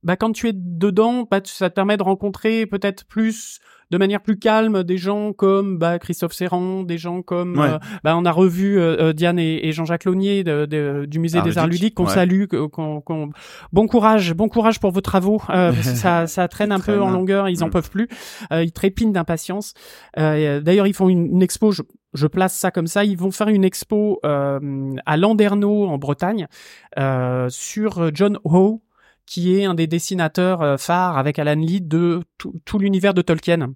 [0.03, 3.59] bah, quand tu es dedans, bah, ça te permet de rencontrer peut-être plus,
[3.91, 7.69] de manière plus calme, des gens comme, bah, Christophe Serrand, des gens comme, Ouais.
[7.69, 11.19] euh, bah, on a revu euh, euh, Diane et, et Jean-Jacques Launier de, de- du
[11.19, 12.09] musée Art des Arts ludique, ludiques qu'on ouais.
[12.13, 13.29] salue, qu'on, qu'on-
[13.71, 16.99] bon courage, bon courage pour vos travaux, euh, parce que ça, ça traîne un peu
[17.01, 17.71] en longueur, ils en Mm.
[17.71, 18.07] peuvent plus,
[18.51, 19.73] euh, ils trépignent d'impatience.
[20.17, 21.83] Euh, D'ailleurs, ils font une, une expo, je,
[22.13, 24.59] je place ça comme ça, ils vont faire une expo euh,
[25.05, 26.47] à Landerneau en Bretagne
[26.99, 28.81] euh, sur John Ho,
[29.25, 33.73] qui est un des dessinateurs euh, phares avec Alan Lee de tout, l'univers de Tolkien.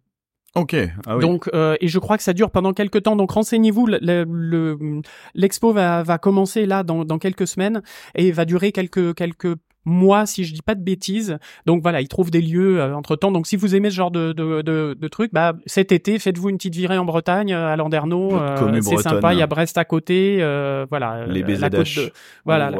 [0.56, 0.76] Ok.
[1.06, 1.22] Ah oui.
[1.22, 3.16] Donc, euh, et je crois que ça dure pendant quelques temps.
[3.16, 3.86] Donc, renseignez-vous.
[3.86, 5.02] le- le- le-
[5.36, 7.82] L'expo va, va commencer là dans, dans quelques semaines
[8.16, 9.56] et va durer quelques quelques
[9.90, 11.38] moi, si je dis pas de bêtises.
[11.66, 13.32] Donc voilà, ils trouvent des lieux entre temps.
[13.32, 16.50] Donc si vous aimez ce genre de, de, de, de trucs, bah cet été, faites-vous
[16.50, 18.32] une petite virée en Bretagne, à Landerneau.
[18.82, 19.34] C'est sympa.
[19.34, 20.40] Il y a Brest à côté.
[20.42, 21.26] euh, voilà.
[21.28, 22.12] Les euh, la côte de-
[22.44, 22.72] voilà,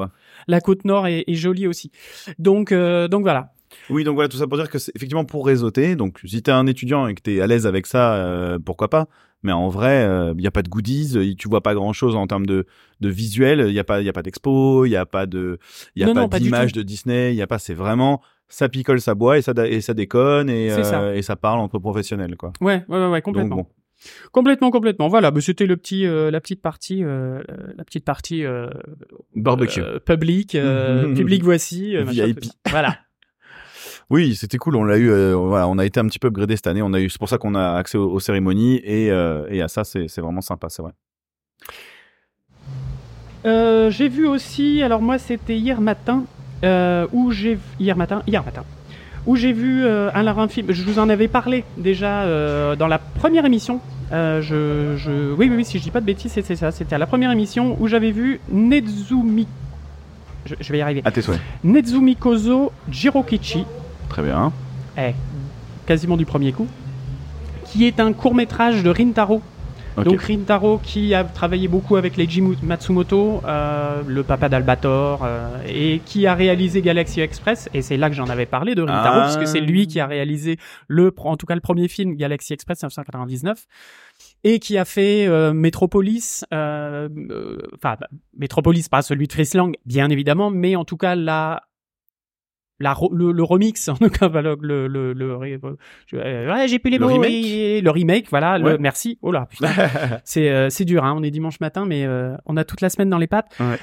[0.48, 1.92] la, côte nord est, est jolie aussi.
[2.40, 3.54] Donc euh, donc voilà.
[3.90, 5.96] Oui, donc voilà, tout ça pour dire que c'est effectivement pour réseauter.
[5.96, 9.08] Donc, si t'es un étudiant et que t'es à l'aise avec ça, euh, pourquoi pas.
[9.44, 12.26] Mais en vrai, il y a pas de goodies, tu vois pas grand chose en
[12.28, 12.66] termes de,
[13.02, 13.66] de visuel.
[13.68, 15.60] Il y a pas, y a pas d'expo, il y a pas de,
[15.96, 17.36] y a Non, pas d'image de Disney.
[17.36, 20.70] Il a pas, c'est vraiment ça picole, ça boit et ça et ça déconne et
[20.70, 21.02] ça.
[21.02, 22.54] euh, et ça parle entre professionnels quoi.
[22.62, 23.56] Ouais ouais ouais, ouais Donc complètement.
[23.58, 23.68] bon,
[24.32, 25.08] Complètement, complètement.
[25.08, 27.42] Voilà, bah, c'était le petit, euh, la petite partie, euh,
[27.76, 28.68] la petite partie euh,
[29.36, 29.82] barbecue.
[29.82, 32.46] euh, public, euh, public voici, euh, machin, VIP.
[32.70, 32.98] Voilà.
[34.10, 34.78] Oui, c'était cool.
[34.78, 35.10] On l'a eu.
[35.10, 36.82] euh, voilà, on a été un petit peu upgradé cette année.
[36.82, 37.10] On a eu.
[37.10, 40.08] C'est pour ça qu'on a accès aux, aux cérémonies et euh, et à ça, c'est
[40.08, 40.94] c'est vraiment sympa, c'est vrai.
[43.46, 46.24] Euh, j'ai vu aussi, alors moi c'était hier matin,
[46.64, 48.64] euh, où j'ai hier matin, hier matin,
[49.28, 50.72] où j'ai vu euh, un film.
[50.72, 53.82] Je vous en avais parlé déjà euh, dans la première émission.
[54.14, 56.72] Euh, je, je, oui, oui, oui, si je dis pas de bêtises, c'est ça.
[56.72, 59.48] C'était à la première émission où j'avais vu Nezumi.
[60.46, 61.02] Je, je vais y arriver.
[61.04, 61.42] À tes souhaits.
[61.64, 63.66] Nezumi Kozo Jirokichi.
[64.08, 64.54] Très bien.
[64.98, 65.12] Eh,
[65.86, 66.68] quasiment du premier coup.
[67.66, 69.42] Qui est un court métrage de Rintaro.
[70.04, 76.00] Donc Rintaro qui a travaillé beaucoup avec Leiji Matsumoto, euh, le papa d'Albator, euh, et
[76.06, 77.70] qui a réalisé Galaxy Express.
[77.74, 79.22] Et c'est là que j'en avais parlé de Rintaro, Ah.
[79.22, 82.54] parce que c'est lui qui a réalisé le, en tout cas le premier film Galaxy
[82.54, 83.66] Express 1999,
[84.44, 89.72] et qui a fait euh, Metropolis, euh, euh, enfin bah, Metropolis, pas celui de Friesland,
[89.86, 91.62] bien évidemment, mais en tout cas la
[92.80, 95.32] la, le, le remix, en tout cas, voilà, le, le, le,
[96.14, 97.32] euh, ouais, j'ai plus les Le mots, remake?
[97.32, 99.18] et- le remake, voilà, le- merci.
[99.22, 99.70] Oh là, putain,
[100.24, 102.90] c'est euh, c'est dur, hein, on est dimanche matin, mais euh, on a toute la
[102.90, 103.52] semaine dans les pattes.
[103.60, 103.78] Ouais.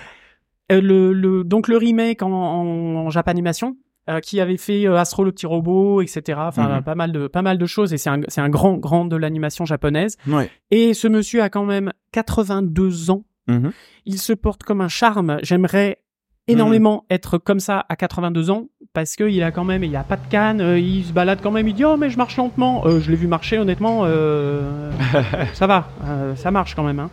[0.72, 2.66] Euh, le, le, donc le remake en, en,
[3.06, 3.76] en Japanimation,
[4.08, 6.38] euh, qui avait fait euh, Astro le petit robot, etc.
[6.42, 6.82] Enfin, Mhm.
[6.84, 9.16] pas mal de pas mal de choses, et c'est un, c'est un grand grand de
[9.16, 10.16] l'animation japonaise.
[10.28, 10.50] Ouais.
[10.70, 13.24] Et ce monsieur a quand même 82 ans.
[13.48, 13.72] Mhm.
[14.06, 15.38] Il se porte comme un charme.
[15.42, 15.98] J'aimerais
[16.46, 20.16] énormément être comme ça à 82 ans parce qu'il a quand même, il a pas
[20.16, 22.84] de canne, euh, il se balade quand même, il dit oh mais je marche lentement.
[22.86, 24.90] Euh, je l'ai vu marcher honnêtement, euh,
[25.52, 25.88] ça va,
[26.36, 27.00] ça marche quand même.
[27.00, 27.10] hein.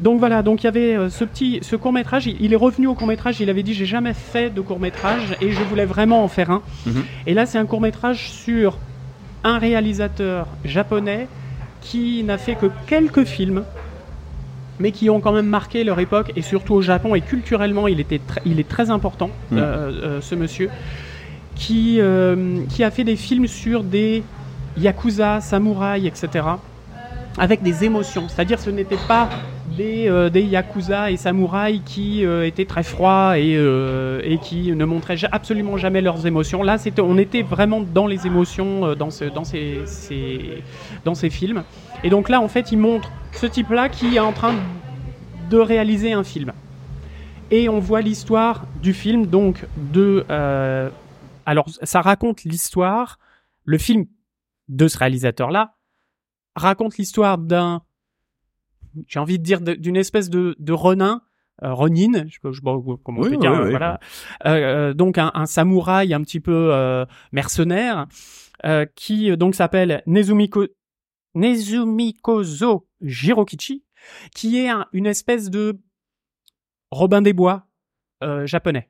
[0.00, 2.26] Donc voilà, donc il y avait ce petit, ce court métrage.
[2.26, 3.40] Il, il est revenu au court métrage.
[3.40, 6.50] Il avait dit j'ai jamais fait de court métrage et je voulais vraiment en faire
[6.50, 6.62] un.
[6.86, 7.04] Mhm.
[7.26, 8.76] Et là c'est un court métrage sur
[9.44, 11.28] un réalisateur japonais
[11.80, 13.62] qui n'a fait que quelques films,
[14.80, 18.00] mais qui ont quand même marqué leur époque, et surtout au Japon, et culturellement, il,
[18.00, 19.56] était tr- il est très important, Mm.
[19.58, 20.70] euh, euh, ce monsieur,
[21.56, 24.22] qui, euh, qui a fait des films sur des
[24.76, 26.44] yakuza, samouraïs, etc.,
[27.36, 28.26] avec des émotions.
[28.28, 29.28] C'est-à-dire ce n'était pas
[29.76, 34.72] des, euh, des yakuza et samouraïs qui euh, étaient très froids et, euh, et qui
[34.72, 36.62] ne montraient ja- absolument jamais leurs émotions.
[36.64, 40.62] Là, c'était, on était vraiment dans les émotions dans, ce, dans, ces, ces-
[41.04, 41.62] dans ces films.
[42.04, 44.54] Et donc là, en fait, il montre ce type-là qui est en train
[45.50, 46.52] de réaliser un film.
[47.50, 50.24] Et on voit l'histoire du film, donc de...
[50.30, 50.90] euh,
[51.46, 53.18] alors, ça raconte l'histoire,
[53.64, 54.04] le film
[54.68, 55.74] de ce réalisateur-là
[56.54, 57.82] raconte l'histoire d'un,
[59.06, 61.22] j'ai envie de dire, d'une espèce de, de renin,
[61.64, 63.70] euh, Ronin, je sais pas, je pas comment on Oui, peut dire, oui, oui.
[63.70, 63.98] voilà.
[64.46, 68.06] Euh, donc un, un samouraï un petit peu euh, mercenaire
[68.64, 70.66] euh, qui euh, donc s'appelle Nezumiko
[71.38, 73.84] Nezumikozo Jirokichi,
[74.34, 75.78] qui est un- une espèce de
[76.90, 77.64] Robin des Bois
[78.22, 78.88] euh, japonais.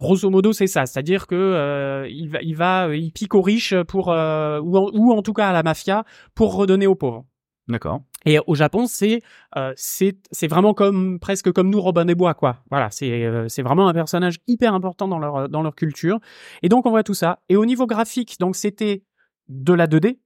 [0.00, 3.42] Grosso modo, c'est ça, c'est-à-dire que euh, il va, il va, euh, il pique aux
[3.42, 6.04] riches pour euh, ou, en, ou en tout cas à la mafia
[6.34, 7.26] pour redonner aux pauvres.
[7.66, 8.00] D'accord.
[8.24, 9.20] Et au Japon, c'est
[9.56, 12.62] euh, c'est c'est vraiment comme presque comme nous Robin des Bois quoi.
[12.70, 16.18] Voilà, c'est euh, c'est vraiment un personnage hyper important dans leur dans leur culture.
[16.62, 17.40] Et donc on voit tout ça.
[17.48, 19.02] Et au niveau graphique, donc c'était
[19.48, 20.18] de la 2D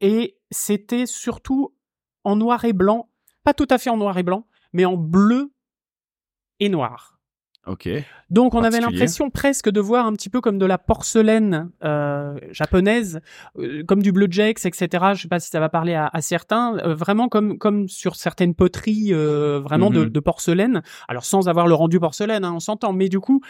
[0.00, 1.74] et c'était surtout
[2.24, 3.08] en noir et blanc,
[3.44, 5.52] pas tout à fait en noir et blanc, mais en bleu
[6.60, 7.14] et noir.
[7.66, 7.86] Ok.
[8.30, 12.38] Donc on avait l'impression presque de voir un petit peu comme de la porcelaine euh,
[12.50, 13.20] japonaise,
[13.58, 14.88] euh, comme du bleu jex, etc.
[15.14, 18.16] Je sais pas si ça va parler à, à certains, euh, vraiment comme comme sur
[18.16, 20.08] certaines poteries, vraiment de, Mhm.
[20.10, 20.82] de porcelaine.
[21.08, 23.42] Alors sans avoir le rendu porcelaine, hein, on s'entend, mais du coup,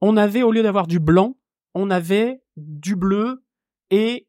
[0.00, 1.36] on avait au lieu d'avoir du blanc,
[1.74, 3.42] on avait du bleu
[3.90, 4.28] et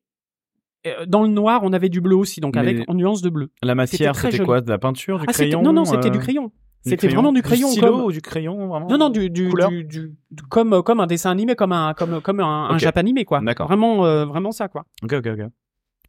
[1.08, 3.50] dans le noir, on avait du bleu aussi, donc Mais- avec en nuance de bleu.
[3.62, 6.20] La matière, c'était quoi De la peinture, du Ah, crayon non, non, c'était euh, du
[6.20, 6.46] crayon.
[6.84, 7.68] du C'était vraiment du crayon.
[7.68, 10.82] stylo comme- ou du crayon vraiment non, non, du, du, Couleur du, du- du- comme,
[10.84, 13.40] comme un dessin animé, comme un, comme, comme un, un japanimé, quoi.
[13.42, 13.68] D'accord.
[13.68, 14.86] Vraiment, euh, vraiment ça, quoi.
[15.04, 15.46] Ok, ok, ok.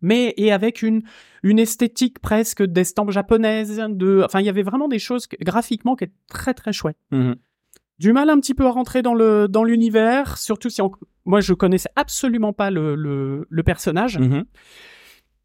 [0.01, 1.03] Mais, et avec une,
[1.43, 5.95] une esthétique presque d'estampes japonaises, de, enfin, il y avait vraiment des choses que- graphiquement
[5.95, 6.97] qui étaient très, très chouettes.
[7.11, 7.37] Mhm.
[7.99, 10.91] du mal un petit peu à rentrer dans le dans l'univers, surtout si on-
[11.25, 14.45] moi je connaissais absolument pas le le, le personnage Mhm.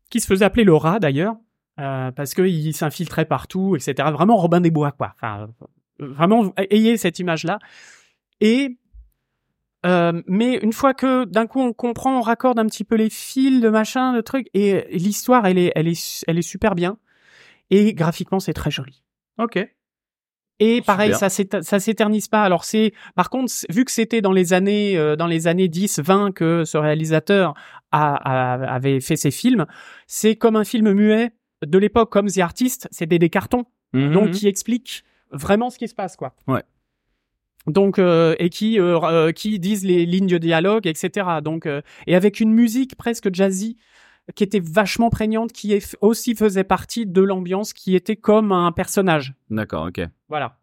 [0.09, 1.35] qui se faisait appeler le rat d'ailleurs,
[1.79, 4.09] euh, parce qu'il s'infiltrait partout, etc.
[4.11, 5.13] Vraiment Robin des Bois, quoi.
[5.15, 5.49] Enfin,
[5.99, 7.59] vraiment, ayez cette image-là.
[8.41, 8.77] Et
[9.85, 13.09] euh, mais une fois que d'un coup on comprend, on raccorde un petit peu les
[13.09, 16.73] fils de machin, de trucs, et, et l'histoire, elle est, elle est, elle est super
[16.75, 16.97] bien.
[17.69, 19.03] Et graphiquement, c'est très joli.
[19.37, 19.59] Ok.
[20.59, 21.19] Et pareil, Super.
[21.19, 22.41] ça s'éter- ça s'éternise pas.
[22.43, 25.99] Alors c'est, par contre, vu que c'était dans les années, euh, dans les années 10,
[25.99, 27.53] 20 que ce réalisateur
[27.91, 29.65] a, a- avait fait ses films,
[30.07, 31.31] c'est comme un film muet
[31.65, 34.11] de l'époque, comme The Artist, c'était des cartons, Mhm.
[34.13, 36.35] donc qui expliquent vraiment ce qui se passe, quoi.
[36.47, 36.63] Ouais.
[37.67, 41.27] Donc euh, et qui euh, euh, qui disent les lignes de dialogue, etc.
[41.43, 43.77] Donc euh, et avec une musique presque jazzy
[44.35, 49.33] qui était vachement prégnante, qui aussi faisait partie de l'ambiance, qui était comme un personnage.
[49.49, 50.01] D'accord, ok.
[50.29, 50.57] Voilà.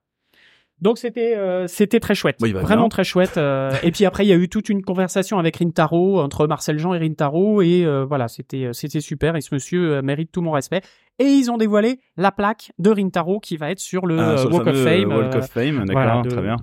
[0.80, 2.88] Donc c'était euh, c'était très chouette, Oui, bah, vraiment bien.
[2.90, 3.38] très chouette.
[3.38, 6.78] euh, et puis après il y a eu toute une conversation avec Rintaro entre Marcel
[6.78, 10.50] Jean et Rintaro et euh, voilà c'était c'était super et ce monsieur mérite tout mon
[10.50, 10.82] respect.
[11.20, 14.52] Et ils ont dévoilé la plaque de Rintaro qui va être sur le Ah, le
[14.52, 15.12] Walk of Fame.
[15.12, 16.56] Walk of Fame, d'accord, voilà, très bien.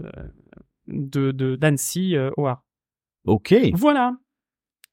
[0.88, 2.48] De d'Annecy au.
[3.26, 3.56] Ok.
[3.74, 4.14] Voilà.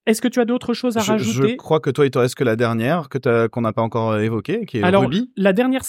[0.09, 1.51] Est-ce que tu as d'autres choses à Je, rajouter?
[1.51, 4.13] je crois que toi, il te reste que la dernière que qu'on n'a pas encore
[4.13, 5.31] euh, évoquée, qui est Alors Ruby.
[5.37, 5.83] la dernière.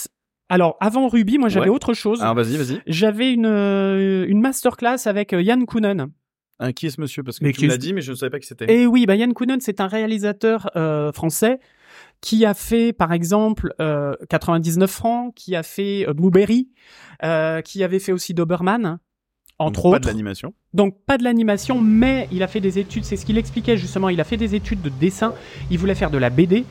[0.49, 1.76] Alors avant Ruby, moi j'avais Ouais.
[1.76, 2.22] autre chose.
[2.22, 2.82] Alors vas-y, vas-y.
[2.88, 6.07] J'avais une euh, une masterclass avec euh, Yann Kounen.
[6.61, 7.24] Ah, qui est ce monsieur?
[7.24, 8.70] Parce que Mais tu l'as dit, mais je ne savais pas qui c'était.
[8.74, 11.59] Et oui, bah Yann Kounen, c'est un réalisateur euh, français
[12.22, 16.67] qui a fait, par exemple, euh, 99 francs, qui a fait euh, Blueberry,
[17.24, 18.99] euh, qui avait fait aussi Doberman,
[19.60, 19.99] entre Donc, Pas autres.
[20.01, 20.53] de l'animation.
[20.74, 24.10] Donc pas de l'animation, mais il a fait des études, c'est ce qu'il expliquait justement,
[24.10, 25.34] il a fait des études de dessin,
[25.70, 26.66] il voulait faire de la BD.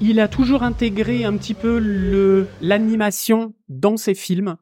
[0.00, 4.56] Il a toujours intégré un petit peu le l'animation dans ses films,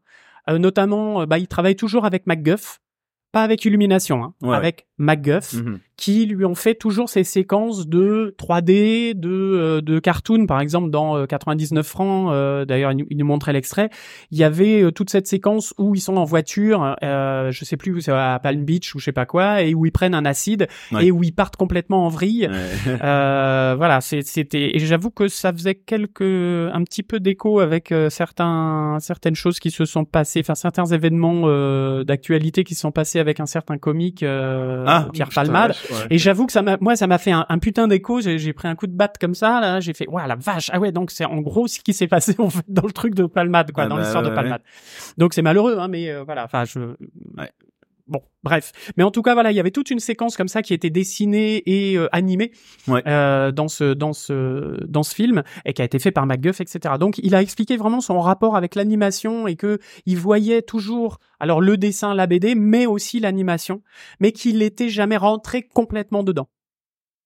[0.50, 2.80] Euh, notamment, euh, bah, il travaille toujours avec MacGuff,
[3.30, 4.57] pas avec Illumination, hein, Ouais.
[4.57, 5.78] avec MacGuff, Mhm.
[5.97, 10.90] Qui lui ont fait toujours ces séquences de 3D, de, euh, de cartoon, par exemple
[10.90, 13.90] dans euh, 99 francs, euh, d'ailleurs il, nous- il nous montrait l'extrait,
[14.30, 17.76] il y avait euh, toute cette séquence où ils sont en voiture, euh, je sais
[17.76, 20.24] plus, c'est à Palm Beach ou je sais pas quoi, et où ils prennent un
[20.24, 21.07] acide, Ouais.
[21.07, 22.49] et où ils partent complètement en vrille.
[22.51, 22.99] Ouais.
[23.05, 28.11] Euh, voilà, c'était et j'avoue que ça faisait quelques un petit peu d'écho avec euh,
[28.11, 32.93] certains certaines choses qui se sont passées, enfin certains événements euh, d'actualité qui se sont
[32.93, 35.74] passés avec un certain comique euh, Ah, Pierre Palmade.
[35.91, 36.07] Ouais.
[36.11, 38.20] Et j'avoue que ça m'a, moi, ça m'a fait un, un putain d'écho.
[38.20, 39.80] J'ai, j'ai pris un coup de batte comme ça, là.
[39.80, 40.70] J'ai fait, ouais, la vache.
[40.72, 43.14] Ah ouais, donc c'est en gros ce qui s'est passé, en fait, dans le truc
[43.14, 44.62] de Palmade, quoi, Ah dans bah, l'histoire de ouais, Palmade.
[45.18, 46.45] Donc c'est malheureux, hein, mais euh, voilà.
[46.45, 46.80] Enfin, je.
[48.12, 48.72] Bon, bref.
[48.98, 50.90] Mais en tout cas, voilà, il y avait toute une séquence comme ça qui était
[50.90, 52.52] dessinée et euh, animée
[52.86, 53.02] Ouais.
[53.08, 56.60] euh, dans ce dans ce dans ce film et qui a été fait par MacGuff,
[56.60, 56.96] etc.
[57.00, 61.62] Donc, il a expliqué vraiment son rapport avec l'animation et que il voyait toujours alors
[61.62, 63.80] le dessin, la BD, mais aussi l'animation,
[64.20, 66.48] mais qu'il n'était jamais rentré complètement dedans.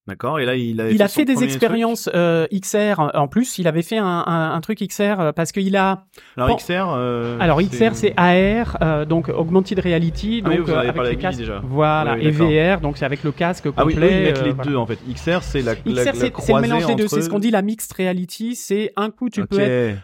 [0.09, 3.59] D'accord, et là, il a, Il a fait des expériences euh, XR en- en plus.
[3.59, 6.05] Il avait fait un, un, un truc XR euh, parce qu'il a.
[6.37, 6.57] Alors, Bon.
[6.57, 6.87] XR.
[6.97, 10.79] euh, Alors XR c'est AR, euh, donc augmented reality, Ah oui, donc vous en euh,
[10.79, 11.39] avez avec parlé les casques.
[11.39, 11.61] Déjà.
[11.65, 12.75] Voilà, Oui, oui, et.
[12.75, 14.09] VR, donc c'est avec le casque Ah oui, complet.
[14.09, 14.71] oui, ils mettent euh, les voilà.
[14.71, 14.99] deux en fait.
[15.13, 17.09] XR, c'est la, XR la c'est c'est le mélange des deux.
[17.09, 18.55] C'est ce qu'on dit la mixed reality.
[18.55, 19.63] C'est un coup tu peux Ok.
[19.63, 19.99] être.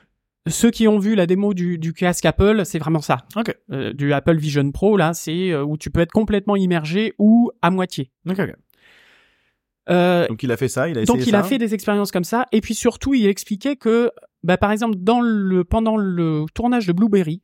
[0.49, 3.19] Ceux qui ont vu la démo du, du casque Apple, c'est vraiment ça.
[3.37, 3.55] Ok.
[3.71, 7.53] Euh, du Apple Vision Pro là, c'est euh, où tu peux être complètement immergé ou
[7.63, 8.11] à moitié.
[8.29, 8.53] Ok, ok.
[9.91, 11.41] Euh, Donc il a fait ça, il a essayé Donc il ça.
[11.41, 14.11] a fait des expériences comme ça et puis surtout il expliquait que
[14.45, 17.43] bah, par exemple dans le pendant le tournage de Blueberry,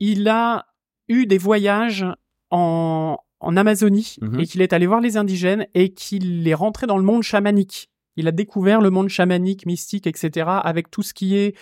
[0.00, 0.66] il a
[1.08, 2.04] eu des voyages
[2.50, 4.40] en en Amazonie Mhm.
[4.40, 7.88] et qu'il est allé voir les indigènes et qu'il est rentré dans le monde chamanique.
[8.16, 10.46] Il a découvert le monde chamanique, mystique, etc.
[10.64, 11.54] avec tout ce qui est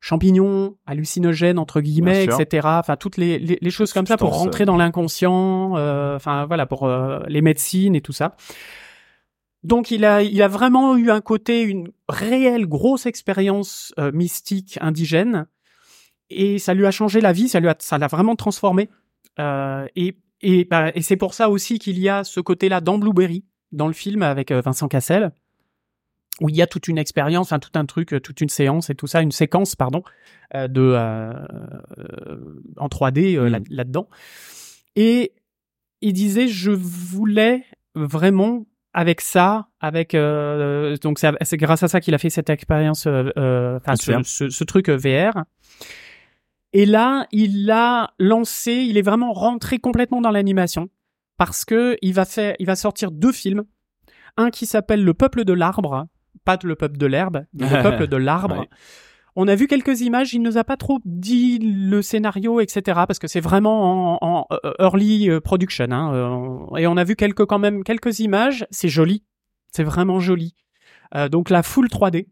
[0.00, 2.66] champignons, hallucinogènes entre guillemets, etc.
[2.70, 5.76] Enfin toutes les, les, les choses comme ça pour rentrer dans l'inconscient.
[5.76, 8.36] euh, Enfin voilà pour euh, les médecines et tout ça.
[9.64, 14.78] Donc il a, il a vraiment eu un côté, une réelle grosse expérience euh, mystique
[14.80, 15.46] indigène,
[16.30, 18.88] et ça lui a changé la vie, ça lui a, ça l'a vraiment transformé.
[19.38, 22.98] Euh, et et, bah, et c'est pour ça aussi qu'il y a ce côté-là dans
[22.98, 25.32] Blueberry, dans le film avec euh, Vincent Cassel,
[26.42, 28.90] où il y a toute une expérience, enfin tout un truc, euh, toute une séance
[28.90, 30.02] et tout ça, une séquence, pardon,
[30.54, 30.94] de
[32.76, 33.52] en 3D euh, Mm.
[33.52, 34.08] là- là-dedans.
[34.94, 35.32] Et
[36.02, 37.64] il disait, je voulais
[37.94, 38.66] vraiment
[38.96, 43.28] avec ça, avec euh, donc c'est grâce à ça qu'il a fait cette expérience, euh,
[43.36, 44.20] euh, enfin ce, XR.
[44.24, 45.44] ce, ce truc VR.
[46.72, 50.88] Et là, il a lancé, il est vraiment rentré complètement dans l'animation
[51.36, 53.64] parce que il va faire, il va sortir deux films,
[54.38, 56.06] un qui s'appelle Le Peuple de l'arbre,
[56.46, 58.60] pas le peuple de l'herbe, mais le peuple de l'arbre.
[58.60, 58.68] Ouais.
[59.38, 63.02] On a vu quelques images, il nous a pas trop dit le scénario, etc.
[63.06, 65.86] Parce que c'est vraiment en, euh, early euh, production.
[65.90, 68.66] Hein, euh, et on a vu quelques quand même quelques images.
[68.70, 69.24] C'est joli,
[69.70, 70.54] c'est vraiment joli.
[71.30, 72.26] Donc la full 3D,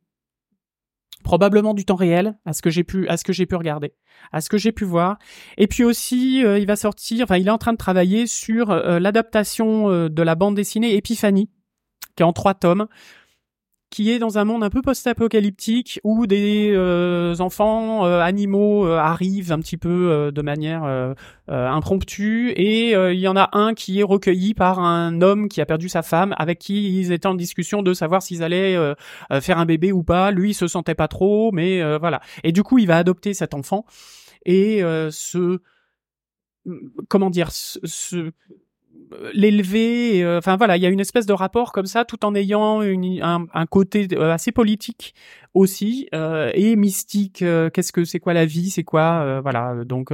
[1.22, 3.94] probablement du temps réel, à ce que j'ai pu, à ce que j'ai pu regarder,
[4.32, 5.16] à ce que j'ai pu voir.
[5.56, 10.08] Et puis aussi, il va sortir, enfin, il est en train de travailler sur l'adaptation
[10.08, 11.48] de la bande dessinée Épiphanie,
[12.16, 12.88] qui est en trois tomes,
[13.94, 18.98] qui est dans un monde un peu post-apocalyptique où des euh, enfants euh, animaux euh,
[18.98, 21.14] arrivent un petit peu de manière
[21.46, 25.66] impromptue et il y en a un qui est recueilli par un homme qui a
[25.66, 28.76] perdu sa femme avec qui ils étaient en discussion de savoir s'ils allaient
[29.40, 30.32] faire un bébé ou pas.
[30.32, 32.20] Lui, il se sentait pas trop, mais voilà.
[32.42, 33.84] Et du coup, il va adopter cet enfant
[34.44, 34.80] et
[35.10, 35.60] se
[37.08, 38.32] comment dire se-
[39.32, 42.34] l'élever euh, enfin voilà il y a une espèce de rapport comme ça tout en
[42.34, 45.14] ayant une, un, un côté euh, assez politique
[45.54, 50.10] aussi euh, et mystique qu'est-ce que c'est quoi la vie c'est quoi voilà donc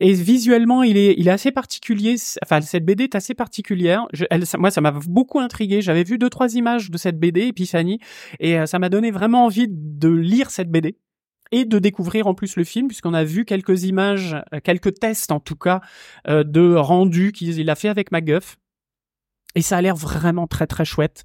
[0.00, 2.14] et visuellement il est il est assez particulier
[2.44, 4.06] enfin cette BD est assez particulière.
[4.12, 5.80] Je- elle, ça- moi ça m'a beaucoup intrigué.
[5.82, 7.98] J'avais vu deux trois images de cette BD Epiphanie
[8.40, 10.96] et ça m'a donné vraiment envie de lire cette BD
[11.52, 15.30] et de découvrir en plus le film puisqu'on a vu quelques images, euh, quelques tests
[15.30, 15.80] en tout cas
[16.28, 18.56] euh, de rendu qu'il il a fait avec MacGuff.
[19.54, 21.22] Et ça a l'air vraiment très très chouette.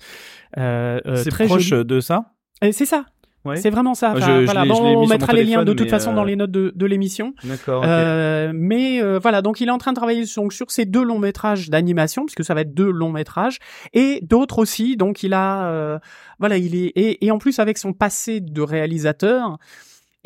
[0.57, 1.85] Euh, c'est très proche joli.
[1.85, 2.33] de ça?
[2.61, 3.05] C'est ça.
[3.45, 3.55] Ouais.
[3.55, 4.11] C'est vraiment ça.
[4.15, 4.63] Je- Enfin, je voilà.
[4.65, 6.85] je Bon, on sur mettra les liens de toute façon dans les notes de, de
[6.85, 7.33] l'émission.
[7.45, 7.83] D'accord.
[7.85, 11.03] Euh, mais euh, voilà, donc il est en train de travailler donc, sur ces deux
[11.03, 13.59] longs métrages d'animation, puisque ça va être deux longs métrages,
[13.93, 14.97] et d'autres aussi.
[14.97, 15.99] Donc il a,
[16.39, 19.57] voilà, il est et, et en plus avec son passé de réalisateur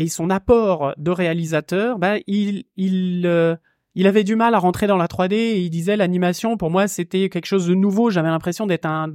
[0.01, 3.55] et son apport de réalisateur, bah il il euh,
[3.93, 6.87] il avait du mal à rentrer dans la 3D et il disait l'animation pour moi
[6.87, 8.09] c'était quelque chose de nouveau.
[8.09, 9.13] J'avais l'impression d'être un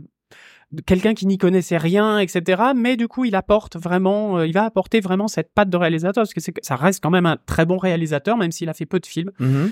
[0.86, 2.62] quelqu'un qui n'y connaissait rien, etc.
[2.76, 6.22] Mais du coup, il apporte vraiment, euh, il va apporter vraiment cette patte de réalisateur
[6.22, 9.00] parce que ça reste quand même un très bon réalisateur, même s'il a fait peu
[9.00, 9.32] de films.
[9.38, 9.70] Mhm.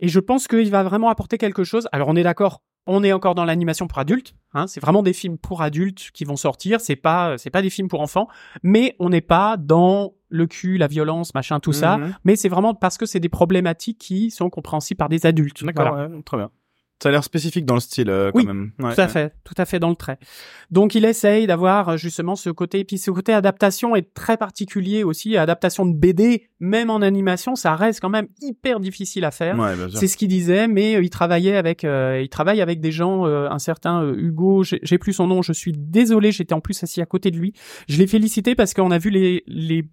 [0.00, 1.88] Et je pense qu'il va vraiment apporter quelque chose.
[1.92, 4.34] Alors, on est d'accord, on est encore dans l'animation pour adultes.
[4.54, 6.80] Hein, c'est vraiment des films pour adultes qui vont sortir.
[6.80, 8.28] C'est pas, c'est pas des films pour enfants.
[8.62, 11.98] Mais on n'est pas dans le cul, la violence, machin, tout ça.
[11.98, 12.14] Mhm.
[12.24, 15.64] Mais c'est vraiment parce que c'est des problématiques qui sont compréhensibles par des adultes.
[15.64, 15.88] D'accord.
[15.88, 16.08] Voilà.
[16.08, 16.50] ouais, très bien.
[17.02, 18.72] Ça a l'air spécifique dans le style euh, quand Oui, même.
[18.80, 19.10] Ouais, tout à ouais.
[19.10, 20.18] fait, tout à fait dans le trait.
[20.70, 25.04] Donc il essaye d'avoir euh, justement ce côté, puis ce côté adaptation est très particulier
[25.04, 25.36] aussi.
[25.36, 29.56] Adaptation de BD, même en animation, ça reste quand même hyper difficile à faire.
[29.58, 29.74] Ouais.
[29.94, 33.26] C'est ce qu'il disait, mais euh, il travaillait avec, euh, il travaille avec des gens,
[33.26, 37.00] euh, un certain Hugo, j'ai plus son nom, je suis désolé, j'étais en plus assis
[37.00, 37.52] à côté de lui.
[37.88, 39.84] Je l'ai félicité parce qu'on a vu les les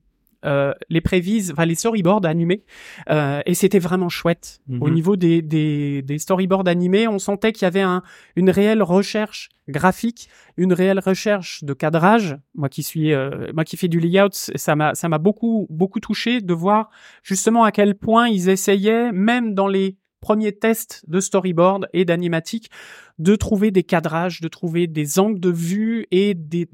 [0.43, 2.63] euh, les prévises, enfin les storyboards animés,
[3.09, 4.59] euh, et c'était vraiment chouette.
[4.67, 4.81] Mhm.
[4.81, 8.03] Au niveau des, des, des storyboards animés, on sentait qu'il y avait un,
[8.35, 12.37] une réelle recherche graphique, une réelle recherche de cadrage.
[12.53, 15.99] Moi qui suis, euh, moi qui fais du layout, ça m'a, ça m'a beaucoup, beaucoup
[15.99, 16.89] touché de voir
[17.23, 22.71] justement à quel point ils essayaient, même dans les premiers tests de storyboard et d'animatique,
[23.19, 26.67] de trouver des cadrages, de trouver des angles de vue et des,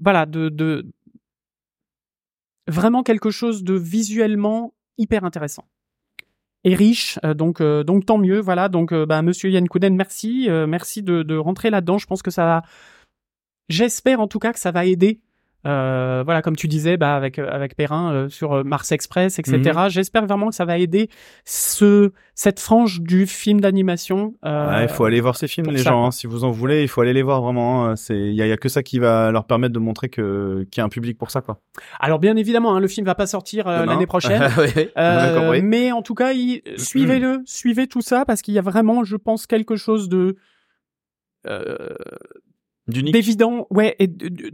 [0.00, 0.86] voilà, de, de
[2.70, 5.64] vraiment quelque chose de visuellement hyper intéressant.
[6.62, 8.68] Et riche euh, donc euh, donc tant mieux voilà.
[8.68, 11.98] Donc euh, bah, monsieur Yann Kouden merci merci de, de rentrer là-dedans.
[11.98, 12.62] Je pense que ça va
[13.68, 15.20] j'espère en tout cas que ça va aider
[15.66, 19.38] euh, voilà comme tu disais bah avec euh, avec Perrin euh, sur euh, Mars Express
[19.38, 21.10] etc j'espère vraiment que ça va aider
[21.44, 25.78] ce cette frange du film d'animation euh, Ouais, il faut aller voir ces films, les
[25.82, 26.06] ça, gens.
[26.06, 26.10] hein.
[26.10, 27.84] Si vous en voulez, il faut aller les voir vraiment.
[27.84, 27.96] hein.
[27.96, 30.80] C'est, il y y a que ça qui va leur permettre de montrer que qu'il
[30.80, 31.60] y a un public pour ça, quoi.
[31.98, 34.42] alors bien évidemment hein, le film va pas sortir euh, l'année prochaine
[35.62, 39.16] mais en tout cas, il- suivez-le, suivez tout ça parce qu'il y a vraiment, je
[39.16, 40.36] pense, quelque chose de
[41.46, 41.76] euh,
[43.12, 44.52] d'évident, ouais, et de- de-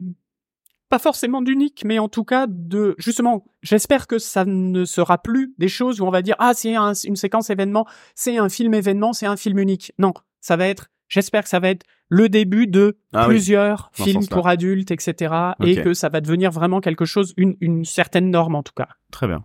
[0.89, 3.45] pas forcément d'unique, mais en tout cas de justement.
[3.63, 6.93] J'espère que ça ne sera plus des choses où on va dire ah c'est un-
[7.05, 9.93] une séquence événement, c'est un film événement, c'est un film unique.
[9.99, 10.89] Non, ça va être.
[11.09, 15.35] J'espère que ça va être le début de Ah plusieurs films pour adultes, etc.
[15.65, 18.89] Et que ça va devenir vraiment quelque chose, une, une certaine norme en tout cas.
[19.13, 19.45] Très bien.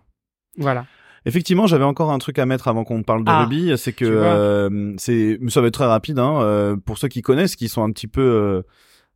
[0.58, 0.86] Voilà.
[1.24, 4.04] Effectivement, j'avais encore un truc à mettre avant qu'on parle de Ah, Ruby, c'est que
[4.04, 7.84] euh, c'est ça va être très rapide hein, euh, pour ceux qui connaissent, qui sont
[7.84, 8.62] un petit peu euh,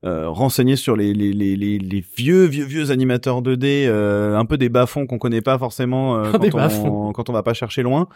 [0.07, 4.45] euh, renseignés sur les, les, les, les, les vieux vieux vieux animateurs 2D, euh, un
[4.47, 7.13] peu des bas-fonds qu'on connaît pas forcément euh, quand, on, bas-fonds.
[7.13, 8.09] quand on va pas chercher loin.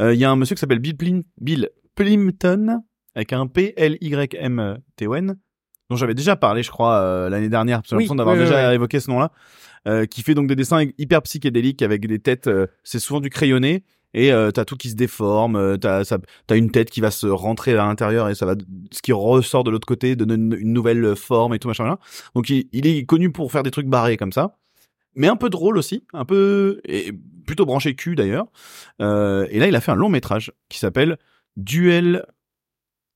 [0.00, 2.80] Euh, Il y a un monsieur qui s'appelle Bill, Plin, Bill Plimpton
[3.14, 5.36] avec un P L Y M T O N
[5.90, 7.82] dont j'avais déjà parlé, je crois, euh, l'année dernière.
[7.84, 8.74] J'ai Oui, l'impression d'avoir oui, déjà oui.
[8.74, 9.30] évoqué ce nom-là.
[9.86, 12.46] Euh, qui fait donc des dessins hyper psychédéliques avec des têtes.
[12.46, 13.84] euh, c'est souvent du crayonné
[14.14, 15.56] et euh, t'as tout qui se déforme.
[15.56, 18.54] euh, t'as ça, t'as une tête qui va se rentrer à l'intérieur et ça va
[18.92, 21.84] ce qui ressort de l'autre côté donne une, une nouvelle forme et tout machin.
[21.84, 21.98] là.
[22.34, 24.56] Donc il, il est connu pour faire des trucs barrés comme ça.
[25.16, 27.12] mais un peu drôle aussi, un peu et
[27.46, 28.46] plutôt branché cul d'ailleurs.
[29.02, 31.18] Euh, et là, il a fait un long métrage qui s'appelle
[31.56, 32.24] Duel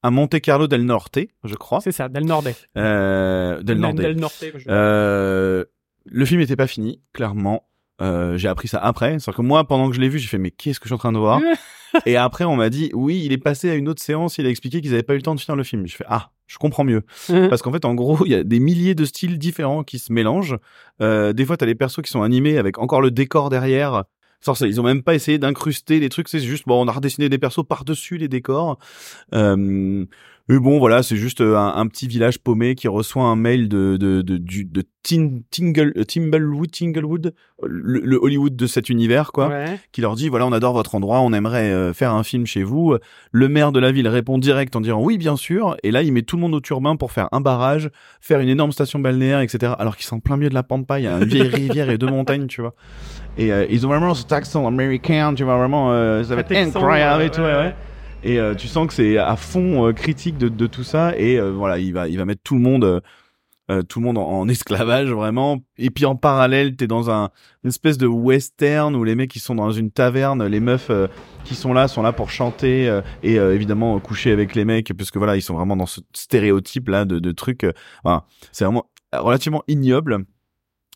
[0.03, 1.81] à Monte Carlo del Norte, je crois.
[1.81, 2.25] C'est ça, Del.
[2.77, 3.97] Euh, del Norte.
[3.97, 4.45] Del Norte.
[4.55, 5.65] je- Euh,
[6.05, 7.65] le film n'était pas fini, clairement.
[8.01, 9.19] Euh, j'ai appris ça après.
[9.19, 10.95] C'est que moi, pendant que je l'ai vu, j'ai fait mais qu'est-ce que je suis
[10.95, 11.41] en train de voir
[12.07, 14.39] Et après, on m'a dit oui, il est passé à une autre séance.
[14.39, 15.87] Il a expliqué qu'ils n'avaient pas eu le temps de finir le film.
[15.87, 17.03] Je fais ah, je comprends mieux.
[17.29, 20.13] Parce qu'en fait, en gros, il y a des milliers de styles différents qui se
[20.13, 20.57] mélangent.
[21.01, 24.05] Euh, des fois, t'as les persos qui sont animés avec encore le décor derrière.
[24.61, 26.29] Ils ont même pas essayé d'incruster les trucs.
[26.29, 28.79] C'est juste bon, on a redessiné des persos par dessus les décors.
[29.35, 30.07] Euh,
[30.49, 33.69] mais bon, voilà, c'est juste euh, un, un petit village paumé qui reçoit un mail
[33.69, 38.89] de de de du- de, Tin- Tingle, euh, Timblewood, Tinglewood, le, le Hollywood de cet
[38.91, 39.79] univers, quoi Ouais.
[39.93, 42.63] qui leur dit voilà on adore votre endroit on aimerait euh, faire un film chez
[42.63, 42.97] vous
[43.33, 46.13] le maire de la ville répond direct en disant oui bien sûr et là il
[46.13, 49.41] met tout le monde au turbin pour faire un barrage faire une énorme station balnéaire
[49.41, 51.49] etc alors qu'ils sont en plein milieu de la pampa il y a une vieille
[51.49, 52.75] rivière et deux montagnes tu vois
[53.39, 56.53] et euh, ils ont vraiment cet accent américain tu vois vraiment euh, ça va être
[56.53, 57.75] incroyable et tout ouais, ouais, ouais.
[58.23, 61.17] Et euh, tu sens que c'est à fond euh, critique de, de tout ça.
[61.17, 63.03] Et euh, voilà il va il va mettre tout le monde
[63.71, 65.59] euh, tout le monde en, esclavage vraiment.
[65.77, 67.31] Et puis en parallèle t'es dans un
[67.65, 70.47] une espèce de western où les mecs qui sont dans une taverne.
[70.47, 71.07] Les meufs euh,
[71.45, 75.11] qui sont là sont là pour chanter euh, et évidemment coucher avec les mecs parce
[75.11, 77.67] que voilà ils sont vraiment dans ce stéréotype là de, de trucs
[78.05, 80.25] voilà, c'est vraiment relativement ignoble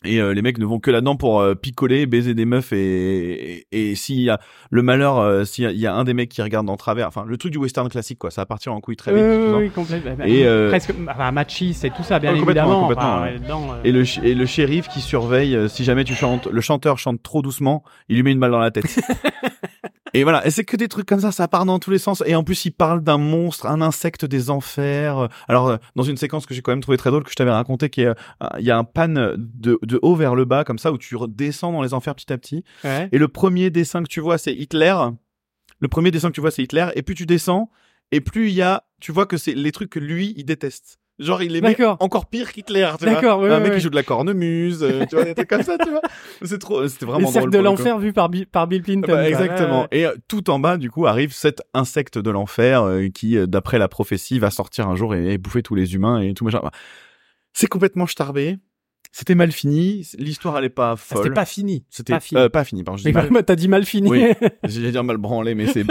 [0.04, 3.66] et euh, les mecs ne vont que là-dedans pour euh, picoler, baiser des meufs et
[3.72, 6.28] et, et s'il y a le malheur, euh, s'il y y a un des mecs
[6.28, 8.80] qui regarde en travers, enfin le truc du western classique quoi, ça va partir en
[8.80, 9.22] couille très vite.
[9.22, 10.14] Oui, oui, oui, complètement.
[10.16, 12.80] Bah, Et, euh, Presque enfin, machiste et tout ça, bien évidemment.
[12.82, 13.32] complètement, Enfin, ouais.
[13.32, 16.46] ouais, dedans, euh, Et le, et le shérif qui surveille, euh, si jamais tu chantes,
[16.46, 18.84] le chanteur chante trop doucement, il lui met une balle dans la tête.
[20.14, 22.22] et voilà, et c'est que des trucs comme ça, ça part dans tous les sens.
[22.26, 25.28] Et en plus, il parle d'un monstre, un insecte des enfers.
[25.48, 27.50] Alors, euh, dans une séquence que j'ai quand même trouvé très drôle, que je t'avais
[27.50, 28.14] raconté, qui est, euh,
[28.58, 31.16] il y a un pan de, de haut vers le bas, comme ça, où tu
[31.28, 32.64] descends dans les enfers petit à petit.
[32.84, 33.08] ouais.
[33.12, 34.94] Et le premier dessin que tu vois, c'est Hitler.
[35.80, 36.88] Le premier dessin que tu vois, c'est Hitler.
[36.94, 37.70] Et plus tu descends,
[38.12, 40.98] et plus il y a, tu vois que c'est les trucs que lui, il déteste.
[41.18, 41.98] Genre, il D'accord.
[42.00, 43.14] encore pire qu'Hitler, tu vois.
[43.14, 43.76] D'accord, ouais, un ouais, mec ouais.
[43.76, 46.00] qui joue de la cornemuse, euh, tu vois, des trucs comme ça, tu vois.
[46.42, 47.52] C'est trop, c'était Le vraiment cercle drôle.
[47.52, 49.06] de le l'enfer vu par, Bi- par Bill Clinton.
[49.12, 49.86] Bah, exactement.
[49.92, 53.46] Et euh, tout en bas, du coup, arrive cet insecte de l'enfer euh, qui, euh,
[53.46, 56.44] d'après la prophétie, va sortir un jour et, et bouffer tous les humains et tout
[56.44, 56.60] machin.
[56.62, 56.72] Bah,
[57.52, 58.56] C'est complètement starbé.
[59.14, 60.08] C'était mal fini.
[60.18, 60.96] L'histoire, elle est pas ouais.
[60.96, 61.22] folle.
[61.24, 61.84] C'était pas fini.
[61.90, 62.40] C'était pas fini.
[62.40, 62.82] euh, pas fini.
[62.82, 63.44] Pardon, je dis Mais mal.
[63.46, 64.08] t'as dit mal fini.
[64.08, 64.24] Oui.
[64.64, 65.84] J'allais dire mal branlé, mais c'est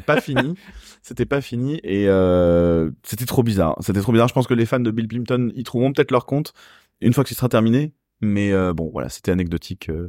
[0.00, 0.54] pas fini.
[1.02, 3.76] C'était pas fini et euh, c'était trop bizarre.
[3.80, 4.28] C'était trop bizarre.
[4.28, 6.52] Je pense que les fans de Bill Clinton y trouveront peut-être leur compte
[7.00, 7.94] une fois que ce sera terminé.
[8.20, 9.88] Mais euh, bon, voilà, c'était anecdotique.
[9.90, 10.08] euh.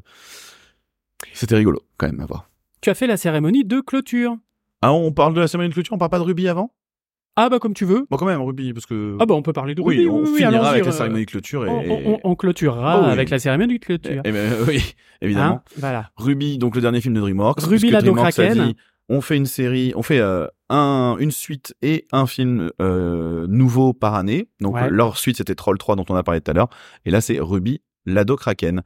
[1.34, 2.50] C'était rigolo quand même à voir.
[2.82, 4.38] tu as fait la cérémonie de clôture.
[4.82, 5.94] Ah, on parle de la cérémonie de clôture?
[5.94, 6.74] On parle pas de Ruby avant?
[7.42, 8.06] Ah bah comme tu veux.
[8.10, 10.20] Bon, quand même, Ruby, parce que Ah bah on peut parler de oui, Ruby, on
[10.24, 13.12] oui, finira avec la euh, cérémonie de clôture et, On, on- on clôturera Oh oui.
[13.12, 14.22] avec la cérémonie de clôture.
[14.24, 15.56] Ben, oui, évidemment.
[15.56, 16.12] Hein voilà.
[16.18, 17.62] Ruby, donc le dernier film de DreamWorks.
[17.62, 18.74] Ruby la Kraken.
[19.10, 23.94] on fait une série, on fait euh, un, une suite et un film euh, nouveau
[23.94, 24.50] par année.
[24.60, 24.84] Donc Ouais.
[24.84, 26.70] euh, leur suite c'était Troll 3 dont on a parlé tout à l'heure,
[27.06, 28.82] et là c'est Ruby l'ado Kraken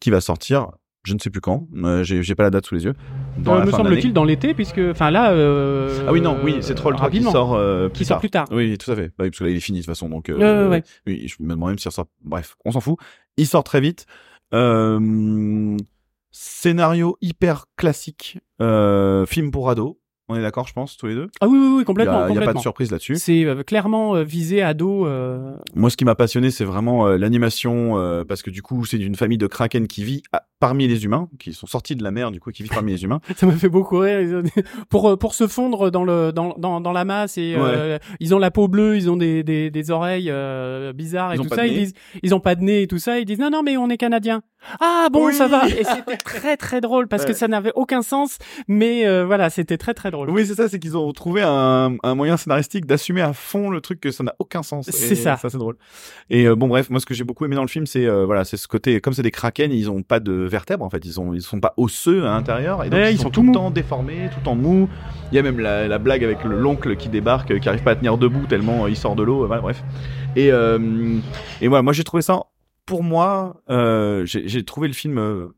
[0.00, 0.68] qui va sortir.
[1.04, 2.94] Je ne sais plus quand, euh, j'ai pas la date sous les yeux.
[3.36, 6.74] Dans Euh, me semble-t-il dans l'été puisque enfin là euh, Ah oui non, oui c'est
[6.74, 7.32] Troll 3 qui rapidement.
[7.32, 8.46] sort euh, qui sort plus tard.
[8.50, 9.08] Oui, tout à fait.
[9.18, 10.08] Bah parce que là, il est fini de toute façon.
[10.08, 12.06] Donc, euh, Ouais, oui, je me demande même s'il ressort.
[12.22, 12.96] Bref, on s'en fout.
[13.36, 14.06] Il sort très vite.
[14.54, 15.76] Euh,
[16.30, 18.38] scénario hyper classique.
[18.62, 19.96] Euh, film pour ados.
[20.30, 21.28] On est d'accord, je pense, tous les deux?
[21.42, 23.16] Ah oui oui oui complètement il y a pas de surprise là-dessus.
[23.16, 27.18] C'est euh, clairement euh, visé ado euh, Moi, ce qui m'a passionné, c'est vraiment euh,
[27.18, 31.04] l'animation, parce que du coup, c'est d'une famille de kraken qui vit à- parmi les
[31.04, 33.20] humains, qui sont sortis de la mer, du coup, qui vivent parmi les humains.
[33.36, 34.42] Ça m'a fait beaucoup rire.
[34.88, 37.54] Pour pour se fondre dans le dans dans, dans la masse et
[38.20, 40.32] ils ont la peau bleue, ils ont des des, des oreilles
[40.94, 41.66] bizarres et Ils tout ça.
[41.66, 43.18] Ils disent ils ont pas de nez et tout ça.
[43.18, 44.42] Ils disent non non mais on est canadien.
[44.80, 45.34] Ah bon Oui.
[45.34, 45.68] ça va.
[45.68, 48.38] Et c'était très très drôle parce que ça n'avait aucun sens.
[48.68, 50.30] Mais euh, voilà c'était très très drôle.
[50.30, 53.80] Oui, c'est ça, c'est qu'ils ont trouvé un, un moyen scénaristique d'assumer à fond le
[53.80, 54.86] truc que ça n'a aucun sens.
[54.90, 55.36] C'est ça.
[55.36, 55.76] Ça, c'est drôle.
[56.30, 58.24] Et euh, bon, bref, moi, ce que j'ai beaucoup aimé dans le film, c'est euh,
[58.24, 61.04] voilà, c'est ce côté, comme c'est des kraken, ils ont pas de vertèbres en fait,
[61.04, 63.30] ils ont, ils sont pas osseux à l'intérieur, et donc Ouais, ils, ils sont, sont
[63.30, 63.52] tout le mous.
[63.54, 64.88] temps déformés, tout en mou.
[65.32, 67.92] Il y a même la, la blague avec le- l'oncle qui débarque, qui arrive pas
[67.92, 69.46] à tenir debout tellement il sort de l'eau.
[69.46, 69.82] Voilà, bref.
[70.36, 70.48] Et
[71.60, 72.40] et voilà, moi j'ai trouvé ça.
[72.86, 75.18] Pour moi, euh, j'ai trouvé le film.
[75.18, 75.48] euh,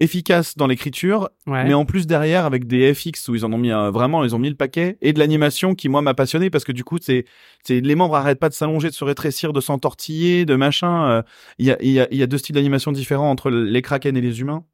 [0.00, 1.62] efficace dans l'écriture Ouais.
[1.64, 4.34] mais en plus derrière avec des FX où ils en ont mis un- vraiment ils
[4.34, 6.96] ont mis le paquet et de l'animation qui moi m'a passionné parce que du coup
[7.00, 7.24] c'est
[7.62, 11.22] c'est les membres arrêtent pas de s'allonger de se rétrécir de s'entortiller de machin euh,
[11.58, 13.82] il y a il y a il y a deux styles d'animation différents entre les
[13.82, 14.64] kraken et les humains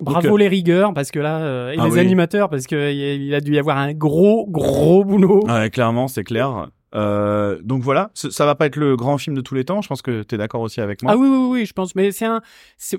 [0.00, 1.98] Bravo Donc, les rigueurs parce que là euh, et Ah les oui.
[2.00, 5.44] animateurs parce que il a- a dû y avoir un gros gros boulot.
[5.46, 9.40] ouais clairement c'est clair Euh, donc voilà, ça va pas être le grand film de
[9.40, 9.80] tous les temps.
[9.82, 11.12] Je pense que tu es d'accord aussi avec moi.
[11.12, 11.94] Ah oui, oui, oui, je pense.
[11.94, 12.42] Mais c'est un,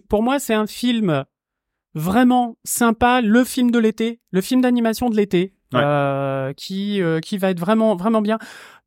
[0.09, 1.25] pour moi, c'est un film
[1.95, 5.81] vraiment sympa, le film de l'été, le film d'animation de l'été, Ouais.
[5.83, 8.37] euh, qui, euh, qui va être vraiment, vraiment bien.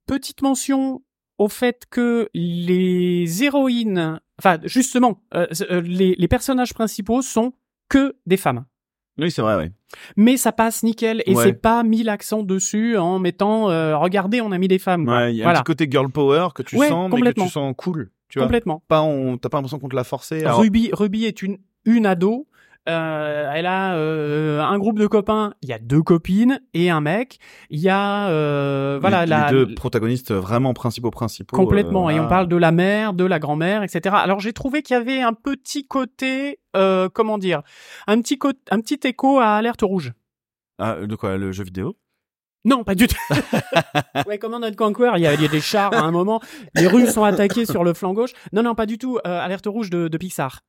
[0.07, 1.03] Petite mention
[1.39, 7.53] au fait que les héroïnes, enfin, justement, euh, euh, les, les personnages principaux sont
[7.89, 8.65] que des femmes.
[9.19, 9.71] Oui, c'est vrai, oui.
[10.17, 11.45] Mais ça passe nickel et Ouais.
[11.45, 15.09] c'est pas mis l'accent dessus en mettant, euh, regardez, on a mis des femmes.
[15.09, 17.33] Ouais, il y a voilà, un petit côté girl power que tu Ouais, sens, mais
[17.33, 18.11] que tu sens cool.
[18.29, 18.83] Tu vois, complètement.
[18.89, 20.41] pas on, t'as pas l'impression qu'on te l'a forcé.
[20.43, 22.47] Alors, Ruby, Ruby est une, une ado.
[22.89, 25.55] Euh, elle a euh, un groupe de copains.
[25.63, 27.39] Il y a deux copines et un mec.
[27.71, 31.57] Il y a euh, voilà les, la, les deux protagonistes vraiment principaux principaux.
[31.57, 32.09] complètement.
[32.09, 34.15] euh, Et on parle de la mère, de la grand-mère, etc.
[34.19, 37.63] Alors j'ai trouvé qu'il y avait un petit côté, euh, comment dire,
[38.07, 38.39] un petit
[38.71, 40.13] un petit écho à Alerte rouge.
[40.79, 41.97] Ah, de quoi le jeu vidéo?
[42.65, 43.17] Non, pas du tout.
[44.27, 46.41] ouais, Command and Conquer, il y, a, il y a des chars à un moment.
[46.75, 48.33] Les Russes sont attaqués sur le flanc gauche.
[48.53, 49.19] Non, non, pas du tout.
[49.27, 50.63] Euh, Alerte rouge de, de Pixar.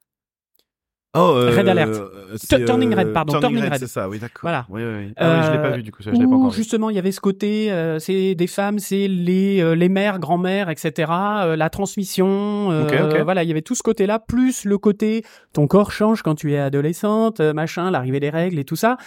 [1.16, 1.90] Oh, euh, Red Alert.
[1.90, 3.80] euh, Turning Red, pardon, Turning, Turning Red, Red.
[3.80, 4.42] c'est ça, oui, d'accord.
[4.42, 4.66] Voilà.
[4.70, 5.14] Oui, oui, oui.
[5.16, 6.56] Ah oui, je l'ai pas Euh, vu du coup, ça, je l'ai pas encore vu.
[6.58, 10.20] justement il y avait ce côté, euh, c'est des femmes, c'est les euh, les mères,
[10.20, 11.12] grand-mères, etc.
[11.44, 13.22] euh, la transmission, euh, Ok, ok.
[13.24, 15.24] voilà, il y avait tout ce côté-là, plus le côté
[15.54, 18.98] ton corps change quand tu es adolescente, euh, machin, l'arrivée des règles et tout ça.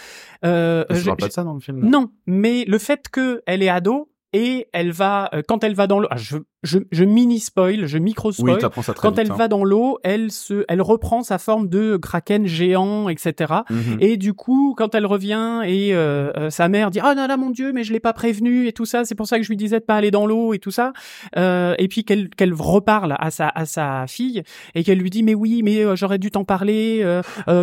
[0.43, 1.79] Euh, Ça parle pas de ça dans le film.
[1.87, 5.87] non, mais le fait que elle est ado et elle va euh, quand elle va
[5.87, 8.57] dans l'eau, ah, je je, je mini spoil, je micro Oui, spoil.
[8.59, 9.35] t'apprends ça très quand vite, elle hein.
[9.35, 13.53] va dans l'eau, elle se, elle reprend sa forme de kraken géant, etc.
[13.69, 13.97] Mhm.
[13.99, 17.37] Et du coup, quand elle revient et euh, euh, sa mère dit ah non là
[17.37, 19.49] mon dieu mais je l'ai pas prévenu et tout ça, c'est pour ça que je
[19.49, 20.93] lui disais de pas aller dans l'eau et tout ça.
[21.37, 24.43] Euh, et puis qu'elle qu'elle reparle à sa à sa fille
[24.75, 27.01] et qu'elle lui dit mais oui mais euh, j'aurais dû t'en parler.
[27.03, 27.21] euh,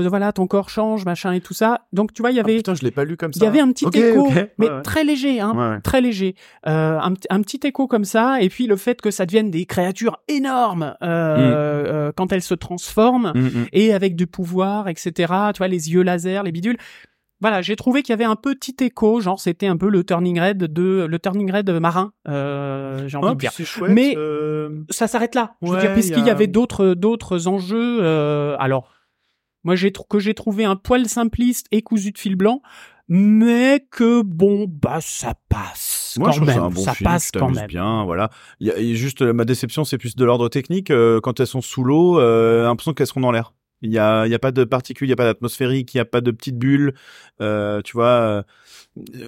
[0.08, 1.82] voilà ton corps change machin et tout ça.
[1.92, 3.38] Donc tu vois il y Ah, avait putain, je l'ai pas lu comme ça.
[3.40, 4.82] il y avait un petit écho mais ouais.
[4.82, 5.52] très léger hein.
[5.56, 5.80] Ouais.
[5.82, 6.34] Très léger,
[6.66, 9.66] euh, un, un petit écho comme ça, et puis le fait que ça devienne des
[9.66, 11.40] créatures énormes euh, Mm.
[11.88, 13.66] euh, quand elles se transforment, Mm, mm.
[13.72, 15.12] et avec du pouvoir, etc.
[15.54, 16.76] Tu vois, les yeux laser, les bidules.
[17.40, 20.40] Voilà, j'ai trouvé qu'il y avait un petit écho, genre c'était un peu le Turning
[20.40, 23.52] Red de le Turning Red marin, euh, j'ai envie Ah, de dire.
[23.52, 23.92] chouette.
[23.92, 25.54] Mais- euh, Ça s'arrête là.
[25.62, 27.98] Je veux dire, puisqu'il il y, avait d'autres d'autres enjeux.
[28.02, 28.90] euh, alors,
[29.62, 32.60] moi j'ai que j'ai trouvé un poil simpliste et cousu de fil blanc,
[33.08, 37.10] mais que bon bah ça passe Moi, quand je même, ça un bon ça film,
[37.10, 37.66] passe quand même.
[37.66, 38.30] bien, voilà.
[38.60, 40.90] Il y a, y a juste euh, ma déception, c'est plus de l'ordre technique.
[40.90, 43.54] euh, quand elles sont sous l'eau, euh, l'impression qu'elles seront dans l'air.
[43.80, 45.98] Il y a, il y a pas de particules, il y a pas d'atmosphérique, il
[45.98, 46.94] y a pas de petites bulles.
[47.40, 48.42] Euh, tu vois,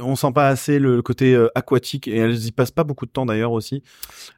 [0.02, 3.12] on sent pas assez le côté euh, aquatique et elles y passent pas beaucoup de
[3.12, 3.84] temps d'ailleurs aussi.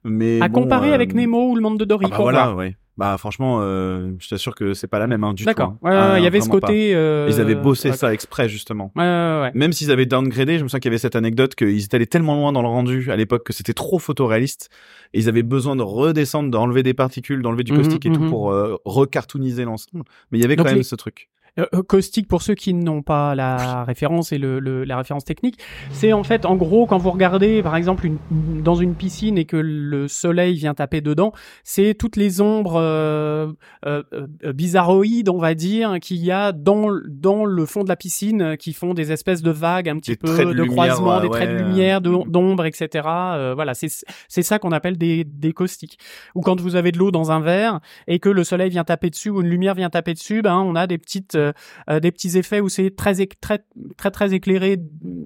[0.04, 2.04] Mais À bon, comparer avec Nemo ou le monde de Dory.
[2.06, 2.76] ah bah voilà, ouais.
[2.98, 5.46] Bah franchement, euh, je t'assure que c'est pas la même hein, du tout.
[5.46, 5.70] D'accord.
[5.70, 5.78] hein.
[5.82, 6.94] Ouais, Ah, il y avait ce côté.
[6.94, 7.96] euh, Ils avaient bossé ouais.
[7.96, 8.92] ça exprès justement.
[8.96, 9.50] Ouais, ouais, ouais.
[9.54, 12.06] Même s'ils avaient downgradé, je me souviens qu'il y avait cette anecdote qu'ils étaient allés
[12.06, 14.68] tellement loin dans le rendu à l'époque que c'était trop photoréaliste.
[15.14, 18.28] Et ils avaient besoin de redescendre, d'enlever des particules, d'enlever du caustique et tout mhm.
[18.28, 20.04] pour euh, recartooniser l'ensemble.
[20.30, 21.28] Mais il y avait Donc quand même ce truc.
[21.58, 25.26] Euh, euh, caustique pour ceux qui n'ont pas la référence et le, le- la référence
[25.26, 25.58] technique,
[25.90, 28.16] c'est en fait en gros quand vous regardez par exemple une,
[28.62, 33.52] dans une piscine et que le soleil vient taper dedans, c'est toutes les ombres euh,
[33.84, 37.96] euh, euh, bizarroïdes on va dire qu'il y a dans dans le fond de la
[37.96, 41.16] piscine qui font des espèces de vagues un petit Des peu de de, lumière, croisement,
[41.16, 42.88] ouais, des traits de lumière, de- d'ombre, etc.
[43.06, 43.88] Euh, voilà, c'est
[44.26, 45.98] c'est ça qu'on appelle des des caustiques.
[46.34, 49.10] Ou quand vous avez de l'eau dans un verre et que le soleil vient taper
[49.10, 51.52] dessus ou une lumière vient taper dessus, ben on a des petites euh,
[51.90, 53.64] euh, des petits effets où c'est très très
[53.96, 54.78] très très éclairé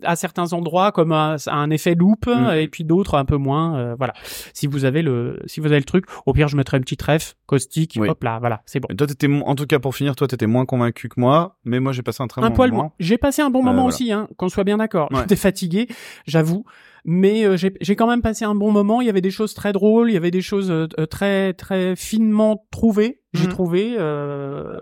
[0.03, 2.51] à certains endroits comme un, un effet loupe Mm.
[2.57, 4.15] et puis d'autres un peu moins euh, voilà
[4.53, 7.03] si vous avez le si vous avez le truc au pire je mettrai une petite
[7.03, 8.09] ref caustique Oui.
[8.09, 10.47] hop là voilà c'est bon Et toi, t'étais, en tout cas pour finir, toi, t'étais
[10.47, 12.83] moins convaincu que moi, mais moi, j'ai passé un très un bon poil moment.
[12.85, 13.89] moins j'ai passé un bon moment voilà.
[13.89, 15.21] aussi hein qu'on soit bien d'accord Ouais.
[15.23, 15.87] j'étais fatigué
[16.27, 16.65] j'avoue
[17.05, 19.55] mais euh, j'ai j'ai quand même passé un bon moment il y avait des choses
[19.55, 23.51] très drôles il y avait des choses euh, très très finement trouvées j'ai Mhm.
[23.51, 24.79] trouvé euh,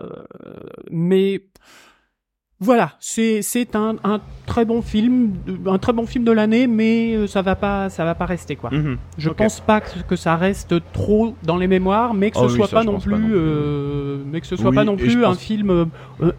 [0.91, 1.41] mais
[2.61, 3.41] voilà, c'est
[3.75, 5.33] un, un très bon film,
[5.65, 8.55] un très bon film de l'année, mais euh, ça va pas ça va pas rester
[8.55, 8.69] quoi.
[8.71, 8.97] Mhm.
[9.17, 9.35] Je Ok.
[9.37, 12.55] pense pas que, que ça reste trop dans les mémoires, mais que ce Oh oui,
[12.55, 13.35] soit ça, pas non plus, pas non plus.
[13.35, 15.85] euh, mais que ce soit Oui, pas non plus un film euh,
[16.21, 16.31] euh.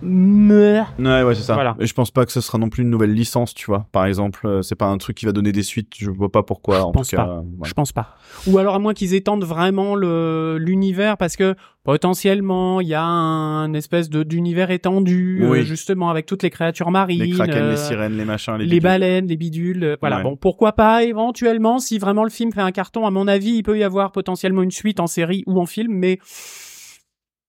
[0.99, 1.55] Ouais, ouais, c'est ça.
[1.55, 1.77] Voilà.
[1.79, 3.87] Et je pense pas que ce sera non plus une nouvelle licence, tu vois.
[3.93, 5.93] Par exemple, euh, c'est pas un truc qui va donner des suites.
[5.99, 6.83] Je vois pas pourquoi.
[6.83, 7.43] en pense tout cas, pas.
[7.59, 7.69] voilà.
[7.69, 8.17] Je pense pas.
[8.47, 13.05] Ou alors à moins qu'ils étendent vraiment le l'univers parce que potentiellement il y a
[13.05, 15.63] un espèce de d'univers étendu Oui.
[15.63, 18.81] justement avec toutes les créatures marines, Les kraken, euh, les sirènes, les machins, les, les
[18.81, 20.19] baleines, les bidules, euh, voilà.
[20.19, 20.23] Ouais.
[20.23, 23.07] Bon, pourquoi pas éventuellement si vraiment le film fait un carton.
[23.07, 25.93] À mon avis, il peut y avoir potentiellement une suite en série ou en film,
[25.93, 26.19] mais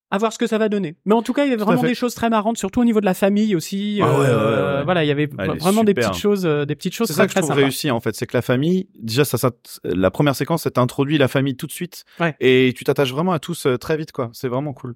[0.09, 0.95] à voir ce que ça va donner.
[1.05, 3.01] Mais en tout cas, il y avait vraiment des choses très marrantes, surtout au niveau
[3.01, 3.99] de la famille aussi.
[4.01, 4.83] Ah ouais, Euh, ouais, ouais.
[4.85, 5.25] Voilà, il y avait
[5.59, 7.99] vraiment des petites choses, euh, des petites choses C'est ça que je trouve réussi en
[7.99, 9.51] fait, c'est que la famille, déjà ça, ça
[9.83, 12.05] la première séquence, ça t'introduit la famille tout de suite,
[12.39, 14.29] et tu t'attaches vraiment à tous euh, très vite quoi.
[14.31, 14.95] C'est vraiment cool.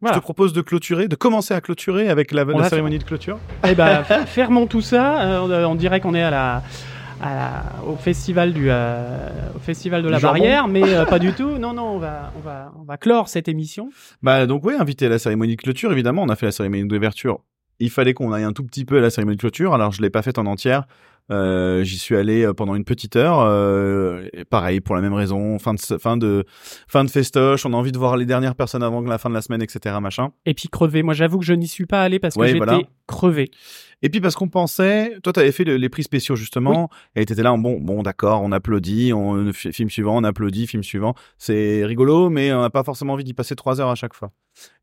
[0.00, 0.14] Voilà.
[0.14, 3.38] Je te propose de clôturer, de commencer à clôturer avec la, cérémonie de clôture.
[3.68, 5.20] Eh ben, fermons tout ça.
[5.22, 6.62] Euh, on, dirait qu'on est à la,
[7.20, 10.38] à la- au festival du, euh, au festival de la jambon.
[10.38, 11.58] barrière, mais euh, pas du tout.
[11.58, 13.90] Non, non, on va, on va, on va clore cette émission.
[14.22, 16.88] Bah donc oui, invité à la cérémonie de clôture, évidemment, on a fait la cérémonie
[16.88, 17.40] d'ouverture.
[17.78, 20.00] Il fallait qu'on aille un tout petit peu à la cérémonie de clôture, alors je
[20.00, 20.84] l'ai pas faite en entière.
[21.30, 23.40] Euh, J'y suis allé euh, pendant une petite heure.
[23.40, 26.44] Euh, et pareil pour la même raison, fin de fin de
[26.88, 27.64] fin de festoche.
[27.66, 29.96] On a envie de voir les dernières personnes avant la fin de la semaine, etc.
[30.00, 30.30] Machin.
[30.46, 31.02] Et puis crevé.
[31.02, 32.80] Moi, j'avoue que je n'y suis pas allé parce que Ouais, j'étais voilà.
[33.06, 33.50] crevé.
[34.02, 37.42] Et puis parce qu'on pensait, toi t'avais fait le- les prix spéciaux justement, et t'étais
[37.42, 41.84] là, bon, bon d'accord, on applaudit, on fi- film suivant, on applaudit, film suivant, c'est
[41.84, 44.30] rigolo, mais on n'a pas forcément envie d'y passer trois heures à chaque fois.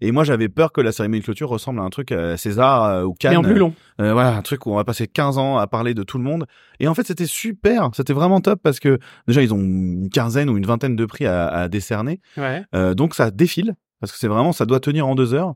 [0.02, 2.84] Et moi j'avais peur que la cérémonie de clôture ressemble à un truc à César
[2.84, 3.74] euh, ou Cannes, Mais en plus long.
[4.02, 6.24] euh, voilà, un truc où on va passer 15 ans à parler de tout le
[6.24, 6.46] monde.
[6.80, 10.50] Et en fait c'était super, c'était vraiment top parce que déjà ils ont une quinzaine
[10.50, 12.64] ou une vingtaine de prix à, à décerner, Ouais.
[12.76, 15.56] euh, donc ça défile parce que c'est vraiment ça doit tenir en deux heures.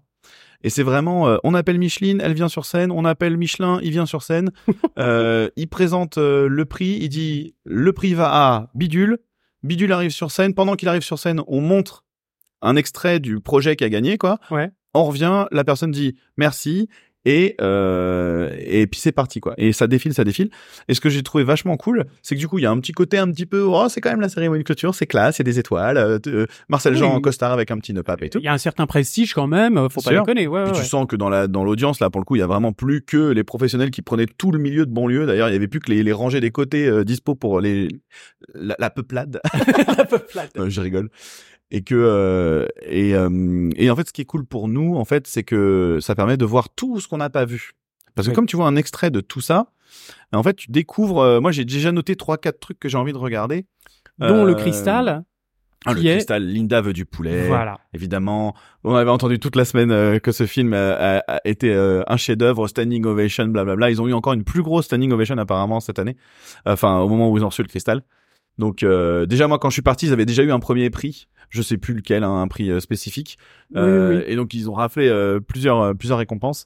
[0.63, 2.91] Et c'est vraiment, euh, on appelle Micheline, elle vient sur scène.
[2.91, 4.51] On appelle Michelin, il vient sur scène.
[4.99, 6.97] euh, il présente euh, le prix.
[7.01, 9.19] Il dit le prix va à Bidule.
[9.63, 10.53] Bidule arrive sur scène.
[10.53, 12.05] Pendant qu'il arrive sur scène, on montre
[12.61, 14.39] un extrait du projet qui a gagné, quoi.
[14.51, 14.71] Ouais.
[14.93, 16.89] On revient, la personne dit merci
[17.25, 19.53] et euh, et puis c'est parti quoi.
[19.57, 20.49] Et ça défile, ça défile.
[20.87, 22.79] Et ce que j'ai trouvé vachement cool, c'est que du coup il y a un
[22.79, 25.37] petit côté un petit peu oh c'est quand même la cérémonie de clôture, c'est classe,
[25.37, 27.17] il y a des étoiles, euh, euh, Marcel Jean Oui.
[27.17, 28.39] en costard avec un petit nœud pape et tout.
[28.39, 29.77] Il y a un certain prestige quand même.
[29.77, 30.47] euh, Faut pas déconner.
[30.47, 32.39] Ouais, Puis ouais, tu sens que dans la dans l'audience là pour le coup il
[32.39, 35.25] y a vraiment plus que les professionnels qui prenaient tout le milieu de banlieue.
[35.25, 37.87] D'ailleurs il y avait plus que les, les rangées des côtés euh, dispo pour les
[38.55, 39.39] la, la peuplade.
[39.97, 40.49] La peuplade.
[40.69, 41.09] Je rigole.
[41.73, 45.05] Et que euh, et euh, et en fait ce qui est cool pour nous en
[45.05, 47.71] fait c'est que ça permet de voir tout ce qu'on n'a pas vu.
[48.13, 48.35] Parce que Oui.
[48.35, 49.67] comme tu vois un extrait de tout ça,
[50.33, 51.19] en fait tu découvres.
[51.21, 53.65] euh, moi j'ai déjà noté trois quatre trucs que j'ai envie de regarder.
[54.19, 55.23] Dont le Euh, cristal.
[55.85, 56.43] ah, le est- cristal.
[56.45, 57.47] Linda veut du poulet.
[57.47, 57.79] Voilà.
[57.93, 58.53] Évidemment,
[58.83, 62.03] on avait entendu toute la semaine euh, que ce film a, a- a été euh,
[62.07, 63.89] un chef-d'œuvre, standing ovation, blablabla.
[63.89, 66.17] Ils ont eu encore une plus grosse standing ovation apparemment cette année.
[66.65, 68.03] Enfin, au moment où ils ont reçu le cristal.
[68.57, 71.29] Donc euh, déjà moi quand je suis parti, ils avaient déjà eu un premier prix,
[71.51, 73.37] je sais plus lequel, hein, un prix euh, spécifique.
[73.73, 74.23] Oui, Euh, oui.
[74.27, 76.65] Et donc ils ont raflé euh, plusieurs plusieurs récompenses.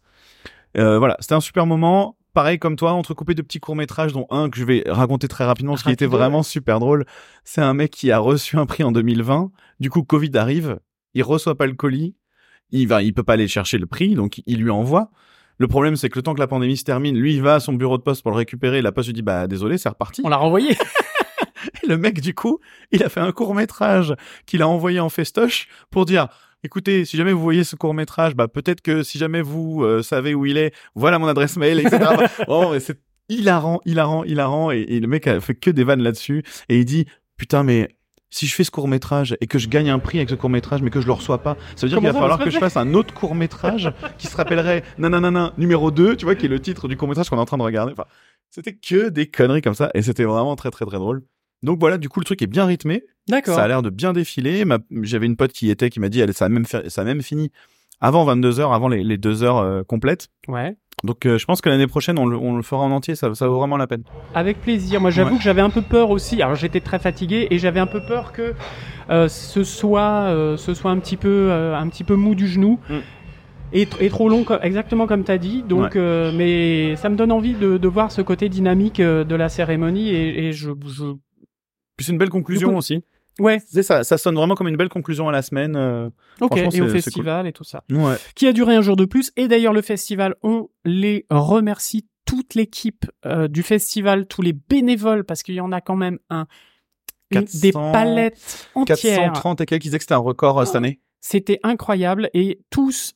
[0.77, 2.17] Euh, voilà, c'était un super moment.
[2.33, 5.45] Pareil comme toi, entrecoupé de petits courts métrages, dont un que je vais raconter très
[5.45, 7.05] rapidement, ce qui était vraiment super drôle.
[7.45, 9.51] C'est un mec qui a reçu un prix en 2020.
[9.79, 10.79] Du coup, Covid arrive,
[11.13, 12.15] il reçoit pas le colis,
[12.71, 15.11] il va, il peut pas aller chercher le prix, donc il lui envoie.
[15.57, 17.59] Le problème, c'est que le temps que la pandémie se termine, lui, il va à
[17.61, 18.81] son bureau de poste pour le récupérer.
[18.81, 20.21] La poste lui dit, bah, désolé, c'est reparti.
[20.25, 20.75] On l'a renvoyé.
[21.89, 22.59] Le mec, du coup,
[22.91, 26.27] il a fait un court métrage qu'il a envoyé en festoche pour dire,
[26.63, 30.01] écoutez, si jamais vous voyez ce court métrage, bah, peut-être que si jamais vous euh,
[30.01, 31.99] savez où il est, voilà mon adresse mail, etc.
[32.47, 32.99] oh, mais c'est
[33.29, 34.71] hilarant, hilarant, hilarant.
[34.71, 36.43] Et, et le mec a fait que des vannes là-dessus.
[36.69, 37.05] Et il dit,
[37.37, 37.89] putain, mais
[38.35, 40.49] si je fais ce court métrage et que je gagne un prix avec ce court
[40.49, 42.59] métrage mais que je le reçois pas, ça veut dire qu'il va falloir que je
[42.59, 46.49] fasse un autre court métrage qui se rappellerait nananana numéro 2, tu vois, qui est
[46.49, 47.93] le titre du court métrage qu'on est en train de regarder.
[47.93, 48.05] Enfin,
[48.49, 51.23] c'était que des conneries comme ça et c'était vraiment très très très drôle.
[51.65, 53.55] Donc voilà, du coup le truc est bien rythmé, D'accord.
[53.55, 54.63] ça a l'air de bien défiler.
[54.65, 57.01] Ma- J'avais une pote qui était qui m'a dit elle ça a même fait- ça
[57.01, 57.51] a même fini
[58.01, 60.27] avant 22 heures, avant les, les deux heures euh, complètes.
[60.47, 60.75] Ouais.
[61.03, 63.33] Donc euh, je pense que l'année prochaine on le, on le fera en entier, ça,
[63.35, 64.03] ça vaut vraiment la peine.
[64.33, 65.01] Avec plaisir.
[65.01, 65.37] Moi, j'avoue Ouais.
[65.37, 66.41] que j'avais un peu peur aussi.
[66.41, 68.53] Alors, j'étais très fatigué et j'avais un peu peur que
[69.09, 72.79] euh, ce soit, euh, ce soit un petit peu, un petit peu mou du genou.
[72.89, 72.93] Mm.
[73.73, 75.63] Et, tr- et trop long, exactement comme tu as dit.
[75.63, 76.31] Donc, Ouais.
[76.33, 80.47] mais ça me donne envie de, de voir ce côté dynamique de la cérémonie et,
[80.47, 81.15] et je, je-
[81.97, 83.03] Puis c'est une belle conclusion coup- aussi.
[83.39, 85.75] ouais, sais, ça, ça sonne vraiment comme une belle conclusion à la semaine.
[85.75, 86.09] euh.
[86.41, 86.57] ok.
[86.57, 88.15] Et au c'est- c'est festival et tout ça, Ouais.
[88.35, 89.31] qui a duré un jour de plus.
[89.37, 95.23] Et d'ailleurs, le festival, on les remercie toute l'équipe euh, du festival, tous les bénévoles,
[95.25, 96.47] parce qu'il y en a quand même un.
[97.31, 97.39] des
[97.71, 98.97] 400, palettes entières.
[98.97, 100.77] 430 et quelques qui disaient que c'était un record euh, cette Oh.
[100.77, 100.99] année.
[101.21, 103.13] C'était incroyable et tous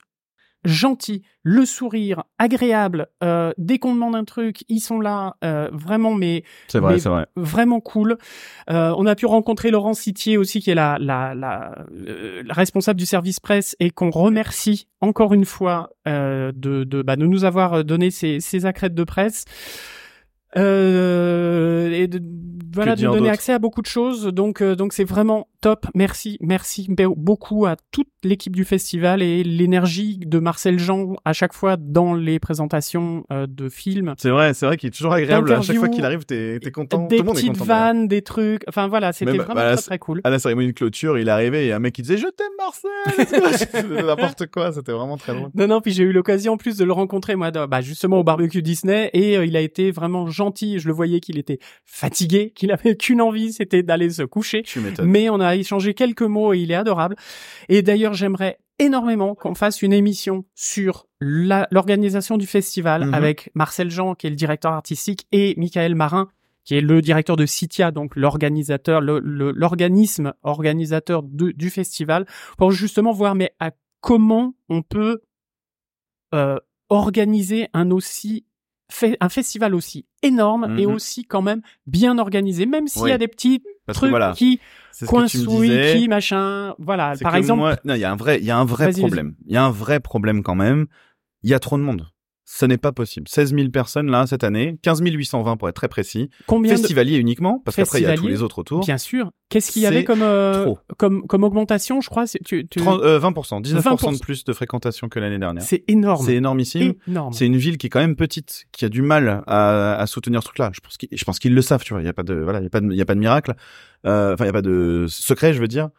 [0.65, 3.07] gentils, le sourire, agréable.
[3.23, 7.09] Euh, dès qu'on demande un truc, ils sont là, euh, vraiment, mais C'est vrai, c'est
[7.09, 7.25] vrai.
[7.35, 8.17] vraiment cool.
[8.69, 11.75] Euh, on a pu rencontrer Laurent Citier aussi, qui est la, la, la,
[12.07, 17.01] euh, la responsable du service presse et qu'on remercie encore une fois euh, de, de,
[17.01, 19.45] bah, de nous avoir donné ces, ces accrètes de presse.
[20.57, 22.19] Euh, et de,
[22.73, 24.25] voilà, de donner accès à beaucoup de choses.
[24.25, 25.85] Donc, euh, donc c'est vraiment top.
[25.95, 31.33] Merci, merci be- beaucoup à toute l'équipe du festival et l'énergie de Marcel Jean à
[31.33, 34.13] chaque fois dans les présentations euh, de films.
[34.17, 35.51] C'est vrai, c'est vrai qu'il est toujours agréable.
[35.51, 37.07] À chaque fois qu'il arrive, t'es content.
[37.07, 37.65] des Tout le monde est petites content.
[37.65, 38.63] vannes, des trucs.
[38.67, 40.21] Enfin voilà, c'était vraiment bah, très, très cool.
[40.23, 42.47] À la cérémonie de clôture, il est arrivé et un mec qui disait Je t'aime
[42.57, 43.27] Marcel
[43.57, 45.49] C'était N'importe quoi, c'était vraiment très drôle.
[45.55, 48.23] Non, non, puis j'ai eu l'occasion en plus de le rencontrer, moi, bah, justement au
[48.23, 50.79] barbecue Disney, et euh, il a été vraiment gentil.
[50.79, 54.63] Je le voyais qu'il était fatigué, qu'il avait qu'une envie, c'était d'aller se coucher.
[54.63, 54.79] Tu.
[55.03, 57.15] Mais on a échangé quelques mots et il est adorable.
[57.69, 63.13] Et d'ailleurs, j'aimerais énormément qu'on fasse une émission sur l'organisation du festival Mhm.
[63.13, 66.29] avec Marcel Jean, qui est le directeur artistique, et Michael Marin,
[66.63, 72.25] qui est le directeur de Citia, donc l'organisateur, l'organisme organisateur de- du festival,
[72.57, 73.71] pour justement voir mais à
[74.01, 75.21] comment on peut
[76.33, 76.57] euh,
[76.89, 78.45] organiser un aussi
[78.91, 80.93] fait, un festival aussi énorme et Mhm.
[80.93, 84.59] aussi quand même bien organisé, même s'il y a des petits Parce trucs voilà, qui
[84.91, 85.93] c'est ce que tu me disais.
[85.99, 87.13] qui machin, voilà.
[87.23, 89.35] Par exemple, moi- non, il y a un vrai, il y a un vrai problème.
[89.45, 90.87] Il y a un vrai problème quand même.
[91.43, 92.05] Il y a trop de monde.
[92.51, 93.27] Ce n'est pas possible.
[93.27, 96.31] 16 000 personnes là cette année, 15 820 pour être très précis.
[96.47, 98.79] combien de Festivaliers uniquement, parce qu'après il y a tous les autres autour.
[98.79, 99.29] Bien sûr.
[99.49, 102.79] Qu'est-ce qu'il y avait comme euh, comme comme augmentation, je crois, c'est tu, tu...
[102.79, 104.19] 30, euh, 20%, 19% de 20%.
[104.19, 105.61] plus de fréquentation que l'année dernière.
[105.61, 106.25] c'est énorme.
[106.25, 106.93] C'est énormissime.
[107.07, 107.33] énorme.
[107.33, 110.41] C'est une ville qui est quand même petite, qui a du mal à, à soutenir
[110.41, 110.71] ce truc-là.
[110.73, 112.01] Je pense qu'ils, je pense qu'ils le savent, tu vois.
[112.01, 113.15] Il y a pas de, voilà, il y a pas de, il y a pas
[113.15, 113.53] de miracle.
[114.07, 115.89] Euh, Enfin, il y a pas de secret, je veux dire.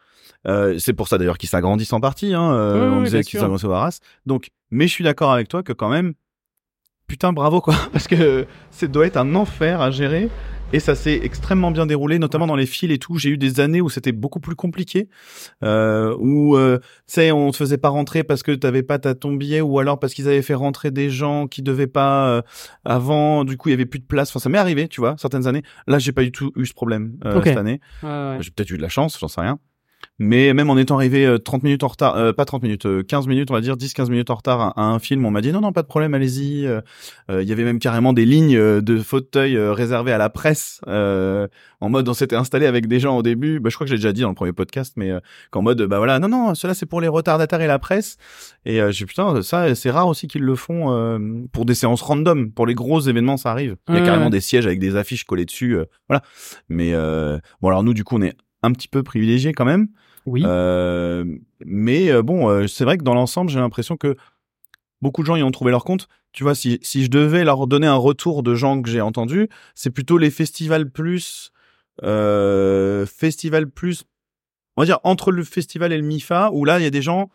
[0.47, 2.33] Euh, c'est pour ça d'ailleurs qu'ils s'agrandissent en partie.
[2.33, 2.51] Hein.
[2.53, 3.99] Euh, Oui, on oui, disait qu'ils s'agrandissent au Arras.
[4.25, 6.13] Donc, mais je suis d'accord avec toi que quand même,
[7.11, 10.29] putain, bravo quoi, parce que ça doit être un enfer à gérer.
[10.73, 13.17] Et ça s'est extrêmement bien déroulé, notamment dans les fils et tout.
[13.17, 15.09] J'ai eu des années où c'était beaucoup plus compliqué,
[15.65, 19.13] euh, où euh, tu sais, on te faisait pas rentrer parce que t'avais pas ta
[19.13, 22.41] ton billet, ou alors parce qu'ils avaient fait rentrer des gens qui devaient pas euh,
[22.85, 23.43] avant.
[23.43, 24.29] Du coup, il y avait plus de place.
[24.29, 25.63] Enfin, ça m'est arrivé, tu vois, certaines années.
[25.87, 27.81] Là, j'ai pas du tout eu ce problème euh, cette année.
[28.01, 28.37] Ouais, ouais.
[28.39, 29.59] J'ai peut-être eu de la chance, j'en sais rien.
[30.23, 33.01] Mais même en étant arrivé euh, 30 minutes en retard, euh, pas 30 minutes, euh,
[33.01, 35.41] 15 minutes, on va dire 10-15 minutes en retard à, à un film, on m'a
[35.41, 36.67] dit non, non, pas de problème, allez-y.
[36.67, 36.79] Euh,
[37.31, 40.29] euh, Il y avait même carrément des lignes euh, de fauteuils euh, réservées à la
[40.29, 41.47] presse, euh,
[41.79, 43.97] en mode on s'était installé avec des gens au début, bah, je crois que j'ai
[43.97, 45.19] déjà dit dans le premier podcast, mais euh,
[45.49, 48.17] qu'en mode, bah voilà, non, non, cela c'est pour les retardataires et la presse.
[48.63, 51.17] Et euh, j'ai dit, putain, ça c'est rare aussi qu'ils le font euh,
[51.51, 53.75] pour des séances random, pour les gros événements ça arrive.
[53.89, 56.21] Il y a carrément des sièges avec des affiches collées dessus, euh, voilà.
[56.69, 59.87] Mais euh, bon alors nous du coup on est un petit peu privilégiés quand même.
[60.25, 60.43] Oui.
[60.45, 61.23] Euh,
[61.65, 64.15] mais euh, bon, euh, c'est vrai que dans l'ensemble, j'ai l'impression que
[65.01, 66.07] beaucoup de gens y ont trouvé leur compte.
[66.31, 69.49] Tu vois, si, si je devais leur donner un retour de gens que j'ai entendus,
[69.75, 71.51] c'est plutôt les festivals plus,
[72.03, 74.03] euh, festival plus,
[74.77, 77.01] on va dire entre le festival et le MIFA, où là, il y a des
[77.01, 77.29] gens,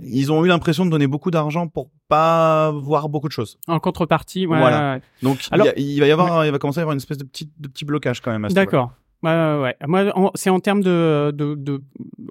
[0.00, 3.58] ils ont eu l'impression de donner beaucoup d'argent pour pas voir beaucoup de choses.
[3.68, 4.78] En contrepartie, ouais, Voilà.
[4.80, 5.02] ouais, ouais.
[5.22, 6.94] Donc, il y Alors- a- il, va y avoir, il va commencer à y avoir
[6.94, 8.50] une espèce de petit, de petit blocage quand même.
[8.50, 8.92] D'accord.
[9.22, 9.76] Ouais, ouais.
[9.86, 11.80] Moi, c'est en termes de, de, de,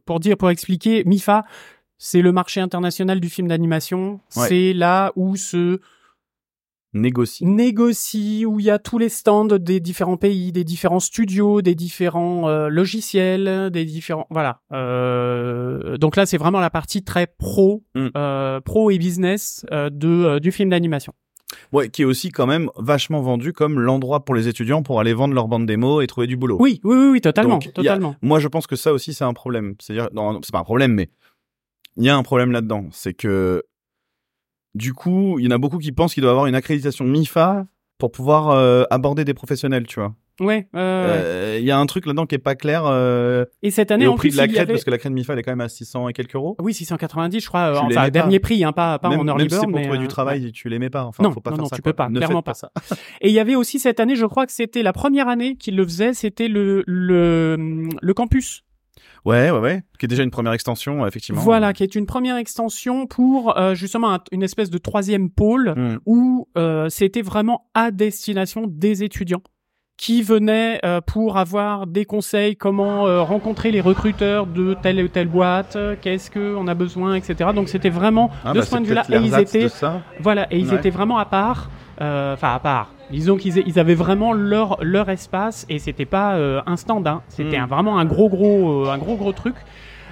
[0.06, 1.44] pour dire, pour expliquer, MIFA,
[1.98, 4.20] c'est le marché international du film d'animation.
[4.36, 4.48] Ouais.
[4.48, 5.80] C'est là où se
[6.94, 7.46] Négocie.
[7.46, 11.74] négocie, où il y a tous les stands des différents pays, des différents studios, des
[11.74, 14.60] différents euh, logiciels, des différents, voilà.
[14.74, 18.08] Euh, donc là, c'est vraiment la partie très pro, Mm.
[18.18, 21.14] euh, pro et business euh, de euh, du film d'animation.
[21.72, 25.14] Ouais, qui est aussi quand même vachement vendu comme l'endroit pour les étudiants pour aller
[25.14, 26.58] vendre leur bande démo et trouver du boulot.
[26.60, 28.16] Oui, oui, oui, oui, totalement, Donc, a- totalement.
[28.22, 29.76] Moi, je pense que ça aussi, c'est un problème.
[29.80, 31.10] C'est-à-dire, non, c'est pas un problème, mais
[31.98, 32.86] il y a un problème là-dedans.
[32.92, 33.64] C'est que,
[34.76, 37.66] du coup, il y en a beaucoup qui pensent qu'il doit avoir une accréditation MIFA
[37.98, 40.16] pour pouvoir euh, aborder des professionnels, tu vois.
[40.40, 40.68] Ouais.
[40.76, 42.84] euh, Euh, Il y a un truc là-dedans qui est pas clair.
[42.86, 44.74] euh, Et cette année, et en au prix plus, de la il crête, avait...
[44.74, 46.56] parce que la crête MIFA, elle est quand même à 600 et quelques euros.
[46.62, 47.60] Oui, 690, je crois.
[47.60, 48.10] euh, Tu enfin, pas.
[48.10, 50.08] dernier prix, hein, pas, pas même, en early même si c'est pour trouver euh, du
[50.08, 51.04] travail, tu l'aimais pas.
[51.06, 51.76] Enfin, Non, faut pas non, faire non, ça.
[51.76, 51.92] tu quoi.
[51.92, 52.54] peux pas, Ne clairement pas.
[52.54, 52.72] ça.
[53.22, 55.76] Et il y avait aussi cette année, je crois que c'était la première année qu'il
[55.76, 58.64] le faisait, c'était le, le, le campus.
[59.24, 59.84] Ouais, ouais, ouais.
[60.00, 61.42] Qui est déjà une première extension, effectivement.
[61.42, 65.76] Voilà, qui est une première extension pour euh, justement un- une espèce de troisième pôle
[65.78, 65.98] Hmm.
[66.08, 69.44] où euh, c'était vraiment à destination des étudiants
[70.02, 75.08] qui venaient euh, pour avoir des conseils, comment euh, rencontrer les recruteurs de telle ou
[75.08, 77.52] telle boîte, euh, qu'est-ce que on a besoin, etc.
[77.54, 79.68] Donc c'était vraiment Ah, de bah, ce point de vue-là, et ils étaient.
[80.20, 80.76] Voilà, et ils Ouais.
[80.78, 81.70] étaient vraiment à part.
[82.02, 82.88] euh, Enfin, à part.
[83.12, 87.06] Disons qu'ils a- ils avaient vraiment leur leur espace et c'était pas euh, un stand.
[87.08, 87.22] Hein.
[87.28, 87.66] C'était Hmm.
[87.68, 89.54] vraiment un gros gros euh, un gros gros truc.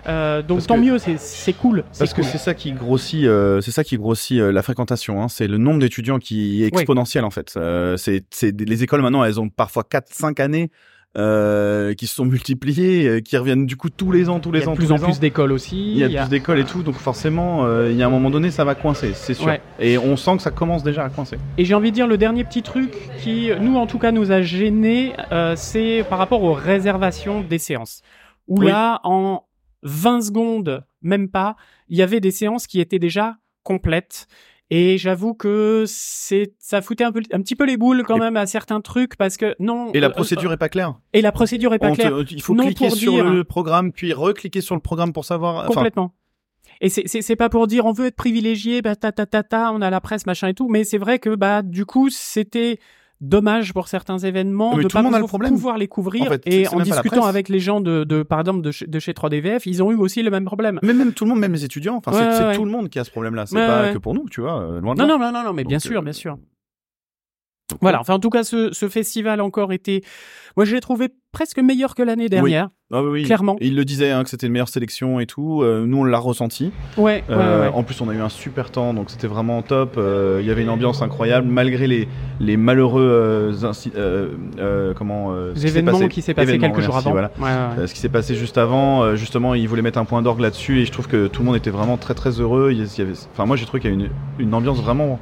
[0.08, 1.84] Euh, donc Parce tant que- mieux, c'est cool.
[1.98, 5.22] Parce que c'est ça qui grossit, euh, c'est ça qui grossit euh, la fréquentation.
[5.22, 5.28] Hein.
[5.28, 7.58] C'est le nombre d'étudiants qui est exponentiel en fait.
[7.98, 8.24] C'est,
[8.68, 10.72] les écoles maintenant, elles ont parfois 4-5 années
[11.16, 14.64] qui se sont multipliées, qui reviennent du coup tous les ans, tous il les y
[14.64, 15.20] a ans, de plus en plus ans.
[15.20, 15.94] d'écoles aussi.
[15.94, 18.52] Il y a plus d'écoles et tout, donc forcément, il y a un moment donné,
[18.52, 19.48] ça va coincer, c'est sûr.
[19.48, 19.60] Ouais.
[19.80, 21.38] Et on sent que ça commence déjà à coincer.
[21.58, 24.32] Et j'ai envie de dire le dernier petit truc qui nous en tout cas nous
[24.32, 25.14] a gêné,
[25.56, 28.02] c'est par rapport aux réservations des séances.
[28.48, 28.68] où Oui.
[28.68, 29.44] là, en
[29.84, 31.56] 20 secondes, même pas,
[31.88, 34.28] il y avait des séances qui étaient déjà complètes.
[34.72, 38.20] Et j'avoue que c'est, ça foutait un, peu, un petit peu les boules quand Et-
[38.20, 39.92] même à certains trucs parce que non.
[39.94, 40.94] Et la euh, procédure est pas claire.
[41.14, 42.24] et la procédure est pas On te- claire.
[42.30, 45.66] il faut Non cliquer sur dire- le programme, puis recliquer sur le programme pour savoir.
[45.66, 46.14] Complètement.
[46.82, 49.42] Et c'est c'est c'est pas pour dire on veut être privilégié, bah ta ta ta
[49.42, 52.10] ta, on a la presse machin et tout, mais c'est vrai que bah du coup
[52.12, 52.78] c'était
[53.22, 55.52] dommage pour certains événements Mais de pas le pouvoir- problème.
[55.54, 58.40] pouvoir les couvrir En fait, c'est- et en discutant avec les gens de, de par
[58.40, 60.80] exemple de chez, de chez 3DVF, ils ont eu aussi le même problème.
[60.84, 61.96] mais même tout le monde, même les étudiants.
[61.98, 63.46] Enfin, Ouais, c'est ouais, tout le monde qui a ce problème-là.
[63.46, 64.62] C'est Ouais, pas que pour nous, tu vois.
[64.62, 65.14] euh, Loin de Non là.
[65.18, 66.38] non non non non mais bien Donc, sûr euh, bien sûr.
[67.82, 70.04] Voilà, enfin en tout cas ce, ce festival encore été
[70.58, 72.70] moi je l'ai trouvé presque meilleur que l'année dernière.
[72.92, 73.24] Ah oui, oui.
[73.24, 73.56] Clairement.
[73.62, 75.62] Il le disait hein, que c'était une meilleure sélection et tout.
[75.62, 76.72] Euh, nous, on l'a ressenti.
[76.98, 77.74] Ouais, Euh, ouais.
[77.76, 79.94] En plus, on a eu un super temps, donc c'était vraiment top.
[79.98, 82.08] Euh, Il y avait une ambiance incroyable, malgré les,
[82.40, 83.52] les malheureux
[84.96, 87.12] comment Les événements qui s'est passé quelques jours avant.
[87.12, 87.32] voilà.
[87.78, 90.82] Ouais, ce qui s'est passé juste avant, justement, ils voulaient mettre un point d'orgue là-dessus
[90.82, 92.72] et je trouve que tout le monde était vraiment très très heureux.
[92.72, 94.10] Il y avait, enfin, moi j'ai trouvé qu'il y a une,
[94.40, 95.20] une ambiance vraiment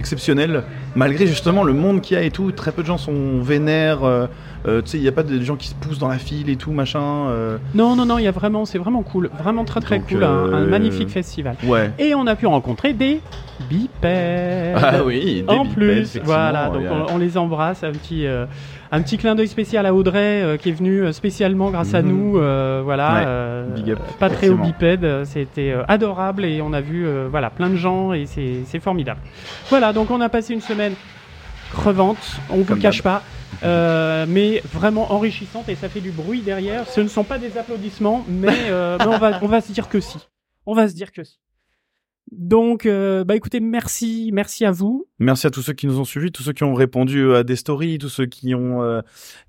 [0.00, 0.64] exceptionnelle,
[0.94, 2.52] malgré justement le monde qu'il y a et tout.
[2.52, 4.28] Très peu de gens sont vénères.
[4.66, 6.50] Euh, tu sais, il n'y a pas de gens qui se poussent dans la file
[6.50, 7.00] et tout, machin.
[7.28, 10.08] euh, Non, non, non, il y a vraiment, c'est vraiment cool, vraiment très très Donc,
[10.08, 11.56] cool, un, un euh, magnifique festival.
[11.64, 11.90] Ouais.
[11.98, 13.20] Et on a pu rencontrer des
[13.70, 14.76] bipèdes.
[14.76, 18.26] Ah oui, des en bipèdes, plus, voilà, donc a- on, on les embrasse, un petit,
[18.90, 22.08] un petit clin d'œil spécial à Audrey euh, qui est venue spécialement grâce à Mhm.
[22.08, 24.64] nous, euh, voilà, Ouais, euh, big up, pas très effectivement.
[24.64, 29.20] bipède, c'était adorable et on a vu, voilà, plein de gens et c'est formidable.
[29.68, 30.94] Voilà, donc on a passé une semaine
[31.72, 33.22] crevante, on vous Comme le cache pas.
[33.62, 36.88] Euh, mais vraiment enrichissante et ça fait du bruit derrière.
[36.88, 39.88] Ce ne sont pas des applaudissements, mais, euh, mais on, va, on va se dire
[39.88, 40.18] que si.
[40.66, 41.38] On va se dire que si.
[42.30, 45.06] Donc, euh, bah écoutez, merci, merci à vous.
[45.18, 47.56] Merci à tous ceux qui nous ont suivis, tous ceux qui ont répondu à des
[47.56, 49.00] stories, tous ceux qui ont euh,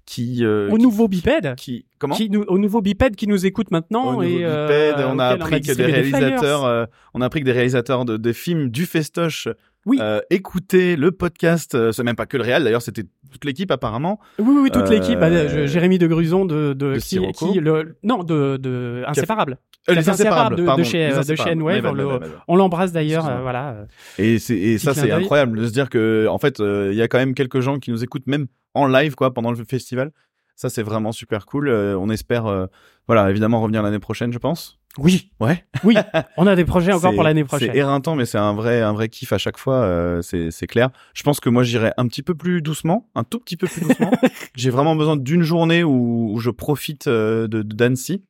[0.06, 3.72] qui euh, Au nouveau bipède, qui comment qui nous, au nouveau bipède qui nous écoute
[3.72, 4.08] maintenant.
[4.08, 7.46] Au nouveau et, bipède, on a appris que des réalisateurs, euh, on a appris que
[7.46, 9.50] des réalisateurs de, de films du festoche
[9.90, 9.98] Oui.
[10.02, 11.76] euh, le podcast.
[11.76, 14.20] euh, c'est même pas que le réel, d'ailleurs, c'était toute l'équipe apparemment.
[14.40, 15.20] Oui, oui, oui, toute Euh, l'équipe.
[15.20, 19.58] bah, Jérémy de Gruson de, de, de qui, le, non, de, de Inséparable.
[19.90, 21.50] Euh, Les Inséparables de- chez- de chez.
[21.50, 22.20] N-Wave, le-.
[22.48, 23.86] On l'embrasse d'ailleurs, euh, voilà.
[24.18, 27.18] Et ça c'est incroyable de se dire que en fait euh, il y a quand
[27.18, 30.12] même quelques gens qui nous écoutent même en live quoi pendant le festival.
[30.56, 31.70] Ça c'est vraiment super cool.
[31.70, 32.68] On espère
[33.08, 34.79] voilà évidemment revenir l'année prochaine je pense.
[34.98, 35.64] Oui, Ouais.
[35.84, 35.96] oui.
[36.36, 37.70] On a des projets encore pour l'année prochaine.
[37.72, 39.76] C'est éreintant, mais c'est un vrai, un vrai kiff à chaque fois.
[39.76, 40.90] euh, c'est, c'est clair.
[41.14, 43.82] Je pense que moi, j'irai un petit peu plus doucement, un tout petit peu plus
[43.82, 44.12] doucement.
[44.56, 48.24] J'ai vraiment besoin d'une journée où, où je profite euh, de, de d'Annecy.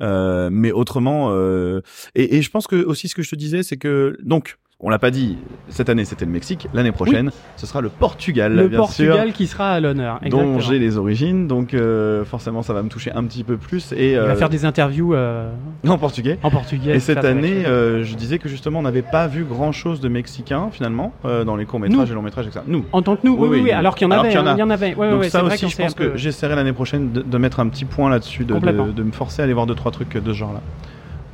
[0.00, 1.82] Euh, mais autrement, euh,
[2.14, 4.88] et, et je pense que aussi ce que je te disais, c'est que donc, on
[4.88, 5.36] l'a pas dit,
[5.68, 9.34] cette année c'était le Mexique, l'année prochaine ce sera le Portugal, Le bien Portugal sûr,
[9.34, 10.20] qui sera à l'honneur.
[10.30, 13.92] dont j'ai les origines, donc euh, forcément ça va me toucher un petit peu plus.
[13.92, 15.50] Et Il va euh, faire des interviews euh,
[15.86, 16.38] en portugais.
[16.42, 16.96] en portugais.
[16.96, 20.08] Et cette année, euh, je disais que justement, on n'avait pas vu grand chose de
[20.08, 22.12] mexicain finalement euh, dans les courts métrages Nous.
[22.12, 22.60] et longs métrages, etc.
[22.66, 22.84] Nous.
[22.92, 24.38] en tant que nous, oui, oui, oui, oui, oui, alors qu'il y en avait, qu'il
[24.38, 24.56] y en hein, a.
[24.56, 24.94] il y en avait.
[24.94, 27.60] Ouais, Donc ouais, ça aussi, je pense peu- que j'essaierai l'année prochaine de, de mettre
[27.60, 30.16] un petit point là-dessus, de, de, de me forcer à aller voir deux trois trucs
[30.16, 30.60] de ce genre-là.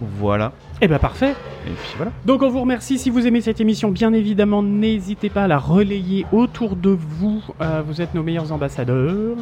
[0.00, 0.52] Voilà.
[0.82, 1.30] Eh ben parfait.
[1.66, 2.12] Et puis voilà.
[2.26, 2.98] Donc on vous remercie.
[2.98, 7.42] Si vous aimez cette émission, bien évidemment, n'hésitez pas à la relayer autour de vous.
[7.62, 9.36] Euh, vous êtes nos meilleurs ambassadeurs.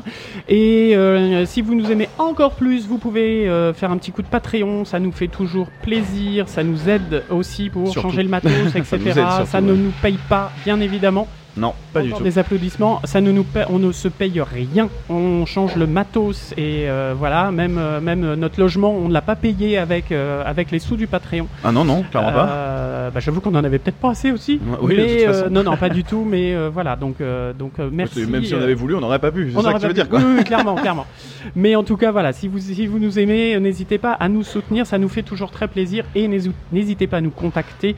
[0.48, 4.22] Et euh, si vous nous aimez encore plus, vous pouvez euh, faire un petit coup
[4.22, 4.84] de Patreon.
[4.84, 6.48] Ça nous fait toujours plaisir.
[6.48, 8.08] Ça nous aide aussi pour Surtout.
[8.08, 8.98] changer le matos, etc.
[9.44, 9.78] Ça ne ouais.
[9.78, 11.26] nous paye pas, bien évidemment.
[11.56, 12.22] Non, pas du tout.
[12.22, 14.88] Des applaudissements, ça ne nous on ne se paye rien.
[15.08, 19.20] On change le matos et euh, voilà, même euh, même notre logement, on ne l'a
[19.22, 21.46] pas payé avec euh, avec les sous du Patreon.
[21.62, 23.10] Ah non, non, clairement pas.
[23.14, 24.58] Bah, j'avoue qu'on en avait peut-être pas assez aussi.
[24.80, 25.50] Oui, de mais toute façon.
[25.50, 26.26] non non pas du tout.
[26.28, 27.16] Mais voilà donc
[27.58, 28.26] donc merci.
[28.26, 29.50] Même si on avait voulu, on n'aurait pas pu.
[29.52, 30.18] C'est on ça que tu veux pas dire, pu- quoi.
[30.20, 31.06] Oui, oui, clairement, clairement.
[31.54, 34.42] Mais en tout cas, voilà, si vous, si vous nous aimez, n'hésitez pas à nous
[34.42, 37.94] soutenir, ça nous fait toujours très plaisir et n'hési- n'hésitez pas à nous contacter.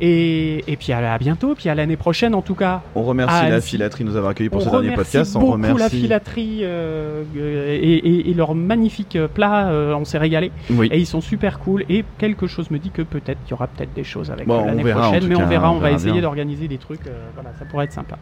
[0.00, 2.82] Et, et puis à, à bientôt, puis à l'année prochaine en tout cas.
[2.94, 5.36] On remercie Ah, la filaterie de nous avoir accueillis pour ce dernier remercie podcast.
[5.36, 6.00] On beaucoup la remercie.
[6.00, 10.52] filaterie euh, euh, et, et, et leurs magnifiques euh, plats, euh, on s'est régalé.
[10.70, 10.88] Oui.
[10.92, 11.84] Et ils sont super cool.
[11.88, 14.60] Et quelque chose me dit que peut-être il y aura peut-être des choses avec Bon,
[14.62, 15.70] on l'année prochaine, mais on verra.
[15.70, 17.06] on On, va essayer d'organiser des trucs.
[17.06, 18.16] euh, voilà, ça pourrait être sympa.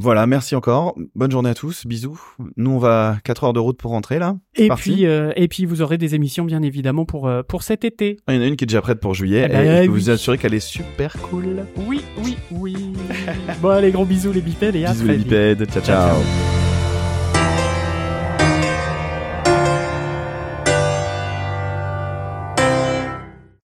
[0.00, 0.94] Voilà, merci encore.
[1.16, 1.84] Bonne journée à tous.
[1.84, 2.20] Bisous.
[2.56, 4.36] Nous, on va 4 heures de route pour rentrer là.
[4.54, 4.92] Et parti.
[4.92, 8.16] puis, euh, et puis vous aurez des émissions bien évidemment pour euh, pour cet été.
[8.28, 9.46] Il y en a une qui est déjà prête pour juillet.
[9.48, 10.00] Eh ben, et je peux oui.
[10.00, 11.66] vous assurer qu'elle est super cool.
[11.88, 12.76] Oui, oui, oui.
[13.60, 15.66] bon, allez, gros bisous les bipèdes et à Bisous les bipèdes.
[15.68, 15.82] ciao.
[15.82, 16.08] ciao.
[16.14, 16.77] ciao.